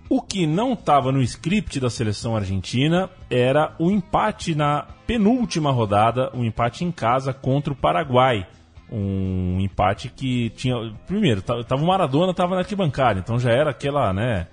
O 0.09 0.21
que 0.21 0.47
não 0.47 0.73
estava 0.73 1.11
no 1.11 1.21
script 1.21 1.79
da 1.79 1.89
seleção 1.89 2.35
argentina 2.35 3.09
era 3.29 3.75
o 3.77 3.91
empate 3.91 4.55
na 4.55 4.87
penúltima 5.05 5.69
rodada, 5.71 6.31
o 6.33 6.43
empate 6.43 6.83
em 6.85 6.91
casa 6.91 7.33
contra 7.33 7.73
o 7.73 7.75
Paraguai. 7.75 8.47
Um 8.91 9.59
empate 9.59 10.09
que 10.09 10.49
tinha. 10.51 10.75
Primeiro, 11.05 11.41
ta- 11.43 11.63
tava 11.63 11.83
o 11.83 11.87
Maradona, 11.87 12.33
tava 12.33 12.55
na 12.55 12.61
arquibancada, 12.61 13.19
então 13.19 13.37
já 13.37 13.51
era 13.51 13.69
aquela, 13.69 14.11
né? 14.11 14.47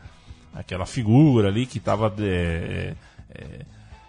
Aquela 0.56 0.86
figura 0.86 1.48
ali 1.48 1.66
que 1.66 1.78
tava 1.78 2.12
é, 2.18 2.94
é, 3.30 3.44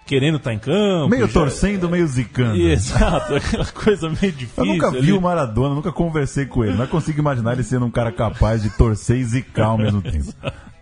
querendo 0.05 0.37
estar 0.37 0.53
em 0.53 0.59
campo. 0.59 1.09
meio 1.09 1.27
já- 1.27 1.33
torcendo, 1.33 1.89
meio 1.89 2.07
zicando. 2.07 2.55
Exato, 2.61 3.35
aquela 3.35 3.65
coisa 3.65 4.09
meio 4.09 4.31
difícil. 4.31 4.63
Eu 4.63 4.65
nunca 4.65 4.91
vi 4.91 4.97
ali. 4.97 5.11
o 5.11 5.21
Maradona, 5.21 5.75
nunca 5.75 5.91
conversei 5.91 6.45
com 6.45 6.63
ele, 6.63 6.77
mas 6.77 6.89
consigo 6.89 7.19
imaginar 7.19 7.53
ele 7.53 7.63
sendo 7.63 7.85
um 7.85 7.91
cara 7.91 8.11
capaz 8.11 8.63
de 8.63 8.69
torcer 8.71 9.17
e 9.17 9.23
zicar 9.25 9.67
ao 9.67 9.77
mesmo 9.77 10.01
tempo. 10.01 10.33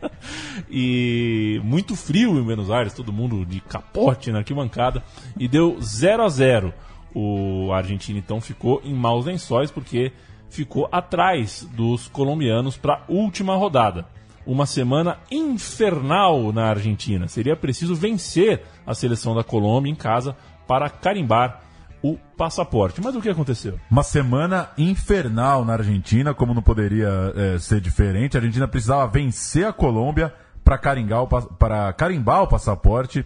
e 0.70 1.60
muito 1.64 1.96
frio 1.96 2.38
em 2.40 2.44
Buenos 2.44 2.70
Aires, 2.70 2.94
todo 2.94 3.12
mundo 3.12 3.46
de 3.46 3.60
capote 3.60 4.32
na 4.32 4.40
arquibancada, 4.40 5.02
e 5.38 5.48
deu 5.48 5.78
0 5.82 6.24
a 6.24 6.30
0 6.30 6.74
O 7.14 7.72
Argentina 7.74 8.20
então 8.20 8.40
ficou 8.40 8.82
em 8.84 8.94
maus 8.94 9.26
lençóis 9.26 9.72
porque 9.72 10.12
ficou 10.48 10.88
atrás 10.92 11.68
dos 11.74 12.08
colombianos 12.08 12.78
para 12.78 12.94
a 12.96 13.02
última 13.08 13.56
rodada. 13.56 14.06
Uma 14.46 14.66
semana 14.66 15.18
infernal 15.32 16.52
na 16.54 16.66
Argentina. 16.66 17.28
Seria 17.28 17.56
preciso 17.56 17.96
vencer 17.96 18.62
a 18.86 18.94
seleção 18.94 19.34
da 19.36 19.44
Colômbia 19.44 19.92
em 19.92 19.96
casa 19.96 20.36
para 20.68 20.90
carimbar 20.90 21.62
o 22.02 22.18
passaporte. 22.38 23.02
Mas 23.02 23.16
o 23.16 23.22
que 23.22 23.30
aconteceu? 23.30 23.80
Uma 23.90 24.04
semana 24.04 24.70
infernal 24.78 25.66
na 25.66 25.74
Argentina, 25.74 26.34
como 26.34 26.54
não 26.54 26.62
poderia 26.62 27.10
eh, 27.36 27.58
ser 27.58 27.82
diferente. 27.82 28.38
A 28.38 28.40
Argentina 28.40 28.68
precisava 28.68 29.08
vencer 29.08 29.66
a 29.66 29.74
Colômbia 29.74 30.34
para 30.64 30.78
carimbar, 30.78 31.24
o 31.24 31.28
para 31.28 31.92
carimbar 31.94 32.44
o 32.44 32.48
passaporte 32.48 33.26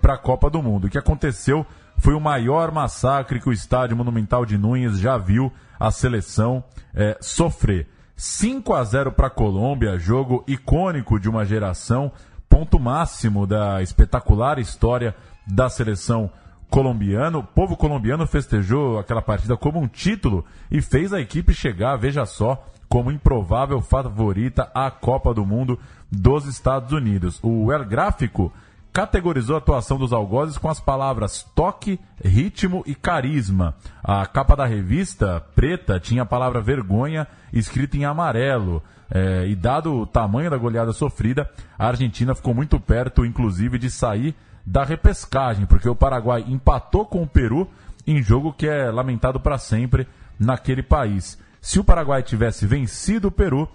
para 0.00 0.14
a 0.14 0.18
Copa 0.18 0.50
do 0.50 0.60
Mundo. 0.60 0.86
O 0.86 0.90
que 0.90 0.98
aconteceu 0.98 1.64
foi 1.96 2.14
o 2.14 2.20
maior 2.20 2.72
massacre 2.72 3.40
que 3.40 3.48
o 3.48 3.52
estádio 3.52 3.96
Monumental 3.96 4.44
de 4.44 4.58
Núñez 4.58 4.98
já 4.98 5.16
viu 5.16 5.52
a 5.78 5.90
seleção 5.90 6.64
eh, 6.94 7.16
sofrer. 7.20 7.86
5 8.16 8.74
a 8.74 8.84
0 8.84 9.12
para 9.12 9.26
a 9.26 9.30
Colômbia, 9.30 9.98
jogo 9.98 10.44
icônico 10.46 11.18
de 11.18 11.28
uma 11.28 11.44
geração, 11.44 12.12
ponto 12.48 12.78
máximo 12.78 13.46
da 13.46 13.82
espetacular 13.82 14.58
história 14.58 15.14
da 15.46 15.68
seleção 15.68 16.30
colombiana. 16.70 17.38
O 17.38 17.42
povo 17.42 17.76
colombiano 17.76 18.26
festejou 18.26 18.98
aquela 18.98 19.22
partida 19.22 19.56
como 19.56 19.80
um 19.80 19.88
título 19.88 20.44
e 20.70 20.80
fez 20.80 21.12
a 21.12 21.20
equipe 21.20 21.52
chegar, 21.52 21.96
veja 21.96 22.24
só, 22.24 22.66
como 22.88 23.10
improvável 23.10 23.80
favorita 23.80 24.70
à 24.74 24.90
Copa 24.90 25.32
do 25.32 25.44
Mundo 25.44 25.78
dos 26.10 26.46
Estados 26.46 26.92
Unidos. 26.92 27.40
O 27.42 27.72
El 27.72 27.84
Gráfico, 27.84 28.52
categorizou 28.92 29.54
a 29.54 29.58
atuação 29.58 29.96
dos 29.96 30.12
algozes 30.12 30.58
com 30.58 30.68
as 30.68 30.78
palavras 30.78 31.44
toque, 31.54 31.98
ritmo 32.22 32.82
e 32.86 32.94
carisma. 32.94 33.74
A 34.02 34.26
capa 34.26 34.54
da 34.54 34.66
revista, 34.66 35.40
preta, 35.54 35.98
tinha 35.98 36.22
a 36.22 36.26
palavra 36.26 36.60
vergonha 36.60 37.26
escrita 37.52 37.96
em 37.96 38.04
amarelo. 38.04 38.82
É, 39.14 39.46
e 39.46 39.54
dado 39.54 39.94
o 39.94 40.06
tamanho 40.06 40.50
da 40.50 40.56
goleada 40.56 40.92
sofrida, 40.92 41.50
a 41.78 41.88
Argentina 41.88 42.34
ficou 42.34 42.54
muito 42.54 42.80
perto, 42.80 43.26
inclusive, 43.26 43.78
de 43.78 43.90
sair 43.90 44.34
da 44.64 44.84
repescagem, 44.84 45.66
porque 45.66 45.88
o 45.88 45.94
Paraguai 45.94 46.44
empatou 46.48 47.04
com 47.04 47.22
o 47.22 47.26
Peru 47.26 47.68
em 48.06 48.22
jogo 48.22 48.52
que 48.52 48.66
é 48.66 48.90
lamentado 48.90 49.38
para 49.38 49.58
sempre 49.58 50.06
naquele 50.38 50.82
país. 50.82 51.38
Se 51.60 51.78
o 51.78 51.84
Paraguai 51.84 52.22
tivesse 52.22 52.66
vencido 52.66 53.28
o 53.28 53.32
Peru, 53.32 53.68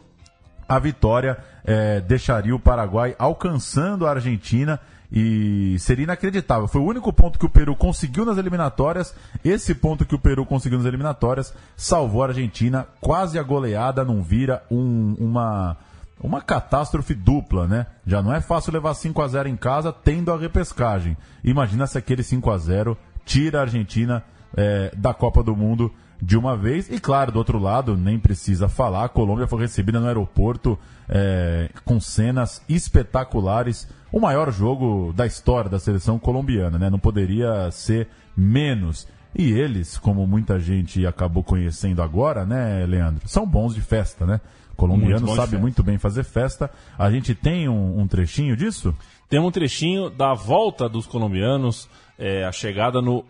a 0.68 0.80
vitória 0.80 1.38
é, 1.64 2.02
deixaria 2.02 2.56
o 2.56 2.60
Paraguai 2.60 3.16
alcançando 3.18 4.06
a 4.06 4.12
Argentina 4.12 4.80
e 5.12 5.78
seria 5.80 6.04
inacreditável. 6.04 6.68
Foi 6.68 6.82
o 6.82 6.86
único 6.86 7.12
ponto 7.14 7.40
que 7.40 7.46
o 7.46 7.50
Peru 7.50 7.76
conseguiu 7.76 8.26
nas 8.26 8.38
eliminatórias. 8.38 9.14
Esse 9.44 9.74
ponto 9.74 10.06
que 10.06 10.16
o 10.16 10.20
Peru 10.20 10.46
conseguiu 10.46 10.78
nas 10.78 10.88
eliminatórias 10.88 11.54
salvou 11.76 12.24
a 12.24 12.28
Argentina. 12.28 12.88
Quase 13.00 13.40
a 13.40 13.44
goleada 13.44 14.04
não 14.04 14.22
vira 14.22 14.64
um, 14.70 15.16
uma, 15.18 15.78
uma 16.20 16.42
catástrofe 16.42 17.14
dupla, 17.14 17.68
né? 17.68 17.86
Já 18.06 18.22
não 18.22 18.34
é 18.34 18.42
fácil 18.42 18.74
levar 18.74 18.94
5 18.94 19.22
a 19.22 19.28
0 19.28 19.50
em 19.50 19.56
casa 19.56 19.94
tendo 19.94 20.32
a 20.32 20.38
repescagem. 20.38 21.16
Imagina 21.44 21.88
se 21.88 21.98
aquele 21.98 22.24
5 22.24 22.52
a 22.52 22.58
0 22.58 22.98
tira 23.26 23.60
a 23.60 23.62
Argentina 23.62 24.24
é, 24.56 24.92
da 24.96 25.14
Copa 25.14 25.42
do 25.42 25.56
Mundo 25.56 25.92
de 26.22 26.38
uma 26.38 26.56
vez. 26.56 26.90
E 26.90 27.00
claro, 27.00 27.32
do 27.32 27.40
outro 27.40 27.60
lado, 27.60 27.96
nem 27.96 28.20
precisa 28.20 28.68
falar, 28.68 29.06
a 29.06 29.10
Colômbia 29.10 29.48
foi 29.48 29.62
recebida 29.62 30.00
no 30.00 30.08
aeroporto 30.08 30.78
é, 31.08 31.70
com 31.86 32.00
cenas 32.00 32.62
espetaculares. 32.68 33.88
O 34.12 34.20
maior 34.20 34.52
jogo 34.52 35.14
da 35.14 35.26
história 35.26 35.70
da 35.70 35.80
seleção 35.80 36.18
colombiana, 36.18 36.78
né? 36.78 36.90
Não 36.90 37.00
poderia 37.00 37.70
ser 37.72 38.08
menos. 38.36 39.08
E 39.36 39.52
eles, 39.52 39.98
como 39.98 40.26
muita 40.26 40.60
gente 40.60 41.06
acabou 41.06 41.44
conhecendo 41.44 42.02
agora, 42.02 42.46
né, 42.46 42.86
Leandro? 42.86 43.28
São 43.28 43.46
bons 43.46 43.76
de 43.76 43.82
festa, 43.82 44.26
né? 44.26 44.42
Colombiano 44.76 45.36
sabe 45.36 45.58
muito 45.58 45.84
bem 45.84 45.98
fazer 45.98 46.24
festa. 46.24 46.70
A 46.98 47.10
gente 47.12 47.34
tem 47.34 47.68
um, 47.68 48.00
um, 48.00 48.08
trechinho 48.08 48.56
disso? 48.56 48.96
Tem 49.28 49.40
um 49.40 49.52
trechinho 49.52 50.10
da 50.10 50.34
volta 50.34 50.88
dos 50.88 51.08
colombianos, 51.08 51.90
é, 52.18 52.46
a 52.46 52.52
chegada 52.52 53.02
no 53.02 53.26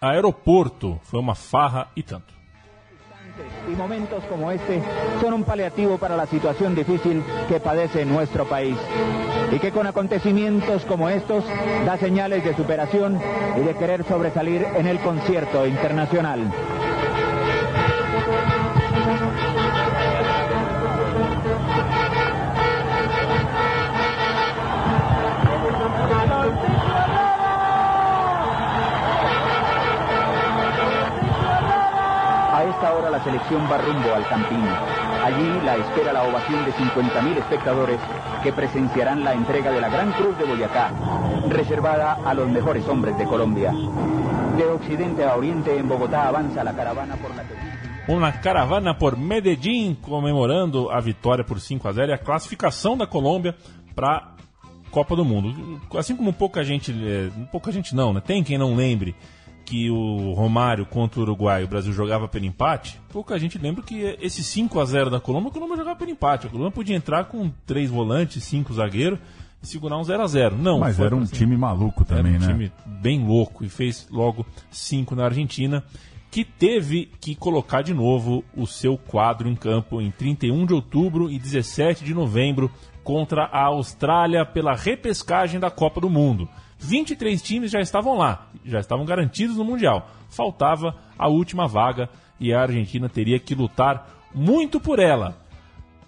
aeroporto. 0.00 1.00
Foi 1.02 1.20
uma 1.20 1.34
farra 1.34 1.88
e 1.96 2.02
tanto. 2.02 2.38
Y 3.68 3.76
momentos 3.76 4.24
como 4.24 4.50
este 4.50 4.82
son 5.20 5.32
un 5.32 5.44
paliativo 5.44 5.96
para 5.98 6.16
la 6.16 6.26
situación 6.26 6.74
difícil 6.74 7.22
que 7.48 7.60
padece 7.60 8.04
nuestro 8.04 8.46
país. 8.46 8.76
Y 9.52 9.58
que 9.58 9.70
con 9.70 9.86
acontecimientos 9.86 10.84
como 10.84 11.08
estos 11.08 11.44
da 11.86 11.96
señales 11.98 12.42
de 12.44 12.56
superación 12.56 13.20
y 13.56 13.60
de 13.60 13.74
querer 13.76 14.04
sobresalir 14.04 14.66
en 14.74 14.86
el 14.86 14.98
concierto 15.00 15.66
internacional. 15.66 16.50
Esta 32.88 32.98
hora 32.98 33.10
la 33.10 33.22
selección 33.22 33.68
va 33.70 33.76
rumbo 33.76 34.14
al 34.14 34.26
Campín. 34.28 34.64
Allí 35.22 35.60
la 35.62 35.76
espera 35.76 36.10
la 36.10 36.22
ovación 36.22 36.64
de 36.64 36.72
50.000 36.72 37.36
espectadores 37.36 38.00
que 38.42 38.50
presenciarán 38.50 39.24
la 39.24 39.34
entrega 39.34 39.70
de 39.70 39.78
la 39.78 39.90
Gran 39.90 40.10
Cruz 40.12 40.38
de 40.38 40.44
Boyacá, 40.46 40.90
reservada 41.50 42.14
a 42.24 42.32
los 42.32 42.48
mejores 42.48 42.88
hombres 42.88 43.18
de 43.18 43.26
Colombia. 43.26 43.74
De 44.56 44.64
occidente 44.64 45.22
a 45.22 45.36
oriente 45.36 45.76
en 45.76 45.86
Bogotá 45.86 46.28
avanza 46.28 46.64
la 46.64 46.72
caravana 46.72 47.16
por 47.16 47.36
la. 47.36 47.44
Uma 48.08 48.32
caravana 48.40 48.96
por 48.96 49.18
Medellín 49.18 49.96
comemorando 49.96 50.90
a 50.90 50.98
vitória 51.00 51.44
por 51.44 51.60
5 51.60 51.88
a 51.88 51.92
0 51.92 52.10
e 52.10 52.14
a 52.14 52.18
classificação 52.18 52.96
da 52.96 53.06
Colômbia 53.06 53.54
para 53.94 54.34
Copa 54.90 55.14
do 55.14 55.26
Mundo. 55.26 55.78
Assim 55.94 56.16
como 56.16 56.32
pouca 56.32 56.64
gente, 56.64 56.90
é, 56.90 57.28
pouca 57.52 57.70
gente 57.70 57.94
não, 57.94 58.14
né? 58.14 58.22
Tem 58.24 58.42
quem 58.42 58.56
não 58.56 58.74
lembre 58.74 59.14
que 59.68 59.90
o 59.90 60.32
Romário 60.32 60.86
contra 60.86 61.20
o 61.20 61.22
Uruguai 61.24 61.62
o 61.62 61.68
Brasil 61.68 61.92
jogava 61.92 62.26
pelo 62.26 62.46
empate, 62.46 62.98
pouca 63.10 63.38
gente 63.38 63.58
lembra 63.58 63.82
que 63.82 64.16
esse 64.18 64.42
5 64.42 64.80
a 64.80 64.84
0 64.86 65.10
da 65.10 65.20
Colômbia, 65.20 65.50
a 65.50 65.52
Colômbia 65.52 65.76
jogava 65.76 65.98
pelo 65.98 66.10
empate. 66.10 66.46
A 66.46 66.50
Colômbia 66.50 66.72
podia 66.72 66.96
entrar 66.96 67.24
com 67.26 67.50
três 67.66 67.90
volantes, 67.90 68.42
cinco 68.44 68.72
zagueiros 68.72 69.18
e 69.62 69.66
segurar 69.66 69.98
um 69.98 70.04
0 70.04 70.22
a 70.22 70.26
0 70.26 70.56
Não, 70.56 70.78
Mas 70.78 70.98
era 70.98 71.14
um 71.14 71.20
assim. 71.20 71.34
time 71.34 71.54
maluco 71.54 72.02
também, 72.02 72.36
era 72.36 72.44
um 72.44 72.46
né? 72.46 72.52
time 72.52 72.72
bem 72.86 73.26
louco 73.26 73.62
e 73.62 73.68
fez 73.68 74.08
logo 74.10 74.46
cinco 74.70 75.14
na 75.14 75.26
Argentina, 75.26 75.84
que 76.30 76.44
teve 76.44 77.10
que 77.20 77.34
colocar 77.34 77.82
de 77.82 77.92
novo 77.92 78.42
o 78.56 78.66
seu 78.66 78.96
quadro 78.96 79.50
em 79.50 79.54
campo 79.54 80.00
em 80.00 80.10
31 80.10 80.64
de 80.64 80.72
outubro 80.72 81.30
e 81.30 81.38
17 81.38 82.04
de 82.04 82.14
novembro 82.14 82.70
contra 83.04 83.44
a 83.44 83.64
Austrália 83.66 84.46
pela 84.46 84.74
repescagem 84.74 85.60
da 85.60 85.70
Copa 85.70 86.00
do 86.00 86.08
Mundo. 86.08 86.48
23 86.78 87.42
times 87.42 87.70
já 87.70 87.80
estavam 87.80 88.16
lá, 88.16 88.48
já 88.64 88.78
estavam 88.78 89.04
garantidos 89.04 89.56
no 89.56 89.64
Mundial. 89.64 90.08
Faltava 90.28 90.94
a 91.18 91.28
última 91.28 91.66
vaga 91.66 92.08
e 92.38 92.52
a 92.52 92.62
Argentina 92.62 93.08
teria 93.08 93.38
que 93.38 93.54
lutar 93.54 94.08
muito 94.34 94.78
por 94.78 94.98
ela. 94.98 95.36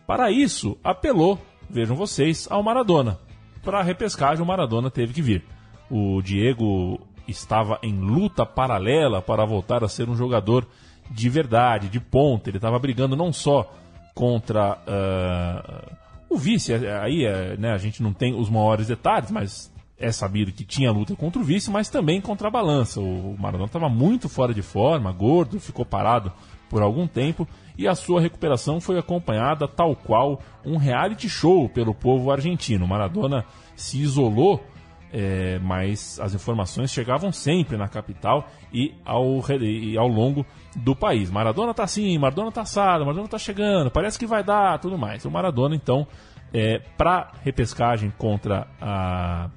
Para 0.07 0.31
isso, 0.31 0.77
apelou, 0.83 1.39
vejam 1.69 1.97
vocês, 1.97 2.47
ao 2.51 2.63
Maradona. 2.63 3.19
Para 3.63 3.81
a 3.81 3.83
repescagem, 3.83 4.43
o 4.43 4.47
Maradona 4.47 4.91
teve 4.91 5.13
que 5.13 5.23
vir. 5.23 5.45
O 5.91 6.23
Diego 6.23 7.01
estava 7.27 7.79
em 7.83 7.99
luta 7.99 8.47
paralela 8.47 9.21
para 9.21 9.45
voltar 9.45 9.85
a 9.85 9.89
ser 9.89 10.09
um 10.09 10.17
jogador 10.17 10.67
de 11.11 11.29
verdade, 11.29 11.89
de 11.89 12.01
ponta. 12.01 12.49
Ele 12.49 12.59
estava 12.59 12.79
brigando 12.79 13.17
não 13.17 13.33
só 13.33 13.73
contra 14.15 14.79
uh, 14.79 15.97
o 16.29 16.37
vice, 16.37 16.73
aí 16.75 17.25
né, 17.59 17.73
a 17.73 17.79
gente 17.79 18.03
não 18.03 18.13
tem 18.13 18.35
os 18.35 18.49
maiores 18.49 18.87
detalhes, 18.87 19.31
mas 19.31 19.73
é 20.01 20.11
sabido 20.11 20.51
que 20.51 20.65
tinha 20.65 20.91
luta 20.91 21.15
contra 21.15 21.41
o 21.41 21.45
vice, 21.45 21.71
mas 21.71 21.91
também 21.91 22.21
contra 22.21 22.49
a 22.49 22.51
balança. 22.51 23.01
O 23.01 23.37
Maradona 23.39 23.67
estava 23.67 23.89
muito 23.89 24.29
fora 24.29 24.55
de 24.55 24.63
forma, 24.63 25.13
gordo, 25.13 25.61
ficou 25.61 25.85
parado 25.85 26.33
por 26.71 26.83
algum 26.83 27.07
tempo 27.07 27.47
e 27.77 27.87
a 27.87 27.95
sua 27.95 28.21
recuperação 28.21 28.81
foi 28.81 28.99
acompanhada 28.99 29.69
tal 29.69 29.95
qual 29.95 30.41
um 30.65 30.79
reality 30.79 31.29
show 31.29 31.69
pelo 31.69 31.95
povo 31.95 32.31
argentino. 32.31 32.87
Maradona 32.87 33.45
se 33.77 34.01
isolou, 34.01 34.65
é, 35.13 35.59
mas 35.59 36.19
as 36.21 36.33
informações 36.33 36.91
chegavam 36.91 37.31
sempre 37.31 37.77
na 37.77 37.89
capital 37.89 38.49
e 38.73 38.95
ao, 39.05 39.41
e 39.61 39.99
ao 39.99 40.09
longo 40.09 40.47
do 40.77 40.97
país. 40.97 41.31
Maradona 41.31 41.75
tá 41.75 41.83
assim, 41.83 42.17
Maradona 42.17 42.51
tá 42.51 42.63
assado, 42.63 43.05
Maradona 43.05 43.29
tá 43.29 43.39
chegando, 43.39 43.91
parece 43.91 44.19
que 44.19 44.27
vai 44.27 44.43
dar, 44.43 44.79
tudo 44.79 44.97
mais. 44.97 45.25
O 45.27 45.31
Maradona, 45.31 45.75
então, 45.75 46.07
é, 46.55 46.79
para 46.97 47.33
repescagem 47.43 48.11
contra 48.17 48.67
a 48.81 49.51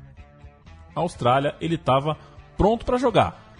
Austrália, 0.96 1.56
ele 1.60 1.76
estava 1.76 2.18
pronto 2.58 2.86
para 2.86 2.98
jogar. 2.98 3.56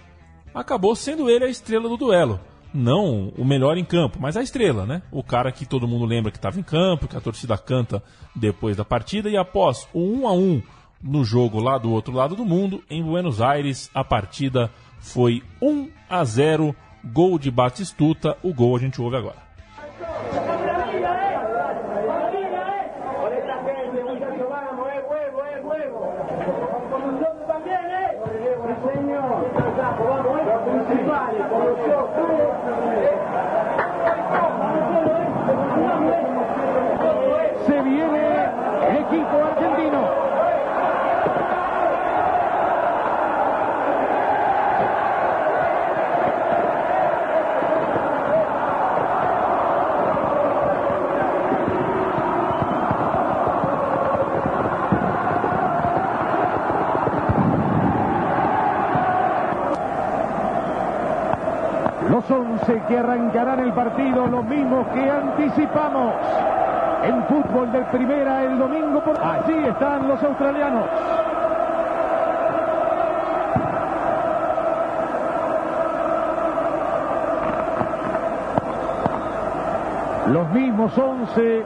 Acabou 0.54 0.94
sendo 0.94 1.28
ele 1.28 1.44
a 1.44 1.48
estrela 1.48 1.88
do 1.88 1.96
duelo. 1.96 2.40
Não 2.72 3.28
o 3.38 3.44
melhor 3.44 3.76
em 3.76 3.84
campo, 3.84 4.18
mas 4.20 4.36
a 4.36 4.42
estrela, 4.42 4.84
né? 4.84 5.02
O 5.10 5.22
cara 5.22 5.52
que 5.52 5.64
todo 5.64 5.86
mundo 5.86 6.04
lembra 6.04 6.32
que 6.32 6.38
estava 6.38 6.58
em 6.58 6.62
campo, 6.62 7.06
que 7.06 7.16
a 7.16 7.20
torcida 7.20 7.56
canta 7.56 8.02
depois 8.34 8.76
da 8.76 8.84
partida. 8.84 9.28
E 9.28 9.36
após 9.36 9.88
o 9.92 10.00
1 10.00 10.28
a 10.28 10.32
1 10.32 10.62
no 11.02 11.24
jogo 11.24 11.60
lá 11.60 11.78
do 11.78 11.92
outro 11.92 12.12
lado 12.12 12.34
do 12.34 12.44
mundo, 12.44 12.82
em 12.90 13.02
Buenos 13.02 13.40
Aires, 13.40 13.90
a 13.94 14.02
partida 14.02 14.70
foi 14.98 15.42
1 15.60 15.88
a 16.08 16.24
0, 16.24 16.74
gol 17.12 17.38
de 17.38 17.50
Batistuta. 17.50 18.36
O 18.42 18.52
gol 18.52 18.76
a 18.76 18.80
gente 18.80 19.00
ouve 19.00 19.16
agora. 19.16 19.44
que 62.86 62.98
arrancarán 62.98 63.60
el 63.60 63.72
partido, 63.72 64.26
lo 64.26 64.42
mismo 64.42 64.84
que 64.92 65.10
anticipamos. 65.10 66.14
En 67.04 67.22
fútbol 67.24 67.70
de 67.72 67.80
primera 67.82 68.42
el 68.44 68.58
domingo 68.58 69.00
por... 69.00 69.18
Allí 69.22 69.66
están 69.66 70.08
los 70.08 70.22
australianos. 70.22 70.84
Los 80.32 80.48
mismos 80.50 80.96
11. 80.96 81.64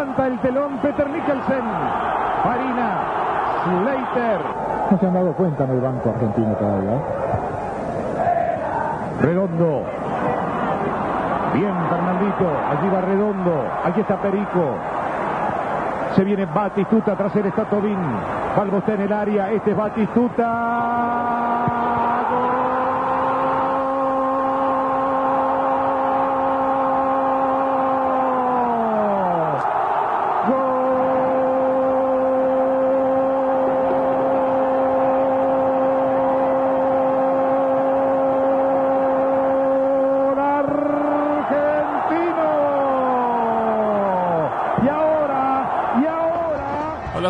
Anta 0.00 0.26
el 0.28 0.38
telón 0.38 0.78
Peter 0.78 1.08
Nicholsen. 1.10 1.64
Farina. 2.44 3.22
Slater. 3.64 4.40
No 4.90 4.98
se 4.98 5.06
han 5.06 5.14
dado 5.14 5.32
cuenta 5.32 5.64
en 5.64 5.70
el 5.70 5.80
banco 5.80 6.10
argentino 6.10 6.54
todavía. 6.54 6.92
¿eh? 6.92 7.21
Redondo. 9.22 9.84
Bien, 11.54 11.74
Fernandito. 11.88 12.50
Allí 12.70 12.88
va 12.92 13.00
Redondo. 13.02 13.64
Aquí 13.84 14.00
está 14.00 14.16
Perico. 14.20 14.76
Se 16.16 16.24
viene 16.24 16.44
Batistuta 16.46 17.14
tras 17.16 17.34
él 17.36 17.46
está 17.46 17.64
Tobín. 17.64 17.98
Balbo 18.56 18.78
está 18.78 18.94
en 18.94 19.02
el 19.02 19.12
área. 19.12 19.52
Este 19.52 19.70
es 19.70 19.76
Batistuta. 19.76 21.41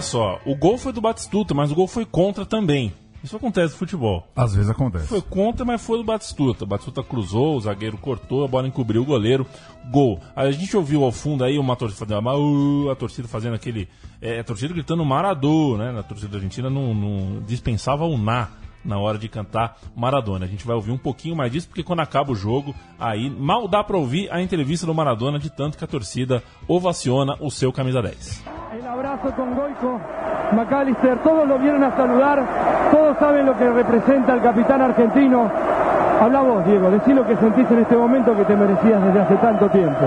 Só, 0.02 0.40
o 0.44 0.54
gol 0.54 0.76
foi 0.76 0.92
do 0.92 1.00
Batistuta, 1.00 1.54
mas 1.54 1.70
o 1.70 1.74
gol 1.74 1.86
foi 1.86 2.04
contra 2.04 2.44
também. 2.44 2.92
Isso 3.22 3.36
acontece 3.36 3.74
no 3.74 3.78
futebol. 3.78 4.26
Às 4.34 4.52
vezes 4.54 4.68
acontece. 4.68 5.06
Foi 5.06 5.22
contra, 5.22 5.64
mas 5.64 5.80
foi 5.80 5.98
do 5.98 6.04
Batistuta. 6.04 6.64
O 6.64 6.66
Batistuta 6.66 7.04
cruzou, 7.04 7.56
o 7.56 7.60
zagueiro 7.60 7.96
cortou, 7.96 8.44
a 8.44 8.48
bola 8.48 8.66
encobriu 8.66 9.02
o 9.02 9.04
goleiro. 9.04 9.46
Gol. 9.92 10.20
A 10.34 10.50
gente 10.50 10.76
ouviu 10.76 11.04
ao 11.04 11.12
fundo 11.12 11.44
aí 11.44 11.56
uma 11.56 11.76
torcida 11.76 12.00
fazendo, 12.04 12.18
uma, 12.18 12.92
a 12.92 12.96
torcida 12.96 13.28
fazendo 13.28 13.54
aquele. 13.54 13.88
É, 14.20 14.40
a 14.40 14.44
torcida 14.44 14.74
gritando 14.74 15.04
Maradona, 15.04 15.92
né? 15.92 16.00
A 16.00 16.02
torcida 16.02 16.36
argentina 16.36 16.68
não, 16.68 16.92
não 16.92 17.42
dispensava 17.46 18.04
o 18.04 18.18
na 18.18 18.48
na 18.84 18.98
hora 18.98 19.18
de 19.18 19.28
cantar 19.28 19.76
Maradona. 19.94 20.44
A 20.44 20.48
gente 20.48 20.66
vai 20.66 20.76
ouvir 20.76 20.92
um 20.92 20.98
pouquinho 20.98 21.36
mais 21.36 21.50
disso, 21.50 21.68
porque 21.68 21.82
quando 21.82 22.00
acaba 22.00 22.32
o 22.32 22.34
jogo, 22.34 22.74
aí 22.98 23.30
mal 23.30 23.68
dá 23.68 23.82
pra 23.82 23.96
ouvir 23.96 24.32
a 24.32 24.40
entrevista 24.40 24.86
do 24.86 24.94
Maradona, 24.94 25.38
de 25.38 25.50
tanto 25.50 25.78
que 25.78 25.84
a 25.84 25.88
torcida 25.88 26.42
ovaciona 26.68 27.36
o 27.40 27.50
seu 27.50 27.72
camisa 27.72 28.02
10. 28.02 28.44
el 28.72 28.86
abrazo 28.86 29.30
con 29.36 29.54
Goico, 29.54 30.00
McAllister, 30.52 31.18
todos 31.22 31.46
lo 31.46 31.58
vienen 31.58 31.84
a 31.84 31.94
saludar, 31.94 32.90
todos 32.90 33.18
saben 33.18 33.44
lo 33.44 33.56
que 33.56 33.68
representa 33.68 34.34
el 34.34 34.42
capitán 34.42 34.80
argentino. 34.80 35.50
Habla 36.20 36.40
vos, 36.40 36.64
Diego, 36.64 36.90
decí 36.90 37.12
lo 37.12 37.26
que 37.26 37.36
sentís 37.36 37.70
en 37.70 37.80
este 37.80 37.96
momento 37.96 38.36
que 38.36 38.44
te 38.44 38.56
merecías 38.56 39.02
desde 39.04 39.20
hace 39.20 39.36
tanto 39.36 39.68
tiempo. 39.70 40.04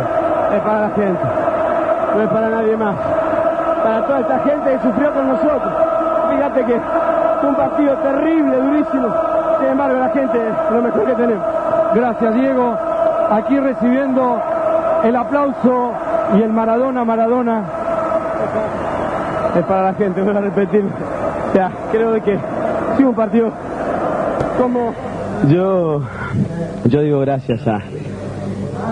Es 0.51 0.61
para 0.61 0.81
la 0.81 0.89
gente, 0.95 1.21
no 2.15 2.21
es 2.21 2.29
para 2.29 2.49
nadie 2.49 2.77
más. 2.77 2.95
Para 3.83 4.07
toda 4.07 4.19
esta 4.21 4.39
gente 4.39 4.71
que 4.71 4.79
sufrió 4.81 5.13
con 5.13 5.27
nosotros. 5.27 5.73
Fíjate 6.31 6.65
que 6.65 6.81
un 7.47 7.55
partido 7.55 7.93
terrible, 7.95 8.57
durísimo. 8.57 9.07
Sin 9.59 9.69
embargo, 9.69 9.99
la 9.99 10.09
gente 10.09 10.37
es 10.37 10.73
lo 10.73 10.81
mejor 10.81 11.05
que 11.05 11.13
tenemos. 11.13 11.45
Gracias, 11.93 12.35
Diego. 12.35 12.77
Aquí 13.31 13.59
recibiendo 13.59 14.41
el 15.03 15.15
aplauso 15.15 15.91
y 16.37 16.41
el 16.41 16.51
Maradona, 16.51 17.05
Maradona. 17.05 17.63
Es 19.55 19.65
para 19.65 19.83
la 19.83 19.93
gente, 19.93 20.21
voy 20.21 20.35
a 20.35 20.41
repetir. 20.41 20.83
O 20.83 21.53
sea, 21.53 21.71
creo 21.91 22.11
de 22.11 22.21
que 22.21 22.37
fue 22.95 23.05
un 23.05 23.15
partido 23.15 23.49
como... 24.59 24.93
Yo, 25.47 26.01
yo 26.85 27.01
digo 27.01 27.19
gracias 27.19 27.67
a, 27.67 27.81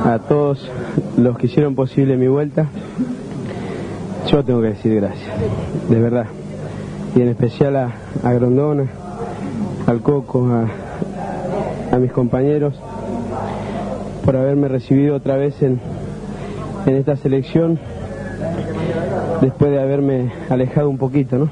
a 0.05 0.19
todos 0.19 0.69
los 1.17 1.37
que 1.37 1.47
hicieron 1.47 1.75
posible 1.75 2.17
mi 2.17 2.27
vuelta. 2.27 2.65
Yo 4.27 4.43
tengo 4.43 4.61
que 4.61 4.67
decir 4.69 4.95
gracias, 4.95 5.31
de 5.89 5.99
verdad. 5.99 6.25
Y 7.15 7.21
en 7.21 7.27
especial 7.29 7.75
a, 7.75 7.93
a 8.23 8.33
Grondona, 8.33 8.87
al 9.87 10.01
Coco, 10.01 10.47
a, 10.47 11.95
a 11.95 11.97
mis 11.99 12.11
compañeros, 12.11 12.73
por 14.25 14.35
haberme 14.35 14.67
recibido 14.67 15.15
otra 15.15 15.35
vez 15.37 15.61
en, 15.61 15.79
en 16.85 16.95
esta 16.95 17.15
selección, 17.17 17.79
después 19.41 19.71
de 19.71 19.81
haberme 19.81 20.31
alejado 20.49 20.89
un 20.89 20.97
poquito, 20.97 21.37
¿no? 21.37 21.49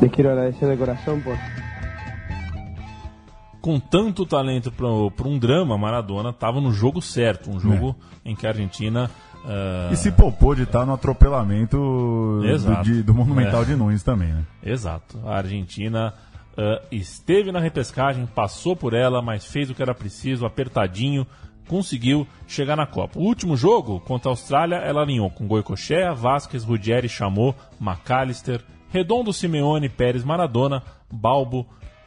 Les 0.00 0.10
quiero 0.12 0.30
agradecer 0.30 0.68
de 0.68 0.76
corazón 0.76 1.20
por... 1.22 1.34
com 3.64 3.80
tanto 3.80 4.26
talento 4.26 4.70
para 4.70 4.86
um 5.26 5.38
drama, 5.38 5.78
Maradona 5.78 6.28
estava 6.28 6.60
no 6.60 6.70
jogo 6.70 7.00
certo, 7.00 7.50
um 7.50 7.58
jogo 7.58 7.96
em 8.22 8.36
que 8.36 8.46
a 8.46 8.50
Argentina. 8.50 9.10
Ah, 9.46 9.90
E 9.92 9.96
se 9.96 10.10
poupou 10.12 10.54
de 10.54 10.62
estar 10.62 10.84
no 10.86 10.94
atropelamento 10.94 11.76
do, 11.76 12.82
de- 12.82 13.02
do 13.02 13.14
Monumental 13.14 13.62
É. 13.62 13.64
de 13.64 13.76
Nunes 13.76 14.02
também, 14.02 14.28
né? 14.32 14.44
Exato. 14.62 15.18
A 15.24 15.36
Argentina 15.36 16.14
ah, 16.56 16.80
esteve 16.90 17.50
na 17.52 17.60
repescagem, 17.60 18.26
passou 18.26 18.74
por 18.76 18.94
ela, 18.94 19.20
mas 19.22 19.44
fez 19.44 19.70
o 19.70 19.74
que 19.74 19.82
era 19.82 19.94
preciso, 19.94 20.46
apertadinho, 20.46 21.26
conseguiu 21.68 22.26
chegar 22.46 22.76
na 22.76 22.86
Copa. 22.86 23.18
O 23.18 23.22
último 23.22 23.56
jogo, 23.56 23.98
contra 24.00 24.28
a 24.30 24.32
Austrália, 24.32 24.76
ela 24.76 25.02
alinhou 25.02 25.30
com 25.30 25.46
Goicoechea, 25.46 26.12
Vasquez, 26.12 26.62
Ruggeri, 26.64 27.08
Chamou, 27.08 27.54
McAllister, 27.80 28.60
Redondo, 28.90 29.32
Simeone, 29.32 29.88
Pérez, 29.88 30.22
Maradona, 30.24 30.82
Balbo, 31.10 31.66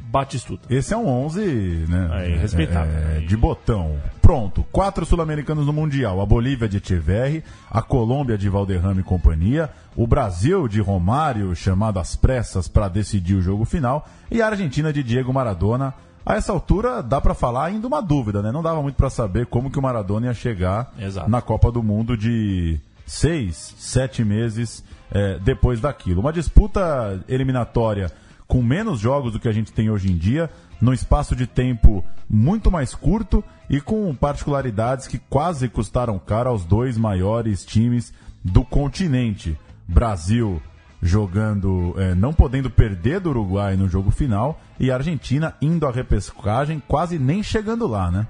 Batistuta. 0.09 0.73
Esse 0.73 0.93
é 0.93 0.97
um 0.97 1.07
11, 1.07 1.85
né? 1.89 2.09
Aí, 2.13 2.37
respeitável. 2.37 2.93
É, 2.93 3.19
de 3.19 3.35
botão. 3.35 3.97
Pronto. 4.21 4.65
Quatro 4.71 5.05
sul-americanos 5.05 5.65
no 5.65 5.73
Mundial. 5.73 6.21
A 6.21 6.25
Bolívia 6.25 6.67
de 6.67 6.77
Echeverri, 6.77 7.43
a 7.69 7.81
Colômbia 7.81 8.37
de 8.37 8.47
Valderrama 8.47 9.01
e 9.01 9.03
companhia, 9.03 9.69
o 9.95 10.07
Brasil 10.07 10.67
de 10.67 10.79
Romário, 10.79 11.53
chamado 11.55 11.99
às 11.99 12.15
pressas 12.15 12.69
para 12.69 12.87
decidir 12.87 13.35
o 13.35 13.41
jogo 13.41 13.65
final, 13.65 14.07
e 14.31 14.41
a 14.41 14.47
Argentina 14.47 14.93
de 14.93 15.03
Diego 15.03 15.33
Maradona. 15.33 15.93
A 16.25 16.35
essa 16.35 16.51
altura, 16.51 17.01
dá 17.01 17.21
para 17.21 17.33
falar 17.33 17.65
ainda 17.65 17.87
uma 17.87 18.01
dúvida, 18.01 18.41
né? 18.41 18.51
Não 18.51 18.63
dava 18.63 18.81
muito 18.81 18.95
para 18.95 19.09
saber 19.09 19.45
como 19.45 19.69
que 19.69 19.79
o 19.79 19.81
Maradona 19.81 20.27
ia 20.27 20.33
chegar 20.33 20.93
Exato. 20.99 21.29
na 21.29 21.41
Copa 21.41 21.71
do 21.71 21.81
Mundo 21.81 22.17
de 22.17 22.79
seis, 23.05 23.73
sete 23.77 24.23
meses 24.23 24.83
é, 25.11 25.39
depois 25.39 25.79
daquilo. 25.79 26.21
Uma 26.21 26.33
disputa 26.33 27.19
eliminatória 27.27 28.11
com 28.47 28.63
menos 28.63 28.99
jogos 28.99 29.33
do 29.33 29.39
que 29.39 29.47
a 29.47 29.51
gente 29.51 29.73
tem 29.73 29.89
hoje 29.89 30.11
em 30.11 30.17
dia, 30.17 30.49
num 30.79 30.93
espaço 30.93 31.35
de 31.35 31.45
tempo 31.45 32.03
muito 32.29 32.71
mais 32.71 32.95
curto 32.95 33.43
e 33.69 33.81
com 33.81 34.13
particularidades 34.15 35.07
que 35.07 35.17
quase 35.17 35.67
custaram 35.67 36.17
caro 36.17 36.49
aos 36.49 36.63
dois 36.65 36.97
maiores 36.97 37.65
times 37.65 38.13
do 38.43 38.63
continente. 38.63 39.57
Brasil 39.87 40.61
jogando, 41.01 41.93
é, 41.97 42.15
não 42.15 42.33
podendo 42.33 42.69
perder 42.69 43.19
do 43.19 43.29
Uruguai 43.29 43.75
no 43.75 43.87
jogo 43.87 44.09
final 44.09 44.59
e 44.79 44.89
Argentina 44.89 45.55
indo 45.61 45.85
à 45.85 45.91
repescagem, 45.91 46.81
quase 46.87 47.19
nem 47.19 47.43
chegando 47.43 47.85
lá, 47.85 48.09
né? 48.09 48.27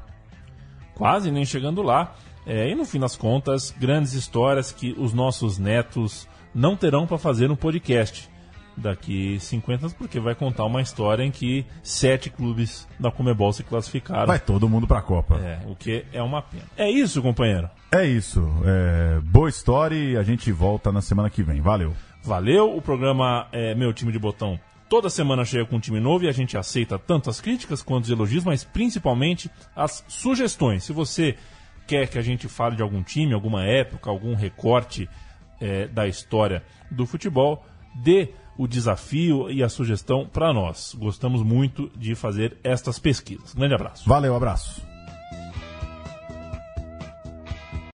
quase 0.98 1.32
nem 1.32 1.46
chegando 1.46 1.82
lá. 1.82 2.16
É, 2.46 2.70
e 2.70 2.76
no 2.76 2.86
fim 2.86 3.00
das 3.00 3.16
contas, 3.16 3.74
grandes 3.78 4.14
histórias 4.14 4.72
que 4.72 4.96
os 4.98 5.14
nossos 5.14 5.58
netos 5.58 6.28
não 6.56 6.76
terão 6.76 7.06
para 7.06 7.18
fazer 7.18 7.48
no 7.48 7.56
podcast 7.56 8.30
daqui 8.78 9.40
50 9.40 9.84
anos, 9.84 9.94
porque 9.94 10.20
vai 10.20 10.36
contar 10.36 10.66
uma 10.66 10.82
história 10.82 11.24
em 11.24 11.32
que 11.32 11.66
sete 11.82 12.30
clubes 12.30 12.88
da 13.00 13.12
Comebol 13.12 13.52
se 13.52 13.64
classificaram. 13.64 14.28
Vai 14.28 14.40
todo 14.40 14.70
mundo 14.70 14.88
pra 14.88 15.02
Copa. 15.02 15.36
É, 15.38 15.60
o 15.68 15.76
que 15.76 16.06
é 16.14 16.22
uma 16.22 16.42
pena. 16.42 16.64
É 16.78 16.90
isso, 16.90 17.22
companheiro. 17.22 17.70
É 17.92 18.06
isso. 18.06 18.48
É, 18.64 19.20
boa 19.22 19.50
história 19.50 19.96
e 19.96 20.16
a 20.16 20.24
gente 20.24 20.52
volta 20.52 20.92
na 20.92 21.02
semana 21.02 21.30
que 21.30 21.42
vem. 21.42 21.60
Valeu. 21.60 21.94
Valeu, 22.24 22.76
o 22.76 22.82
programa 22.82 23.48
é 23.52 23.74
Meu 23.74 23.94
Time 23.94 24.12
de 24.12 24.20
Botão 24.20 24.60
toda 24.90 25.10
semana 25.10 25.44
chega 25.44 25.66
com 25.66 25.76
um 25.76 25.80
time 25.80 26.00
novo 26.00 26.26
e 26.26 26.30
a 26.30 26.32
gente 26.32 26.58
aceita 26.58 26.98
tanto 26.98 27.30
as 27.30 27.42
críticas 27.42 27.82
quanto 27.82 28.06
os 28.06 28.10
elogios, 28.10 28.44
mas 28.44 28.64
principalmente 28.64 29.52
as 29.76 30.04
sugestões. 30.08 30.84
Se 30.84 30.94
você 30.94 31.36
quer 31.86 32.08
que 32.08 32.18
a 32.18 32.22
gente 32.22 32.48
fale 32.48 32.76
de 32.76 32.82
algum 32.82 33.04
time, 33.04 33.34
alguma 33.34 33.66
época, 33.66 34.10
algum 34.10 34.36
recorte 34.36 35.10
é, 35.60 35.88
da 35.88 36.08
história 36.08 36.64
do 36.92 37.06
futebol, 37.06 37.66
dê 37.96 38.30
o 38.58 38.68
desafio 38.68 39.50
e 39.52 39.64
a 39.64 39.70
sugestão 39.70 40.26
para 40.26 40.54
nós. 40.54 40.96
Gostamos 40.98 41.44
muito 41.44 41.92
de 41.96 42.16
fazer 42.16 42.58
estas 42.64 42.98
pesquisas. 43.00 43.54
Grande 43.54 43.76
abraço. 43.76 44.08
Valeu, 44.08 44.36
abraço. 44.36 44.87